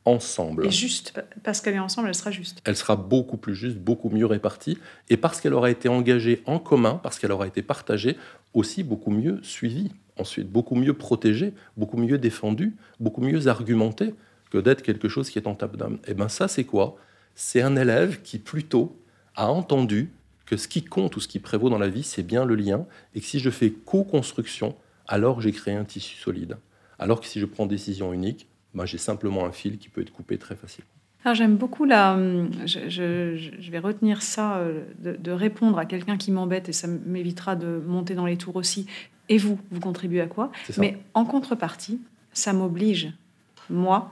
ensemble. 0.06 0.66
Et 0.66 0.72
juste, 0.72 1.14
parce 1.44 1.62
qu'elle 1.62 1.76
est 1.76 1.80
ensemble, 1.80 2.08
elle 2.10 2.16
sera 2.16 2.32
juste. 2.32 2.62
Elle 2.66 2.76
sera 2.76 2.96
beaucoup 2.96 3.38
plus 3.38 3.56
juste, 3.56 3.78
beaucoup 3.78 4.10
mieux 4.10 4.26
répartie, 4.26 4.78
et 5.10 5.18
parce 5.18 5.40
qu'elle 5.40 5.54
aura 5.54 5.70
été 5.70 5.90
engagée 5.90 6.44
en 6.46 6.60
commun, 6.60 7.00
parce 7.02 7.20
qu'elle 7.20 7.32
aura 7.32 7.48
été 7.48 7.62
partagée, 7.62 8.18
aussi 8.54 8.84
beaucoup 8.84 9.12
mieux 9.12 9.40
suivie, 9.44 9.92
ensuite 10.18 10.50
beaucoup 10.50 10.76
mieux 10.76 10.94
protégée, 10.94 11.54
beaucoup 11.78 11.98
mieux 11.98 12.18
défendue, 12.18 12.76
beaucoup 13.00 13.22
mieux 13.22 13.48
argumentée 13.48 14.14
que 14.52 14.58
d'être 14.58 14.84
quelque 14.84 15.10
chose 15.10 15.30
qui 15.30 15.40
est 15.40 15.48
en 15.48 15.56
table 15.56 15.78
d'âme. 15.78 16.00
Et 16.06 16.12
eh 16.12 16.14
bien 16.14 16.30
ça, 16.30 16.48
c'est 16.48 16.66
quoi? 16.66 16.98
C'est 17.36 17.62
un 17.62 17.76
élève 17.76 18.22
qui 18.22 18.38
plutôt 18.38 19.00
a 19.36 19.50
entendu 19.50 20.12
que 20.46 20.58
ce 20.58 20.68
qui 20.68 20.84
compte 20.84 21.16
ou 21.16 21.20
ce 21.20 21.28
qui 21.28 21.40
prévaut 21.40 21.70
dans 21.70 21.80
la 21.80 21.88
vie, 21.88 22.04
c'est 22.04 22.24
bien 22.24 22.46
le 22.46 22.56
lien, 22.56 22.86
et 23.16 23.22
que 23.22 23.26
si 23.26 23.40
je 23.40 23.50
fais 23.50 23.72
co-construction, 23.72 24.76
alors 25.08 25.42
j'ai 25.42 25.52
créé 25.52 25.74
un 25.74 25.86
tissu 25.86 26.18
solide. 26.18 26.58
Alors 27.00 27.22
que 27.22 27.26
si 27.26 27.40
je 27.40 27.46
prends 27.46 27.66
décision 27.66 28.14
unique, 28.14 28.48
ben 28.74 28.86
j'ai 28.86 28.98
simplement 28.98 29.46
un 29.46 29.52
fil 29.52 29.78
qui 29.78 29.90
peut 29.90 30.02
être 30.02 30.12
coupé 30.12 30.38
très 30.38 30.56
facilement. 30.56 30.90
Alors 31.26 31.36
j'aime 31.36 31.56
beaucoup 31.56 31.86
la. 31.86 32.18
Je, 32.66 33.72
vais 33.72 33.80
retenir 33.80 34.22
ça, 34.22 34.58
euh, 34.58 34.84
de, 35.00 35.32
répondre 35.32 35.78
à 35.78 35.86
quelqu'un 35.86 36.18
qui 36.18 36.32
m'embête 36.32 36.70
et 36.70 36.74
ça 36.74 36.88
m'évitera 36.88 37.56
de 37.56 37.82
monter 37.86 38.14
dans 38.14 38.26
les 38.26 38.38
tours 38.38 38.58
aussi. 38.58 38.88
Et 39.30 39.38
vous, 39.38 39.58
vous 39.72 39.80
contribuez 39.80 40.20
à 40.20 40.28
quoi? 40.28 40.52
Mais 40.78 40.98
en 41.14 41.24
contrepartie, 41.24 42.02
ça 42.34 42.52
m'oblige, 42.52 43.14
moi, 43.70 44.12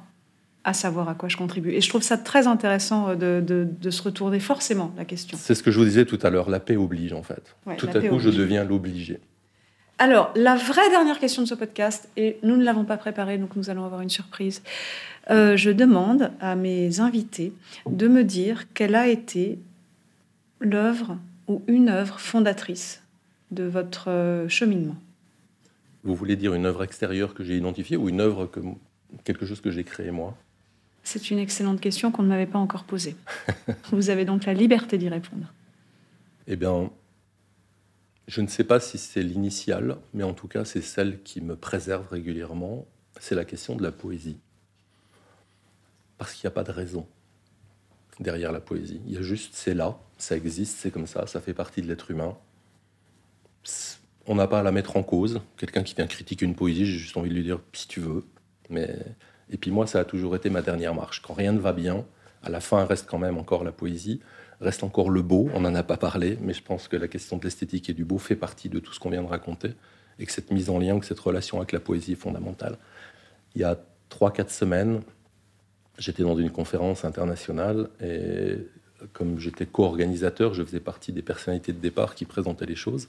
à 0.63 0.73
savoir 0.73 1.09
à 1.09 1.15
quoi 1.15 1.27
je 1.27 1.35
contribue. 1.35 1.71
Et 1.71 1.81
je 1.81 1.89
trouve 1.89 2.01
ça 2.01 2.17
très 2.17 2.47
intéressant 2.47 3.13
de, 3.15 3.43
de, 3.43 3.89
se 3.89 4.01
retourner 4.03 4.39
forcément 4.39 4.93
la 4.95 5.03
question. 5.03 5.37
C'est 5.41 5.55
ce 5.55 5.63
que 5.63 5.71
je 5.71 5.79
vous 5.79 5.85
disais 5.85 6.05
tout 6.05 6.19
à 6.21 6.29
l'heure, 6.29 6.49
la 6.49 6.61
paix 6.61 6.77
oblige 6.77 7.11
en 7.11 7.23
fait. 7.23 7.55
tout 7.77 7.89
à 7.93 7.99
coup, 7.99 8.19
je 8.19 8.29
deviens 8.29 8.63
l'obligé. 8.63 9.19
Alors, 10.01 10.31
la 10.35 10.55
vraie 10.55 10.89
dernière 10.89 11.19
question 11.19 11.43
de 11.43 11.47
ce 11.47 11.53
podcast, 11.53 12.09
et 12.17 12.39
nous 12.41 12.57
ne 12.57 12.63
l'avons 12.63 12.85
pas 12.85 12.97
préparée, 12.97 13.37
donc 13.37 13.55
nous 13.55 13.69
allons 13.69 13.85
avoir 13.85 14.01
une 14.01 14.09
surprise. 14.09 14.63
Euh, 15.29 15.55
je 15.55 15.69
demande 15.69 16.31
à 16.39 16.55
mes 16.55 16.99
invités 17.01 17.53
de 17.87 18.07
me 18.07 18.23
dire 18.23 18.65
quelle 18.73 18.95
a 18.95 19.07
été 19.07 19.59
l'œuvre 20.59 21.19
ou 21.47 21.61
une 21.67 21.87
œuvre 21.87 22.19
fondatrice 22.19 23.03
de 23.51 23.63
votre 23.65 24.09
euh, 24.09 24.49
cheminement. 24.49 24.95
Vous 26.03 26.15
voulez 26.15 26.35
dire 26.35 26.55
une 26.55 26.65
œuvre 26.65 26.83
extérieure 26.83 27.35
que 27.35 27.43
j'ai 27.43 27.55
identifiée 27.55 27.95
ou 27.95 28.09
une 28.09 28.21
œuvre 28.21 28.47
que 28.47 28.59
quelque 29.23 29.45
chose 29.45 29.61
que 29.61 29.69
j'ai 29.69 29.83
créé 29.83 30.09
moi? 30.09 30.35
C'est 31.03 31.29
une 31.29 31.37
excellente 31.37 31.79
question 31.79 32.09
qu'on 32.09 32.23
ne 32.23 32.29
m'avait 32.29 32.47
pas 32.47 32.57
encore 32.57 32.85
posée. 32.85 33.15
Vous 33.91 34.09
avez 34.09 34.25
donc 34.25 34.47
la 34.47 34.55
liberté 34.55 34.97
d'y 34.97 35.09
répondre. 35.09 35.53
Eh 36.47 36.55
bien, 36.55 36.89
je 38.27 38.41
ne 38.41 38.47
sais 38.47 38.63
pas 38.63 38.79
si 38.79 38.97
c'est 38.97 39.23
l'initiale, 39.23 39.97
mais 40.13 40.23
en 40.23 40.33
tout 40.33 40.47
cas, 40.47 40.65
c'est 40.65 40.81
celle 40.81 41.21
qui 41.23 41.41
me 41.41 41.55
préserve 41.55 42.07
régulièrement. 42.09 42.87
C'est 43.19 43.35
la 43.35 43.45
question 43.45 43.75
de 43.75 43.83
la 43.83 43.91
poésie. 43.91 44.39
Parce 46.17 46.33
qu'il 46.33 46.47
n'y 46.47 46.51
a 46.51 46.55
pas 46.55 46.63
de 46.63 46.71
raison 46.71 47.07
derrière 48.19 48.51
la 48.51 48.61
poésie. 48.61 49.01
Il 49.07 49.13
y 49.13 49.17
a 49.17 49.21
juste, 49.21 49.55
c'est 49.55 49.73
là, 49.73 49.99
ça 50.17 50.35
existe, 50.37 50.77
c'est 50.77 50.91
comme 50.91 51.07
ça, 51.07 51.25
ça 51.27 51.41
fait 51.41 51.53
partie 51.53 51.81
de 51.81 51.87
l'être 51.87 52.11
humain. 52.11 52.37
On 54.27 54.35
n'a 54.35 54.47
pas 54.47 54.59
à 54.59 54.63
la 54.63 54.71
mettre 54.71 54.97
en 54.97 55.03
cause. 55.03 55.41
Quelqu'un 55.57 55.83
qui 55.83 55.95
vient 55.95 56.07
critiquer 56.07 56.45
une 56.45 56.55
poésie, 56.55 56.85
j'ai 56.85 56.99
juste 56.99 57.17
envie 57.17 57.29
de 57.29 57.35
lui 57.35 57.43
dire 57.43 57.59
si 57.73 57.87
tu 57.87 57.99
veux. 57.99 58.25
Mais... 58.69 58.95
Et 59.49 59.57
puis 59.57 59.71
moi, 59.71 59.87
ça 59.87 59.99
a 59.99 60.05
toujours 60.05 60.35
été 60.35 60.49
ma 60.49 60.61
dernière 60.61 60.95
marche. 60.95 61.21
Quand 61.21 61.33
rien 61.33 61.51
ne 61.51 61.59
va 61.59 61.73
bien, 61.73 62.05
à 62.43 62.49
la 62.49 62.61
fin 62.61 62.85
reste 62.85 63.07
quand 63.09 63.17
même 63.17 63.37
encore 63.37 63.63
la 63.63 63.71
poésie 63.71 64.21
reste 64.61 64.83
encore 64.83 65.09
le 65.09 65.21
beau. 65.21 65.49
On 65.53 65.61
n'en 65.61 65.75
a 65.75 65.83
pas 65.83 65.97
parlé, 65.97 66.37
mais 66.41 66.53
je 66.53 66.63
pense 66.63 66.87
que 66.87 66.95
la 66.95 67.07
question 67.07 67.37
de 67.37 67.43
l'esthétique 67.43 67.89
et 67.89 67.93
du 67.93 68.05
beau 68.05 68.17
fait 68.17 68.35
partie 68.35 68.69
de 68.69 68.79
tout 68.79 68.93
ce 68.93 68.99
qu'on 68.99 69.09
vient 69.09 69.23
de 69.23 69.27
raconter 69.27 69.73
et 70.19 70.25
que 70.25 70.31
cette 70.31 70.51
mise 70.51 70.69
en 70.69 70.77
lien, 70.77 70.99
que 70.99 71.05
cette 71.05 71.19
relation 71.19 71.57
avec 71.57 71.71
la 71.71 71.79
poésie 71.79 72.13
est 72.13 72.15
fondamentale. 72.15 72.77
Il 73.55 73.61
y 73.61 73.63
a 73.63 73.77
3-4 74.11 74.49
semaines, 74.49 75.01
j'étais 75.97 76.23
dans 76.23 76.37
une 76.37 76.51
conférence 76.51 77.03
internationale 77.05 77.89
et 78.01 78.57
comme 79.13 79.39
j'étais 79.39 79.65
co-organisateur, 79.65 80.53
je 80.53 80.63
faisais 80.63 80.79
partie 80.79 81.11
des 81.11 81.23
personnalités 81.23 81.73
de 81.73 81.79
départ 81.79 82.13
qui 82.13 82.25
présentaient 82.25 82.67
les 82.67 82.75
choses. 82.75 83.07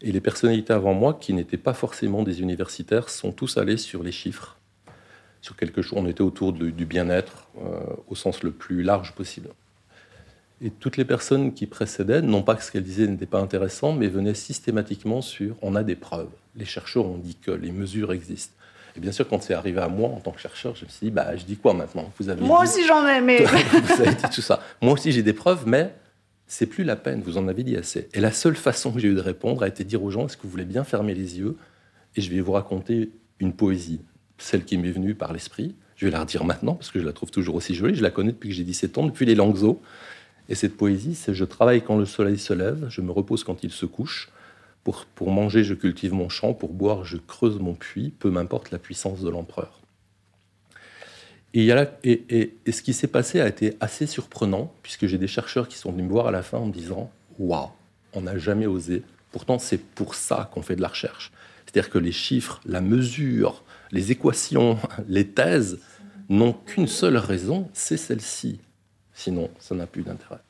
Et 0.00 0.10
les 0.10 0.20
personnalités 0.20 0.72
avant 0.72 0.94
moi, 0.94 1.14
qui 1.14 1.32
n'étaient 1.32 1.58
pas 1.58 1.74
forcément 1.74 2.22
des 2.22 2.40
universitaires, 2.40 3.08
sont 3.08 3.30
tous 3.30 3.58
allés 3.58 3.76
sur 3.76 4.02
les 4.02 4.10
chiffres, 4.10 4.56
sur 5.42 5.54
quelque 5.54 5.82
chose. 5.82 5.98
On 6.00 6.08
était 6.08 6.22
autour 6.22 6.52
du 6.54 6.86
bien-être 6.86 7.48
euh, 7.58 7.80
au 8.08 8.14
sens 8.14 8.42
le 8.42 8.50
plus 8.50 8.82
large 8.82 9.14
possible. 9.14 9.50
Et 10.64 10.70
toutes 10.70 10.96
les 10.96 11.04
personnes 11.04 11.54
qui 11.54 11.66
précédaient, 11.66 12.22
non 12.22 12.42
pas 12.42 12.54
que 12.54 12.62
ce 12.62 12.70
qu'elles 12.70 12.84
disaient 12.84 13.08
n'était 13.08 13.26
pas 13.26 13.40
intéressant, 13.40 13.92
mais 13.92 14.06
venaient 14.06 14.34
systématiquement 14.34 15.20
sur 15.20 15.56
on 15.60 15.74
a 15.74 15.82
des 15.82 15.96
preuves. 15.96 16.30
Les 16.54 16.64
chercheurs 16.64 17.06
ont 17.06 17.18
dit 17.18 17.34
que 17.34 17.50
les 17.50 17.72
mesures 17.72 18.12
existent. 18.12 18.54
Et 18.96 19.00
bien 19.00 19.10
sûr, 19.10 19.26
quand 19.28 19.42
c'est 19.42 19.54
arrivé 19.54 19.80
à 19.80 19.88
moi 19.88 20.10
en 20.10 20.20
tant 20.20 20.30
que 20.30 20.40
chercheur, 20.40 20.76
je 20.76 20.84
me 20.84 20.90
suis 20.90 21.06
dit, 21.06 21.10
bah, 21.10 21.34
je 21.36 21.44
dis 21.44 21.56
quoi 21.56 21.74
maintenant? 21.74 22.12
Vous 22.18 22.28
avez 22.28 22.42
Moi 22.42 22.62
aussi 22.62 22.86
j'en 22.86 23.06
ai, 23.08 23.20
mais... 23.20 23.44
vous 23.44 24.02
avez 24.02 24.14
dit 24.14 24.30
tout 24.32 24.42
ça. 24.42 24.60
Moi 24.80 24.92
aussi 24.92 25.10
j'ai 25.10 25.22
des 25.22 25.32
preuves, 25.32 25.64
mais 25.66 25.92
c'est 26.46 26.66
plus 26.66 26.84
la 26.84 26.94
peine, 26.94 27.22
vous 27.22 27.38
en 27.38 27.48
avez 27.48 27.64
dit 27.64 27.76
assez. 27.76 28.08
Et 28.12 28.20
la 28.20 28.30
seule 28.30 28.54
façon 28.54 28.92
que 28.92 29.00
j'ai 29.00 29.08
eu 29.08 29.14
de 29.14 29.20
répondre 29.20 29.62
a 29.62 29.68
été 29.68 29.82
de 29.82 29.88
dire 29.88 30.02
aux 30.02 30.10
gens, 30.10 30.26
est-ce 30.26 30.36
que 30.36 30.42
vous 30.42 30.50
voulez 30.50 30.64
bien 30.64 30.84
fermer 30.84 31.14
les 31.14 31.38
yeux? 31.38 31.56
Et 32.14 32.20
je 32.20 32.30
vais 32.30 32.40
vous 32.40 32.52
raconter 32.52 33.10
une 33.40 33.54
poésie, 33.54 34.00
celle 34.38 34.64
qui 34.64 34.76
m'est 34.76 34.92
venue 34.92 35.14
par 35.14 35.32
l'esprit. 35.32 35.74
Je 35.96 36.06
vais 36.06 36.12
la 36.12 36.20
redire 36.20 36.44
maintenant, 36.44 36.74
parce 36.74 36.90
que 36.90 37.00
je 37.00 37.06
la 37.06 37.12
trouve 37.12 37.30
toujours 37.30 37.54
aussi 37.54 37.74
jolie. 37.74 37.94
Je 37.94 38.02
la 38.02 38.10
connais 38.10 38.32
depuis 38.32 38.50
que 38.50 38.54
j'ai 38.54 38.64
17 38.64 38.98
ans, 38.98 39.06
depuis 39.06 39.24
les 39.24 39.34
Langso. 39.34 39.80
Et 40.52 40.54
cette 40.54 40.76
poésie, 40.76 41.14
c'est 41.14 41.32
je 41.32 41.46
travaille 41.46 41.80
quand 41.80 41.96
le 41.96 42.04
soleil 42.04 42.38
se 42.38 42.52
lève, 42.52 42.86
je 42.90 43.00
me 43.00 43.10
repose 43.10 43.42
quand 43.42 43.64
il 43.64 43.70
se 43.70 43.86
couche. 43.86 44.28
Pour, 44.84 45.06
pour 45.06 45.30
manger, 45.30 45.64
je 45.64 45.72
cultive 45.72 46.12
mon 46.12 46.28
champ, 46.28 46.52
pour 46.52 46.74
boire, 46.74 47.06
je 47.06 47.16
creuse 47.16 47.58
mon 47.58 47.72
puits, 47.72 48.12
peu 48.18 48.30
m'importe 48.30 48.70
la 48.70 48.78
puissance 48.78 49.22
de 49.22 49.30
l'empereur. 49.30 49.80
Et, 51.54 51.70
et, 52.04 52.54
et, 52.66 52.72
ce 52.72 52.82
qui 52.82 52.92
s'est 52.92 53.06
passé 53.06 53.40
a 53.40 53.48
été 53.48 53.78
assez 53.80 54.06
surprenant, 54.06 54.74
puisque 54.82 55.06
j'ai 55.06 55.16
des 55.16 55.26
chercheurs 55.26 55.68
qui 55.68 55.78
sont 55.78 55.90
venus 55.90 56.04
me 56.04 56.10
voir 56.10 56.26
à 56.26 56.30
la 56.30 56.42
fin 56.42 56.58
en 56.58 56.66
me 56.66 56.72
disant 56.72 57.10
Waouh, 57.38 57.70
on 58.12 58.20
n'a 58.20 58.36
jamais 58.36 58.66
osé. 58.66 59.04
Pourtant, 59.30 59.58
c'est 59.58 59.78
pour 59.78 60.14
ça 60.14 60.50
qu'on 60.52 60.60
fait 60.60 60.76
de 60.76 60.82
la 60.82 60.88
recherche. 60.88 61.32
C'est-à-dire 61.64 61.88
que 61.88 61.98
les 61.98 62.12
chiffres, 62.12 62.60
la 62.66 62.82
mesure, 62.82 63.64
les 63.90 64.12
équations, 64.12 64.78
les 65.08 65.28
thèses 65.28 65.78
n'ont 66.28 66.52
qu'une 66.52 66.88
seule 66.88 67.16
raison, 67.16 67.70
c'est 67.72 67.96
celle-ci. 67.96 68.60
Sinon, 69.22 69.50
ça 69.60 69.76
n'a 69.76 69.86
plus 69.86 70.02
d'intérêt. 70.02 70.40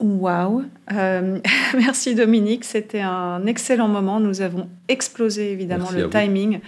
Waouh 0.00 0.64
euh, 0.92 1.38
Merci 1.74 2.14
Dominique, 2.14 2.62
c'était 2.62 3.00
un 3.00 3.46
excellent 3.46 3.88
moment. 3.88 4.20
Nous 4.20 4.42
avons 4.42 4.68
explosé 4.88 5.50
évidemment 5.50 5.90
le 5.90 6.10
timing, 6.10 6.60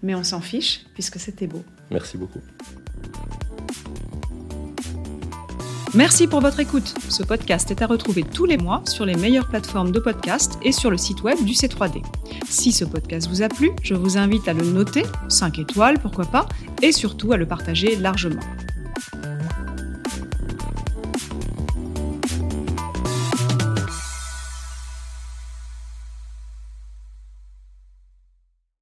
mais 0.00 0.14
on 0.14 0.22
s'en 0.22 0.40
fiche 0.40 0.84
puisque 0.94 1.18
c'était 1.18 1.48
beau. 1.48 1.64
Merci 1.90 2.18
beaucoup. 2.18 2.38
Merci 5.92 6.28
pour 6.28 6.40
votre 6.40 6.60
écoute. 6.60 6.94
Ce 7.08 7.24
podcast 7.24 7.72
est 7.72 7.82
à 7.82 7.86
retrouver 7.86 8.22
tous 8.22 8.44
les 8.44 8.58
mois 8.58 8.82
sur 8.86 9.04
les 9.04 9.16
meilleures 9.16 9.48
plateformes 9.48 9.90
de 9.90 9.98
podcast 9.98 10.56
et 10.62 10.70
sur 10.70 10.90
le 10.92 10.98
site 10.98 11.24
web 11.24 11.42
du 11.44 11.54
C3D. 11.54 12.00
Si 12.48 12.70
ce 12.70 12.84
podcast 12.84 13.28
vous 13.28 13.42
a 13.42 13.48
plu, 13.48 13.72
je 13.82 13.94
vous 13.94 14.18
invite 14.18 14.46
à 14.46 14.52
le 14.52 14.62
noter, 14.62 15.02
5 15.28 15.58
étoiles 15.58 15.98
pourquoi 15.98 16.26
pas, 16.26 16.46
et 16.80 16.92
surtout 16.92 17.32
à 17.32 17.36
le 17.36 17.46
partager 17.46 17.96
largement. 17.96 18.40